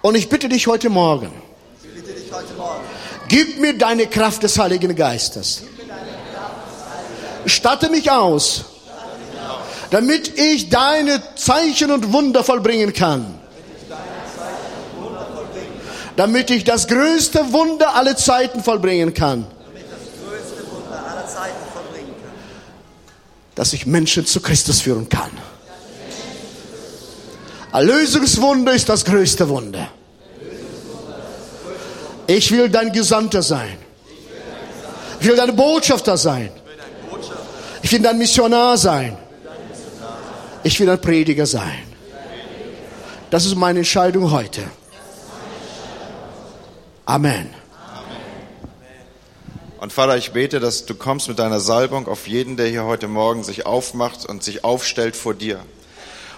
Und 0.00 0.14
ich 0.14 0.28
bitte 0.28 0.48
dich 0.48 0.68
heute 0.68 0.88
Morgen, 0.88 1.32
gib 3.26 3.58
mir 3.58 3.76
deine 3.76 4.06
Kraft 4.06 4.44
des 4.44 4.56
Heiligen 4.56 4.94
Geistes 4.94 5.62
statte 7.46 7.88
mich 7.88 8.10
aus, 8.10 8.64
damit 9.90 10.38
ich 10.38 10.68
deine 10.68 11.22
Zeichen 11.36 11.90
und 11.90 12.12
Wunder 12.12 12.44
vollbringen 12.44 12.92
kann. 12.92 13.35
Damit 16.16 16.50
ich 16.50 16.64
das 16.64 16.88
größte 16.88 17.52
Wunder 17.52 17.94
aller 17.94 18.16
Zeiten 18.16 18.62
vollbringen 18.62 19.12
kann. 19.12 19.46
Dass 23.54 23.72
ich 23.72 23.86
Menschen 23.86 24.26
zu 24.26 24.40
Christus 24.40 24.80
führen 24.80 25.08
kann. 25.08 25.30
Erlösungswunder 27.72 28.72
ist 28.72 28.88
das 28.88 29.04
größte 29.04 29.48
Wunder. 29.48 29.88
Ich 32.26 32.50
will 32.50 32.68
dein 32.68 32.92
Gesandter 32.92 33.42
sein. 33.42 33.76
Ich 35.20 35.26
will 35.26 35.36
dein 35.36 35.54
Botschafter 35.54 36.16
sein. 36.16 36.50
Ich 37.82 37.92
will 37.92 38.06
ein 38.06 38.18
Missionar 38.18 38.76
sein. 38.76 39.16
Ich 40.62 40.80
will 40.80 40.90
ein 40.90 41.00
Prediger 41.00 41.46
sein. 41.46 41.84
Das 43.30 43.44
ist 43.44 43.54
meine 43.54 43.80
Entscheidung 43.80 44.30
heute. 44.30 44.62
Amen. 47.08 47.54
Und 49.78 49.92
Vater, 49.92 50.16
ich 50.16 50.32
bete, 50.32 50.58
dass 50.58 50.86
du 50.86 50.96
kommst 50.96 51.28
mit 51.28 51.38
deiner 51.38 51.60
Salbung 51.60 52.08
auf 52.08 52.26
jeden, 52.26 52.56
der 52.56 52.66
hier 52.66 52.82
heute 52.82 53.06
Morgen 53.06 53.44
sich 53.44 53.64
aufmacht 53.64 54.26
und 54.26 54.42
sich 54.42 54.64
aufstellt 54.64 55.14
vor 55.14 55.32
dir. 55.32 55.60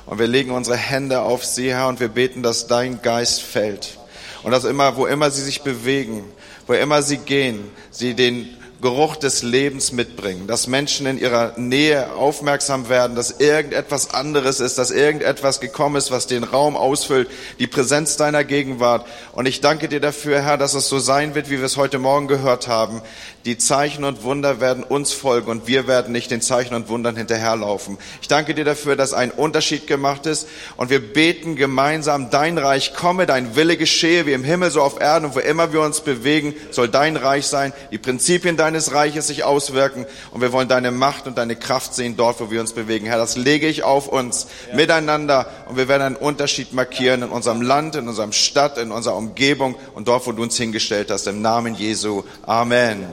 Und 0.05 0.19
wir 0.19 0.27
legen 0.27 0.51
unsere 0.51 0.77
Hände 0.77 1.23
auf 1.23 1.43
sie, 1.43 1.71
Herr, 1.73 1.89
und 1.89 2.01
wir 2.01 2.09
beten, 2.09 2.43
dass 2.43 2.67
dein 2.67 3.01
Geist 3.01 3.41
fällt. 3.41 3.99
Und 4.43 4.53
dass 4.53 4.65
immer, 4.65 4.97
wo 4.97 5.07
immer 5.07 5.31
sie 5.31 5.41
sich 5.41 5.63
bewegen, 5.63 6.23
wo 6.67 6.75
immer 6.75 7.01
sie 7.01 7.17
gehen, 7.17 7.71
sie 7.91 8.13
den 8.13 8.55
Geruch 8.81 9.17
des 9.17 9.43
Lebens 9.43 9.91
mitbringen, 9.91 10.47
dass 10.47 10.69
Menschen 10.69 11.07
in 11.07 11.19
ihrer 11.19 11.55
Nähe 11.57 12.13
aufmerksam 12.13 12.89
werden, 12.89 13.17
dass 13.17 13.41
irgendetwas 13.41 14.15
anderes 14.15 14.61
ist, 14.61 14.79
dass 14.79 14.93
irgendetwas 14.93 15.59
gekommen 15.59 15.97
ist, 15.97 16.13
was 16.13 16.29
den 16.29 16.45
Raum 16.45 16.77
ausfüllt, 16.77 17.29
die 17.59 17.67
Präsenz 17.67 18.17
deiner 18.17 18.45
Gegenwart. 18.45 19.05
Und 19.33 19.47
ich 19.47 19.61
danke 19.61 19.89
dir 19.89 19.99
dafür, 19.99 20.43
Herr, 20.43 20.59
dass 20.59 20.75
es 20.75 20.89
so 20.89 21.01
sein 21.01 21.35
wird, 21.35 21.51
wie 21.51 21.59
wir 21.59 21.65
es 21.65 21.77
heute 21.77 21.99
Morgen 21.99 22.29
gehört 22.29 22.69
haben. 22.69 23.03
Die 23.45 23.59
Zeichen 23.59 24.05
und 24.05 24.23
Wunder 24.23 24.61
werden 24.61 24.85
uns 24.85 25.13
folgen 25.13 25.51
und 25.51 25.67
wir 25.67 25.89
werden 25.89 26.13
nicht 26.13 26.31
den 26.31 26.43
Zeichen 26.43 26.75
und 26.75 26.89
Wundern 26.89 27.17
hinterherlaufen. 27.17 27.99
Ich 28.21 28.29
danke 28.29 28.55
dir 28.55 28.65
dafür, 28.65 28.95
dass 28.95 29.13
ein 29.13 29.31
Unterschied 29.31 29.87
gemacht 29.87 30.27
ist 30.27 30.47
und 30.77 30.91
wir 30.91 31.01
beten 31.01 31.57
gemeinsam, 31.57 32.31
dein 32.31 32.59
Reich 32.59 32.95
komme, 32.95 33.27
dein 33.27 33.57
Wille 33.57 33.77
geschehe, 33.77 34.27
wie 34.27 34.35
im 34.35 34.45
Himmel 34.45 34.71
so 34.71 34.83
auf 34.83 35.01
Erden 35.01 35.27
und 35.27 35.35
wo 35.35 35.41
immer 35.41 35.73
wir 35.73 35.81
uns 35.81 36.01
bewegen, 36.01 36.55
soll 36.71 36.89
dein 36.89 37.17
Reich 37.17 37.47
sein, 37.47 37.73
die 37.91 37.99
Prinzipien 37.99 38.57
deines 38.69 38.93
Reiches 38.93 39.27
sich 39.27 39.45
auswirken 39.45 40.07
und 40.31 40.43
wir 40.43 40.53
wollen 40.53 40.69
deine 40.69 40.91
Macht 40.91 41.27
und 41.27 41.39
deine 41.39 41.57
Kraft 41.57 41.95
sehen 41.95 42.17
dort, 42.17 42.39
wo 42.41 42.51
wir 42.51 42.61
uns 42.61 42.75
bewegen. 42.75 43.07
Herr, 43.07 43.17
das 43.17 43.37
lege 43.37 43.67
ich 43.67 43.83
auf 43.83 44.09
uns 44.09 44.47
ja. 44.69 44.77
miteinander 44.77 45.47
und 45.69 45.77
wir 45.77 45.89
werden 45.89 46.03
einen 46.03 46.17
Unterschied 46.17 46.75
markieren 46.75 47.23
in 47.23 47.31
unserem 47.31 47.63
Land, 47.63 47.97
in 47.97 48.07
unserem 48.09 48.33
Stadt, 48.33 48.77
in 48.77 48.93
unserer 48.93 49.17
Umgebung 49.17 49.75
und 49.95 50.07
dort, 50.07 50.27
wo 50.27 50.33
du 50.33 50.43
uns 50.43 50.57
hingestellt 50.57 51.11
hast. 51.11 51.27
Im 51.27 51.41
Namen 51.41 51.75
Jesu. 51.75 52.25
Amen. 52.45 53.07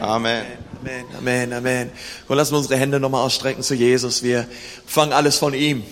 Amen. 0.00 0.44
Amen, 0.84 1.04
Amen, 1.16 1.52
Amen. 1.52 1.90
Und 2.28 2.36
lassen 2.36 2.52
wir 2.52 2.58
unsere 2.58 2.76
Hände 2.76 3.00
nochmal 3.00 3.24
ausstrecken 3.24 3.62
zu 3.62 3.74
Jesus. 3.74 4.22
Wir 4.22 4.46
fangen 4.84 5.12
alles 5.12 5.38
von 5.38 5.54
ihm. 5.54 5.84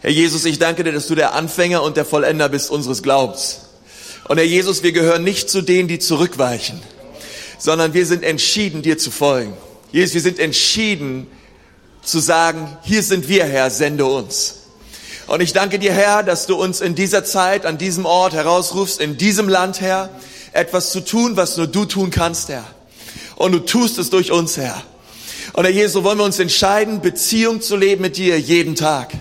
Herr 0.00 0.10
Jesus, 0.10 0.44
ich 0.44 0.58
danke 0.58 0.84
dir, 0.84 0.92
dass 0.92 1.06
du 1.06 1.14
der 1.14 1.34
Anfänger 1.34 1.82
und 1.82 1.96
der 1.96 2.04
Vollender 2.04 2.48
bist 2.48 2.70
unseres 2.70 3.02
Glaubens. 3.02 3.65
Und 4.28 4.38
Herr 4.38 4.44
Jesus, 4.44 4.82
wir 4.82 4.92
gehören 4.92 5.22
nicht 5.22 5.48
zu 5.48 5.62
denen, 5.62 5.88
die 5.88 5.98
zurückweichen, 5.98 6.80
sondern 7.58 7.94
wir 7.94 8.06
sind 8.06 8.24
entschieden, 8.24 8.82
dir 8.82 8.98
zu 8.98 9.10
folgen. 9.10 9.52
Jesus, 9.92 10.14
wir 10.14 10.20
sind 10.20 10.38
entschieden 10.38 11.28
zu 12.02 12.18
sagen, 12.18 12.76
hier 12.82 13.02
sind 13.02 13.28
wir, 13.28 13.44
Herr, 13.44 13.70
sende 13.70 14.04
uns. 14.04 14.56
Und 15.26 15.40
ich 15.40 15.52
danke 15.52 15.78
dir, 15.78 15.92
Herr, 15.92 16.22
dass 16.22 16.46
du 16.46 16.56
uns 16.56 16.80
in 16.80 16.94
dieser 16.94 17.24
Zeit, 17.24 17.66
an 17.66 17.78
diesem 17.78 18.06
Ort 18.06 18.32
herausrufst, 18.32 19.00
in 19.00 19.16
diesem 19.16 19.48
Land, 19.48 19.80
Herr, 19.80 20.10
etwas 20.52 20.92
zu 20.92 21.00
tun, 21.00 21.36
was 21.36 21.56
nur 21.56 21.66
du 21.66 21.84
tun 21.84 22.10
kannst, 22.10 22.48
Herr. 22.48 22.64
Und 23.34 23.52
du 23.52 23.58
tust 23.58 23.98
es 23.98 24.10
durch 24.10 24.30
uns, 24.30 24.56
Herr. 24.56 24.82
Und 25.52 25.64
Herr 25.64 25.72
Jesus, 25.72 26.02
wollen 26.04 26.18
wir 26.18 26.24
uns 26.24 26.38
entscheiden, 26.38 27.00
Beziehung 27.00 27.60
zu 27.60 27.76
leben 27.76 28.02
mit 28.02 28.16
dir 28.16 28.38
jeden 28.38 28.74
Tag. 28.74 29.12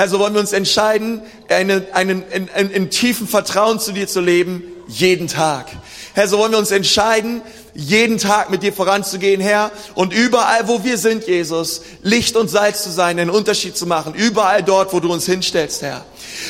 Herr, 0.00 0.08
so 0.08 0.18
wollen 0.18 0.32
wir 0.32 0.40
uns 0.40 0.54
entscheiden, 0.54 1.20
einen, 1.50 1.84
einen, 1.92 2.22
in, 2.30 2.48
in, 2.56 2.70
in 2.70 2.88
tiefen 2.88 3.28
Vertrauen 3.28 3.78
zu 3.78 3.92
dir 3.92 4.08
zu 4.08 4.22
leben, 4.22 4.62
jeden 4.88 5.28
Tag. 5.28 5.66
Herr, 6.14 6.26
so 6.26 6.38
wollen 6.38 6.52
wir 6.52 6.58
uns 6.58 6.70
entscheiden, 6.70 7.42
jeden 7.74 8.18
Tag 8.18 8.50
mit 8.50 8.62
dir 8.62 8.72
voranzugehen, 8.72 9.40
Herr. 9.40 9.70
Und 9.94 10.12
überall, 10.12 10.68
wo 10.68 10.84
wir 10.84 10.98
sind, 10.98 11.26
Jesus, 11.26 11.82
Licht 12.02 12.36
und 12.36 12.48
Salz 12.48 12.82
zu 12.82 12.90
sein, 12.90 13.18
einen 13.18 13.30
Unterschied 13.30 13.76
zu 13.76 13.86
machen. 13.86 14.14
Überall 14.14 14.62
dort, 14.62 14.92
wo 14.92 15.00
du 15.00 15.12
uns 15.12 15.26
hinstellst, 15.26 15.82
Herr. 15.82 16.04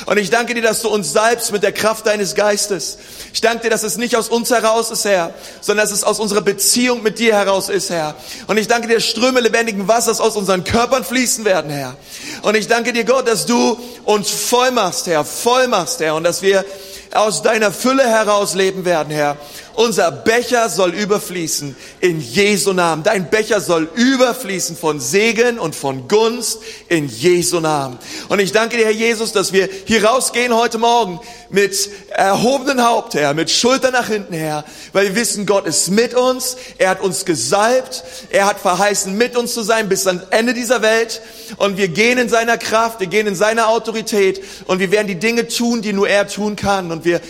Und 0.07 0.19
ich 0.19 0.31
danke 0.31 0.55
dir, 0.55 0.63
dass 0.63 0.83
du 0.83 0.89
uns 0.89 1.13
salbst 1.13 1.53
mit 1.53 1.63
der 1.63 1.73
Kraft 1.73 2.07
deines 2.07 2.35
Geistes. 2.35 2.99
Ich 3.33 3.41
danke 3.41 3.65
dir, 3.65 3.71
dass 3.71 3.83
es 3.83 3.97
nicht 3.97 4.17
aus 4.17 4.29
uns 4.29 4.51
heraus 4.51 4.91
ist, 4.91 5.05
Herr, 5.05 5.35
sondern 5.61 5.87
dass 5.87 5.97
es 5.97 6.05
aus 6.05 6.21
unserer 6.21 6.41
Beziehung 6.41 7.03
mit 7.03 7.19
dir 7.19 7.35
heraus 7.35 7.69
ist, 7.69 7.91
Herr. 7.91 8.15
Und 8.47 8.57
ich 8.57 8.69
danke 8.69 8.89
dir, 8.89 9.01
Ströme 9.01 9.41
lebendigen 9.41 9.89
Wassers 9.89 10.21
aus 10.21 10.37
unseren 10.37 10.65
Körpern 10.65 11.05
fließen 11.05 11.45
werden, 11.45 11.71
Herr. 11.71 11.97
Und 12.43 12.57
ich 12.57 12.69
danke 12.69 12.93
dir, 12.93 13.05
Gott, 13.05 13.29
dass 13.29 13.47
du 13.47 13.79
uns 14.05 14.31
voll 14.31 14.71
machst, 14.71 15.07
Herr, 15.07 15.25
voll 15.25 15.69
machst, 15.69 16.01
Herr, 16.01 16.15
und 16.15 16.25
dass 16.25 16.43
wir 16.43 16.65
aus 17.13 17.43
deiner 17.43 17.73
Fülle 17.73 18.07
heraus 18.09 18.55
leben 18.55 18.85
werden, 18.85 19.13
Herr. 19.13 19.37
Unser 19.75 20.11
Becher 20.11 20.69
soll 20.69 20.95
überfließen 20.95 21.77
in 22.01 22.21
Jesu 22.21 22.73
Namen. 22.73 23.03
Dein 23.03 23.31
Becher 23.31 23.61
soll 23.61 23.89
überfließen 23.95 24.77
von 24.77 25.01
Segen 25.01 25.59
und 25.59 25.75
von 25.75 26.09
Gunst 26.09 26.61
in 26.89 27.09
Jesu 27.09 27.61
Namen. 27.61 27.99
Und 28.29 28.41
ich 28.41 28.53
danke 28.53 28.77
dir, 28.77 28.85
Herr 28.85 28.93
Jesus, 28.93 29.33
dass 29.33 29.53
wir 29.53 29.69
hier 29.87 30.05
rausgehen 30.05 30.55
heute 30.55 30.79
Morgen 30.79 31.21
mit 31.51 31.91
erhobenen 32.11 32.85
Haupt, 32.85 33.15
Herr, 33.15 33.35
mit 33.35 33.51
Schultern 33.51 33.93
nach 33.93 34.09
hinten, 34.09 34.35
Herr, 34.35 34.65
weil 34.93 35.09
wir 35.09 35.17
wissen, 35.17 35.47
Gott 35.47 35.67
ist 35.67 35.91
mit 35.91 36.15
uns. 36.15 36.57
Er 36.79 36.91
hat 36.91 37.01
uns 37.01 37.25
gesalbt. 37.25 38.05
Er 38.31 38.47
hat 38.47 38.61
verheißen, 38.61 39.17
mit 39.17 39.37
uns 39.37 39.55
zu 39.55 39.63
sein 39.63 39.89
bis 39.89 40.07
ans 40.07 40.25
Ende 40.31 40.55
dieser 40.55 40.83
Welt. 40.83 41.21
Und 41.57 41.77
wir 41.77 41.89
gehen 41.89 42.19
in 42.19 42.29
seiner 42.29 42.59
Kraft, 42.59 43.01
wir 43.01 43.07
gehen 43.07 43.27
in 43.27 43.35
seiner 43.35 43.69
Autorität 43.69 44.43
und 44.67 44.79
wir 44.79 44.91
werden 44.91 45.07
die 45.07 45.19
Dinge 45.19 45.49
tun, 45.49 45.83
die 45.83 45.93
nur 45.93 46.09
er 46.09 46.29
tun 46.29 46.57
kann. 46.57 46.93
Und 46.93 47.05
wir 47.05 47.21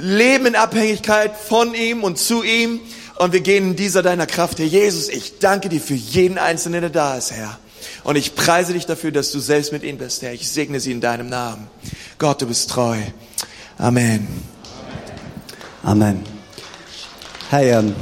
leben 0.00 0.46
in 0.46 0.56
Abhängigkeit 0.56 1.36
von 1.36 1.74
ihm 1.74 2.04
und 2.04 2.18
zu 2.18 2.42
ihm. 2.42 2.80
Und 3.16 3.32
wir 3.32 3.40
gehen 3.40 3.70
in 3.70 3.76
dieser 3.76 4.02
deiner 4.02 4.26
Kraft. 4.26 4.58
Herr 4.58 4.66
Jesus, 4.66 5.08
ich 5.08 5.38
danke 5.38 5.68
dir 5.68 5.80
für 5.80 5.94
jeden 5.94 6.38
Einzelnen, 6.38 6.82
der 6.82 6.90
da 6.90 7.16
ist, 7.16 7.32
Herr. 7.32 7.58
Und 8.04 8.16
ich 8.16 8.34
preise 8.34 8.72
dich 8.72 8.86
dafür, 8.86 9.10
dass 9.10 9.32
du 9.32 9.40
selbst 9.40 9.72
mit 9.72 9.82
ihnen 9.82 9.98
bist, 9.98 10.22
Herr. 10.22 10.32
Ich 10.32 10.48
segne 10.48 10.80
sie 10.80 10.92
in 10.92 11.00
deinem 11.00 11.28
Namen. 11.28 11.68
Gott, 12.18 12.40
du 12.40 12.46
bist 12.46 12.70
treu. 12.70 12.96
Amen. 13.76 14.26
Amen. 15.82 16.22
Hey, 17.50 17.70
ähm, 17.70 17.94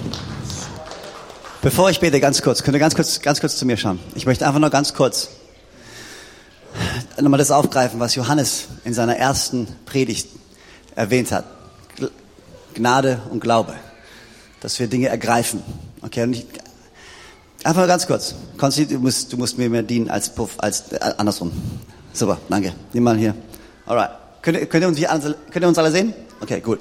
bevor 1.62 1.90
ich 1.90 2.01
bete, 2.01 2.20
ganz 2.20 2.42
kurz, 2.42 2.62
könnt 2.62 2.74
ihr 2.74 2.80
ganz 2.80 2.94
kurz, 2.94 3.20
ganz 3.20 3.40
kurz 3.40 3.57
zu 3.57 3.64
mir 3.64 3.76
schauen. 3.76 3.99
Ich 4.14 4.26
möchte 4.26 4.47
einfach 4.47 4.61
nur 4.61 4.70
ganz 4.70 4.92
kurz 4.92 5.28
nochmal 7.20 7.38
das 7.38 7.51
aufgreifen, 7.51 8.01
was 8.01 8.14
Johannes 8.14 8.64
in 8.84 8.94
seiner 8.94 9.16
ersten 9.16 9.66
Predigt 9.86 10.28
erwähnt 10.94 11.32
hat. 11.32 11.56
Gnade 12.77 13.20
und 13.31 13.41
Glaube. 13.41 13.74
Dass 14.61 14.79
wir 14.79 14.87
Dinge 14.87 15.09
ergreifen. 15.09 15.62
Okay, 16.03 16.22
und 16.22 16.35
ich, 16.35 16.47
einfach 17.64 17.81
nur 17.81 17.89
ganz 17.89 18.07
kurz. 18.07 18.35
Konsti, 18.57 18.87
du 18.87 18.99
musst, 18.99 19.33
du 19.33 19.37
musst 19.37 19.59
mir 19.59 19.68
mehr 19.68 19.83
dienen 19.83 20.09
als 20.09 20.33
Puff, 20.33 20.53
als 20.59 20.93
äh, 20.93 21.14
andersrum. 21.18 21.51
Super, 22.12 22.39
danke. 22.49 22.72
Nimm 22.93 23.03
mal 23.03 23.16
hier. 23.16 23.35
Alright. 23.87 24.11
Könnt, 24.43 24.70
könnt, 24.70 24.83
ihr 24.83 24.89
uns 24.89 25.01
könnt 25.51 25.64
ihr 25.64 25.68
uns 25.68 25.79
alle 25.79 25.91
sehen? 25.91 26.14
Okay, 26.41 26.61
gut. 26.61 26.79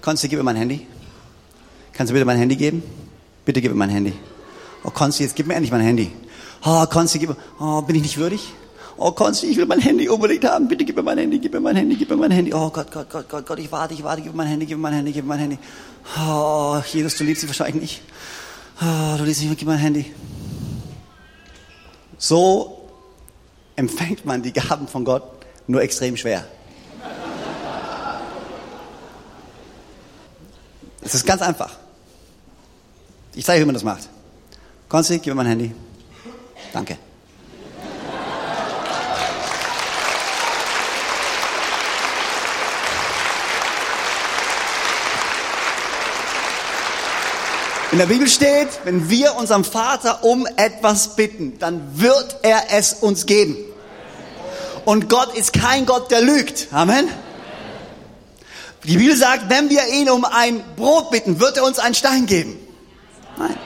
Konsti, 0.00 0.28
gib 0.28 0.38
mir 0.38 0.42
mein 0.42 0.56
Handy. 0.56 0.86
Kannst 1.92 2.10
du 2.10 2.14
bitte 2.14 2.24
mein 2.26 2.38
Handy 2.38 2.56
geben? 2.56 2.82
Bitte 3.44 3.60
gib 3.60 3.70
mir 3.70 3.78
mein 3.78 3.90
Handy. 3.90 4.12
Oh, 4.84 4.90
Konsti, 4.90 5.22
jetzt 5.22 5.36
gib 5.36 5.46
mir 5.46 5.54
endlich 5.54 5.70
mein 5.70 5.80
Handy. 5.80 6.10
Oh, 6.64 6.84
Konsti, 6.86 7.18
gib 7.18 7.30
mir, 7.30 7.36
oh, 7.60 7.82
bin 7.82 7.96
ich 7.96 8.02
nicht 8.02 8.18
würdig? 8.18 8.52
Oh, 8.98 9.12
Konsti, 9.12 9.48
ich 9.48 9.56
will 9.58 9.66
mein 9.66 9.80
Handy 9.80 10.08
unbedingt 10.08 10.44
haben. 10.44 10.68
Bitte 10.68 10.84
gib 10.84 10.96
mir 10.96 11.02
mein 11.02 11.18
Handy, 11.18 11.38
gib 11.38 11.52
mir 11.52 11.60
mein 11.60 11.76
Handy, 11.76 11.96
gib 11.96 12.08
mir 12.08 12.16
mein 12.16 12.30
Handy. 12.30 12.54
Oh 12.54 12.70
Gott, 12.70 12.90
Gott, 12.90 13.10
Gott, 13.10 13.28
Gott, 13.28 13.46
Gott, 13.46 13.58
ich 13.58 13.70
warte, 13.70 13.92
ich 13.92 14.02
warte, 14.02 14.22
gib 14.22 14.32
mir 14.32 14.38
mein 14.38 14.46
Handy, 14.46 14.64
gib 14.64 14.78
mir 14.78 14.82
mein 14.82 14.94
Handy, 14.94 15.12
gib 15.12 15.24
mir 15.24 15.28
mein 15.28 15.40
Handy. 15.40 15.58
Oh, 16.18 16.80
Jesus, 16.92 17.16
du 17.16 17.24
liebst 17.24 17.42
sie 17.42 17.48
wahrscheinlich 17.48 17.82
nicht. 17.82 18.02
Oh, 18.80 19.18
du 19.18 19.24
liebst 19.24 19.42
mich, 19.42 19.50
gib 19.58 19.68
mir 19.68 19.74
mein 19.74 19.82
Handy. 19.82 20.14
So 22.16 22.88
empfängt 23.76 24.24
man 24.24 24.42
die 24.42 24.52
Gaben 24.52 24.88
von 24.88 25.04
Gott 25.04 25.24
nur 25.66 25.82
extrem 25.82 26.16
schwer. 26.16 26.46
Es 31.02 31.14
ist 31.14 31.26
ganz 31.26 31.42
einfach. 31.42 31.70
Ich 33.34 33.44
zeige, 33.44 33.60
wie 33.60 33.66
man 33.66 33.74
das 33.74 33.84
macht. 33.84 34.08
Konsti, 34.88 35.18
gib 35.18 35.26
mir 35.26 35.34
mein 35.34 35.46
Handy. 35.46 35.74
Danke. 36.72 36.96
In 47.96 48.00
der 48.00 48.08
Bibel 48.08 48.28
steht, 48.28 48.68
wenn 48.84 49.08
wir 49.08 49.36
unserem 49.36 49.64
Vater 49.64 50.22
um 50.22 50.46
etwas 50.58 51.16
bitten, 51.16 51.58
dann 51.58 51.80
wird 51.98 52.40
er 52.42 52.64
es 52.72 52.92
uns 52.92 53.24
geben. 53.24 53.56
Und 54.84 55.08
Gott 55.08 55.34
ist 55.34 55.54
kein 55.54 55.86
Gott, 55.86 56.10
der 56.10 56.20
lügt. 56.20 56.68
Amen. 56.72 57.08
Die 58.84 58.98
Bibel 58.98 59.16
sagt, 59.16 59.48
wenn 59.48 59.70
wir 59.70 59.88
ihn 59.94 60.10
um 60.10 60.26
ein 60.26 60.62
Brot 60.76 61.10
bitten, 61.10 61.40
wird 61.40 61.56
er 61.56 61.64
uns 61.64 61.78
einen 61.78 61.94
Stein 61.94 62.26
geben. 62.26 62.58
Nein. 63.38 63.56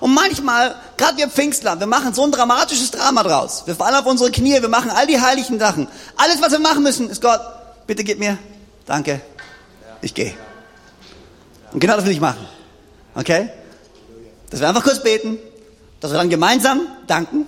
Und 0.00 0.12
manchmal, 0.12 0.74
gerade 0.96 1.18
wir 1.18 1.28
Pfingstler, 1.28 1.78
wir 1.78 1.86
machen 1.86 2.12
so 2.14 2.24
ein 2.24 2.32
dramatisches 2.32 2.90
Drama 2.90 3.22
draus. 3.22 3.62
Wir 3.66 3.76
fallen 3.76 3.94
auf 3.94 4.06
unsere 4.06 4.32
Knie, 4.32 4.60
wir 4.60 4.68
machen 4.68 4.90
all 4.90 5.06
die 5.06 5.20
heiligen 5.20 5.60
Sachen. 5.60 5.86
Alles, 6.16 6.42
was 6.42 6.50
wir 6.50 6.58
machen 6.58 6.82
müssen, 6.82 7.08
ist 7.08 7.22
Gott, 7.22 7.40
bitte 7.86 8.02
gib 8.02 8.18
mir, 8.18 8.38
danke, 8.86 9.20
ich 10.00 10.14
gehe. 10.14 10.34
Und 11.72 11.78
genau 11.78 11.94
das 11.94 12.04
will 12.04 12.12
ich 12.12 12.20
machen. 12.20 12.44
Okay? 13.14 13.50
Dass 14.50 14.60
wir 14.60 14.68
einfach 14.68 14.84
kurz 14.84 15.02
beten, 15.02 15.38
dass 16.00 16.10
wir 16.10 16.18
dann 16.18 16.30
gemeinsam 16.30 16.86
danken 17.06 17.46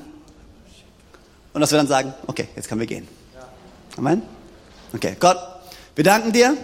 und 1.52 1.60
dass 1.60 1.70
wir 1.70 1.78
dann 1.78 1.88
sagen, 1.88 2.14
okay, 2.26 2.48
jetzt 2.56 2.68
können 2.68 2.80
wir 2.80 2.86
gehen. 2.86 3.06
Amen? 3.96 4.22
Okay, 4.92 5.16
Gott, 5.18 5.38
wir 5.94 6.04
danken 6.04 6.32
dir, 6.32 6.56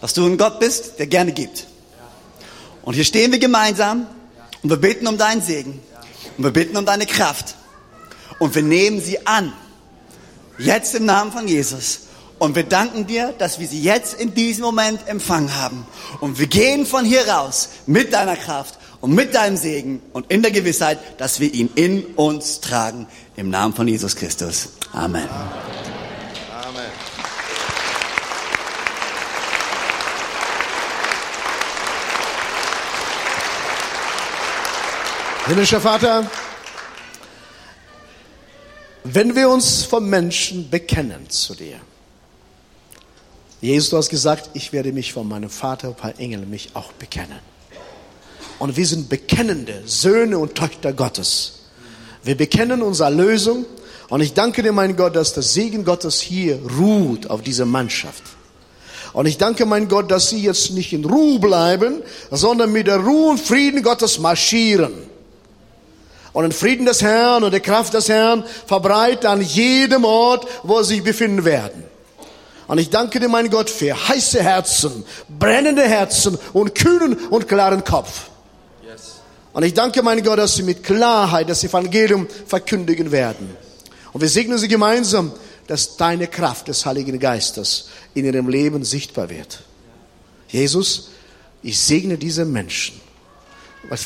dass 0.00 0.14
du 0.14 0.26
ein 0.26 0.38
Gott 0.38 0.60
bist, 0.60 0.98
der 0.98 1.06
gerne 1.06 1.32
gibt. 1.32 1.66
Und 2.82 2.94
hier 2.94 3.04
stehen 3.04 3.32
wir 3.32 3.38
gemeinsam 3.38 4.06
und 4.62 4.70
wir 4.70 4.76
beten 4.76 5.06
um 5.06 5.18
deinen 5.18 5.42
Segen 5.42 5.80
und 6.36 6.44
wir 6.44 6.52
beten 6.52 6.76
um 6.76 6.86
deine 6.86 7.06
Kraft 7.06 7.56
und 8.38 8.54
wir 8.54 8.62
nehmen 8.62 9.00
sie 9.00 9.26
an. 9.26 9.52
Jetzt 10.58 10.94
im 10.94 11.04
Namen 11.04 11.30
von 11.30 11.46
Jesus. 11.46 12.07
Und 12.38 12.54
wir 12.54 12.62
danken 12.62 13.06
dir, 13.06 13.34
dass 13.36 13.58
wir 13.58 13.66
sie 13.66 13.82
jetzt 13.82 14.14
in 14.14 14.32
diesem 14.32 14.64
Moment 14.64 15.08
empfangen 15.08 15.56
haben. 15.56 15.86
Und 16.20 16.38
wir 16.38 16.46
gehen 16.46 16.86
von 16.86 17.04
hier 17.04 17.28
raus 17.28 17.70
mit 17.86 18.12
deiner 18.12 18.36
Kraft 18.36 18.78
und 19.00 19.14
mit 19.14 19.34
deinem 19.34 19.56
Segen 19.56 20.00
und 20.12 20.30
in 20.30 20.42
der 20.42 20.52
Gewissheit, 20.52 20.98
dass 21.18 21.40
wir 21.40 21.52
ihn 21.52 21.70
in 21.74 22.04
uns 22.14 22.60
tragen. 22.60 23.08
Im 23.36 23.50
Namen 23.50 23.74
von 23.74 23.88
Jesus 23.88 24.14
Christus. 24.14 24.68
Amen. 24.92 25.28
Amen. 25.28 26.90
Himmlischer 35.46 35.80
Vater, 35.80 36.30
wenn 39.04 39.34
wir 39.34 39.48
uns 39.48 39.84
vom 39.84 40.08
Menschen 40.08 40.68
bekennen 40.68 41.30
zu 41.30 41.54
dir, 41.54 41.80
Jesus, 43.60 43.90
du 43.90 43.96
hast 43.96 44.08
gesagt, 44.08 44.50
ich 44.54 44.72
werde 44.72 44.92
mich 44.92 45.12
von 45.12 45.26
meinem 45.26 45.50
Vater, 45.50 45.88
ein 45.88 45.94
paar 45.94 46.18
Engel, 46.18 46.46
mich 46.46 46.70
auch 46.74 46.92
bekennen. 46.92 47.38
Und 48.60 48.76
wir 48.76 48.86
sind 48.86 49.08
bekennende 49.08 49.82
Söhne 49.84 50.38
und 50.38 50.54
Töchter 50.54 50.92
Gottes. 50.92 51.60
Wir 52.22 52.36
bekennen 52.36 52.82
unsere 52.82 53.10
Lösung. 53.10 53.66
Und 54.08 54.20
ich 54.20 54.32
danke 54.32 54.62
dir, 54.62 54.72
mein 54.72 54.96
Gott, 54.96 55.16
dass 55.16 55.34
der 55.34 55.42
Segen 55.42 55.84
Gottes 55.84 56.20
hier 56.20 56.58
ruht 56.78 57.28
auf 57.30 57.42
dieser 57.42 57.66
Mannschaft. 57.66 58.22
Und 59.12 59.26
ich 59.26 59.38
danke, 59.38 59.66
mein 59.66 59.88
Gott, 59.88 60.10
dass 60.10 60.30
sie 60.30 60.42
jetzt 60.42 60.70
nicht 60.70 60.92
in 60.92 61.04
Ruhe 61.04 61.38
bleiben, 61.38 62.02
sondern 62.30 62.72
mit 62.72 62.86
der 62.86 62.98
Ruhe 62.98 63.30
und 63.30 63.40
Frieden 63.40 63.82
Gottes 63.82 64.18
marschieren. 64.18 64.92
Und 66.32 66.42
den 66.44 66.52
Frieden 66.52 66.86
des 66.86 67.02
Herrn 67.02 67.42
und 67.42 67.52
die 67.52 67.60
Kraft 67.60 67.94
des 67.94 68.08
Herrn 68.08 68.44
verbreitet 68.66 69.26
an 69.26 69.40
jedem 69.40 70.04
Ort, 70.04 70.46
wo 70.62 70.82
sie 70.82 70.96
sich 70.96 71.04
befinden 71.04 71.44
werden. 71.44 71.82
Und 72.68 72.78
ich 72.78 72.90
danke 72.90 73.18
dir, 73.18 73.28
mein 73.28 73.50
Gott, 73.50 73.70
für 73.70 74.08
heiße 74.08 74.42
Herzen, 74.42 75.04
brennende 75.38 75.82
Herzen 75.82 76.38
und 76.52 76.74
kühlen 76.74 77.14
und 77.30 77.48
klaren 77.48 77.82
Kopf. 77.82 78.28
Und 79.54 79.62
ich 79.64 79.74
danke, 79.74 80.02
mein 80.02 80.22
Gott, 80.22 80.38
dass 80.38 80.54
sie 80.54 80.62
mit 80.62 80.84
Klarheit 80.84 81.48
das 81.48 81.64
Evangelium 81.64 82.28
verkündigen 82.46 83.10
werden. 83.10 83.56
Und 84.12 84.20
wir 84.20 84.28
segnen 84.28 84.58
sie 84.58 84.68
gemeinsam, 84.68 85.32
dass 85.66 85.96
deine 85.96 86.28
Kraft 86.28 86.68
des 86.68 86.84
Heiligen 86.86 87.18
Geistes 87.18 87.88
in 88.14 88.26
ihrem 88.26 88.48
Leben 88.48 88.84
sichtbar 88.84 89.30
wird. 89.30 89.60
Jesus, 90.48 91.10
ich 91.62 91.78
segne 91.80 92.18
diese 92.18 92.44
Menschen. 92.44 93.00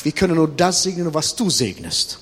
Wir 0.03 0.11
können 0.13 0.35
nur 0.35 0.47
das 0.47 0.83
segnen, 0.83 1.13
was 1.13 1.35
du 1.35 1.49
segnest. 1.49 2.19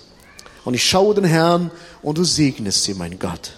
Und 0.66 0.74
ich 0.74 0.84
schaue 0.84 1.16
den 1.16 1.24
Herrn 1.24 1.72
und 2.02 2.18
du 2.18 2.24
segnest 2.24 2.84
sie, 2.84 2.96
mein 2.96 3.20
Gott. 3.20 3.54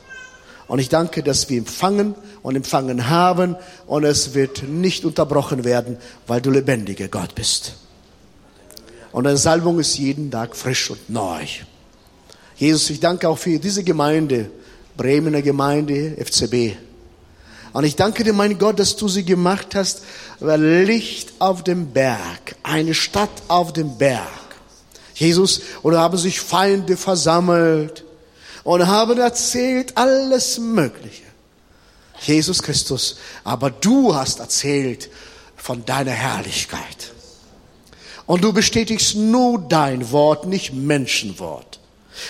Und 0.67 0.79
ich 0.79 0.89
danke, 0.89 1.23
dass 1.23 1.49
wir 1.49 1.57
empfangen 1.57 2.15
und 2.43 2.55
empfangen 2.55 3.09
haben 3.09 3.55
und 3.87 4.03
es 4.03 4.35
wird 4.35 4.63
nicht 4.63 5.05
unterbrochen 5.05 5.63
werden, 5.63 5.97
weil 6.27 6.41
du 6.41 6.51
lebendiger 6.51 7.07
Gott 7.07 7.33
bist. 7.33 7.77
Und 9.11 9.23
deine 9.23 9.37
Salbung 9.37 9.79
ist 9.79 9.97
jeden 9.97 10.29
Tag 10.29 10.55
frisch 10.55 10.89
und 10.91 11.09
neu. 11.09 11.45
Jesus, 12.57 12.89
ich 12.89 12.99
danke 12.99 13.27
auch 13.29 13.37
für 13.37 13.57
diese 13.57 13.83
Gemeinde, 13.83 14.51
Bremener 14.95 15.41
Gemeinde, 15.41 16.15
FCB. 16.23 16.75
Und 17.71 17.85
ich 17.85 17.95
danke 17.95 18.23
dir, 18.23 18.33
mein 18.33 18.59
Gott, 18.59 18.77
dass 18.77 18.95
du 18.95 19.07
sie 19.07 19.25
gemacht 19.25 19.73
hast, 19.73 20.03
weil 20.39 20.61
Licht 20.83 21.33
auf 21.39 21.63
dem 21.63 21.87
Berg, 21.87 22.55
eine 22.61 22.93
Stadt 22.93 23.31
auf 23.47 23.73
dem 23.73 23.97
Berg. 23.97 24.27
Jesus, 25.15 25.61
und 25.81 25.95
haben 25.95 26.17
sich 26.17 26.39
Feinde 26.39 26.97
versammelt 26.97 28.03
und 28.63 28.85
haben 28.87 29.17
erzählt 29.19 29.97
alles 29.97 30.59
Mögliche. 30.59 31.23
Jesus 32.23 32.61
Christus, 32.61 33.17
aber 33.43 33.69
du 33.69 34.15
hast 34.15 34.39
erzählt 34.39 35.09
von 35.55 35.85
deiner 35.85 36.11
Herrlichkeit. 36.11 37.11
Und 38.25 38.43
du 38.43 38.53
bestätigst 38.53 39.15
nur 39.15 39.59
dein 39.59 40.11
Wort, 40.11 40.45
nicht 40.45 40.73
Menschenwort. 40.73 41.79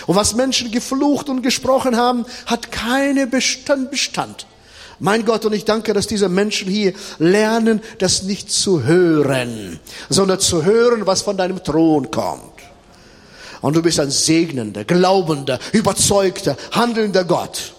Und 0.06 0.16
was 0.16 0.34
Menschen 0.34 0.70
geflucht 0.70 1.28
und 1.28 1.42
gesprochen 1.42 1.96
haben, 1.96 2.24
hat 2.46 2.72
keine 2.72 3.26
Bestand. 3.26 3.90
Bestand. 3.90 4.46
Mein 5.00 5.24
Gott, 5.24 5.44
und 5.44 5.52
ich 5.52 5.64
danke, 5.64 5.92
dass 5.92 6.06
diese 6.06 6.28
Menschen 6.28 6.68
hier 6.68 6.94
lernen, 7.18 7.82
das 7.98 8.22
nicht 8.22 8.50
zu 8.50 8.84
hören, 8.84 9.80
sondern 10.08 10.40
zu 10.40 10.64
hören, 10.64 11.06
was 11.06 11.22
von 11.22 11.36
deinem 11.36 11.62
Thron 11.62 12.10
kommt. 12.10 12.54
Und 13.60 13.74
du 13.74 13.82
bist 13.82 13.98
ein 13.98 14.10
segnender, 14.10 14.84
glaubender, 14.84 15.58
überzeugter, 15.72 16.56
handelnder 16.70 17.24
Gott. 17.24 17.74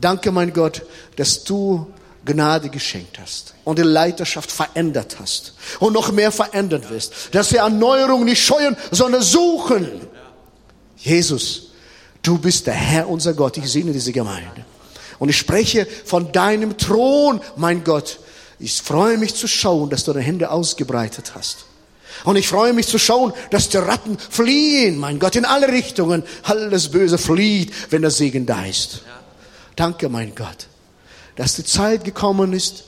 Danke, 0.00 0.32
mein 0.32 0.52
Gott, 0.52 0.82
dass 1.16 1.44
du 1.44 1.86
Gnade 2.24 2.70
geschenkt 2.70 3.18
hast 3.18 3.54
und 3.64 3.78
die 3.78 3.82
Leiterschaft 3.82 4.50
verändert 4.50 5.16
hast 5.20 5.54
und 5.78 5.92
noch 5.92 6.10
mehr 6.10 6.32
verändern 6.32 6.84
wirst, 6.88 7.12
dass 7.32 7.52
wir 7.52 7.60
Erneuerung 7.60 8.24
nicht 8.24 8.42
scheuen, 8.42 8.76
sondern 8.90 9.22
suchen. 9.22 9.88
Jesus, 10.96 11.72
du 12.22 12.38
bist 12.38 12.66
der 12.66 12.74
Herr, 12.74 13.08
unser 13.08 13.34
Gott. 13.34 13.56
Ich 13.58 13.70
segne 13.70 13.92
diese 13.92 14.12
Gemeinde. 14.12 14.64
Und 15.18 15.28
ich 15.28 15.36
spreche 15.36 15.86
von 16.04 16.32
deinem 16.32 16.76
Thron, 16.78 17.40
mein 17.56 17.84
Gott. 17.84 18.18
Ich 18.58 18.80
freue 18.80 19.18
mich 19.18 19.34
zu 19.34 19.46
schauen, 19.46 19.90
dass 19.90 20.04
du 20.04 20.12
deine 20.12 20.24
Hände 20.24 20.50
ausgebreitet 20.50 21.32
hast. 21.34 21.66
Und 22.24 22.36
ich 22.36 22.48
freue 22.48 22.72
mich 22.72 22.86
zu 22.86 22.98
schauen, 22.98 23.32
dass 23.50 23.68
die 23.68 23.76
Ratten 23.76 24.18
fliehen, 24.18 24.98
mein 24.98 25.18
Gott, 25.18 25.36
in 25.36 25.44
alle 25.44 25.68
Richtungen. 25.68 26.22
Alles 26.44 26.90
Böse 26.90 27.18
flieht, 27.18 27.72
wenn 27.90 28.02
der 28.02 28.10
Segen 28.10 28.46
da 28.46 28.64
ist. 28.64 29.02
Danke, 29.76 30.08
mein 30.08 30.34
Gott, 30.34 30.68
dass 31.36 31.56
die 31.56 31.64
Zeit 31.64 32.04
gekommen 32.04 32.52
ist, 32.52 32.84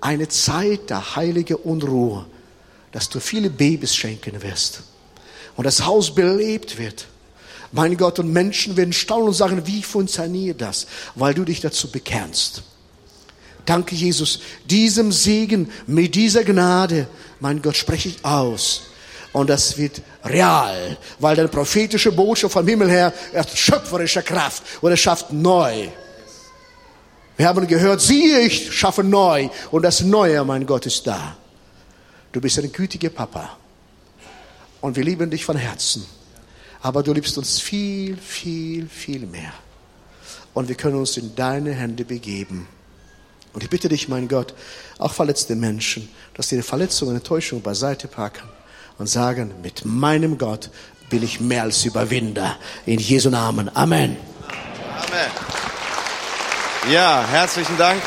eine 0.00 0.28
Zeit 0.28 0.90
der 0.90 1.16
heilige 1.16 1.56
Unruhe, 1.56 2.26
dass 2.92 3.08
du 3.08 3.20
viele 3.20 3.50
Babys 3.50 3.94
schenken 3.94 4.42
wirst 4.42 4.82
und 5.56 5.64
das 5.64 5.84
Haus 5.84 6.14
belebt 6.14 6.78
wird 6.78 7.06
mein 7.74 7.96
Gott, 7.96 8.20
und 8.20 8.32
Menschen 8.32 8.76
werden 8.76 8.92
staunen 8.92 9.28
und 9.28 9.34
sagen, 9.34 9.66
wie 9.66 9.82
funktioniert 9.82 10.60
das? 10.60 10.86
Weil 11.16 11.34
du 11.34 11.44
dich 11.44 11.60
dazu 11.60 11.90
bekennst. 11.90 12.62
Danke, 13.66 13.96
Jesus. 13.96 14.38
Diesem 14.70 15.10
Segen, 15.10 15.68
mit 15.88 16.14
dieser 16.14 16.44
Gnade, 16.44 17.08
mein 17.40 17.62
Gott, 17.62 17.76
spreche 17.76 18.10
ich 18.10 18.24
aus. 18.24 18.82
Und 19.34 19.50
das 19.50 19.76
wird 19.76 20.00
real, 20.24 20.96
weil 21.18 21.36
deine 21.36 21.48
prophetische 21.48 22.10
Botschaft 22.12 22.54
vom 22.54 22.66
Himmel 22.66 22.88
her 22.88 23.12
hat 23.34 23.50
schöpferische 23.50 24.22
Kraft 24.22 24.62
und 24.80 24.90
er 24.90 24.96
schafft 24.96 25.30
neu. 25.30 25.88
Wir 27.36 27.48
haben 27.48 27.66
gehört, 27.66 28.00
siehe, 28.00 28.40
ich 28.40 28.72
schaffe 28.72 29.04
neu 29.04 29.50
und 29.70 29.82
das 29.82 30.00
Neue, 30.00 30.42
mein 30.44 30.64
Gott, 30.64 30.86
ist 30.86 31.06
da. 31.06 31.36
Du 32.32 32.40
bist 32.40 32.58
ein 32.58 32.72
gütiger 32.72 33.10
Papa 33.10 33.58
und 34.80 34.96
wir 34.96 35.04
lieben 35.04 35.30
dich 35.30 35.44
von 35.44 35.58
Herzen 35.58 36.06
aber 36.84 37.02
du 37.02 37.14
liebst 37.14 37.38
uns 37.38 37.60
viel, 37.60 38.18
viel, 38.18 38.90
viel 38.90 39.24
mehr. 39.24 39.54
Und 40.52 40.68
wir 40.68 40.74
können 40.74 40.96
uns 40.96 41.16
in 41.16 41.34
deine 41.34 41.72
Hände 41.72 42.04
begeben. 42.04 42.68
Und 43.54 43.64
ich 43.64 43.70
bitte 43.70 43.88
dich, 43.88 44.06
mein 44.10 44.28
Gott, 44.28 44.52
auch 44.98 45.14
verletzte 45.14 45.56
Menschen, 45.56 46.10
dass 46.34 46.48
die 46.48 46.60
Verletzungen 46.60 47.12
und 47.12 47.16
Enttäuschung 47.16 47.62
beiseite 47.62 48.06
packen 48.06 48.46
und 48.98 49.08
sagen, 49.08 49.54
mit 49.62 49.84
meinem 49.84 50.38
Gott 50.38 50.70
bin 51.10 51.22
ich 51.22 51.40
mehr 51.40 51.62
als 51.62 51.84
Überwinder. 51.84 52.56
In 52.86 52.98
Jesu 52.98 53.30
Namen. 53.30 53.70
Amen. 53.74 54.16
Amen. 55.06 55.30
Ja, 56.90 57.24
herzlichen 57.30 57.76
Dank. 57.78 58.02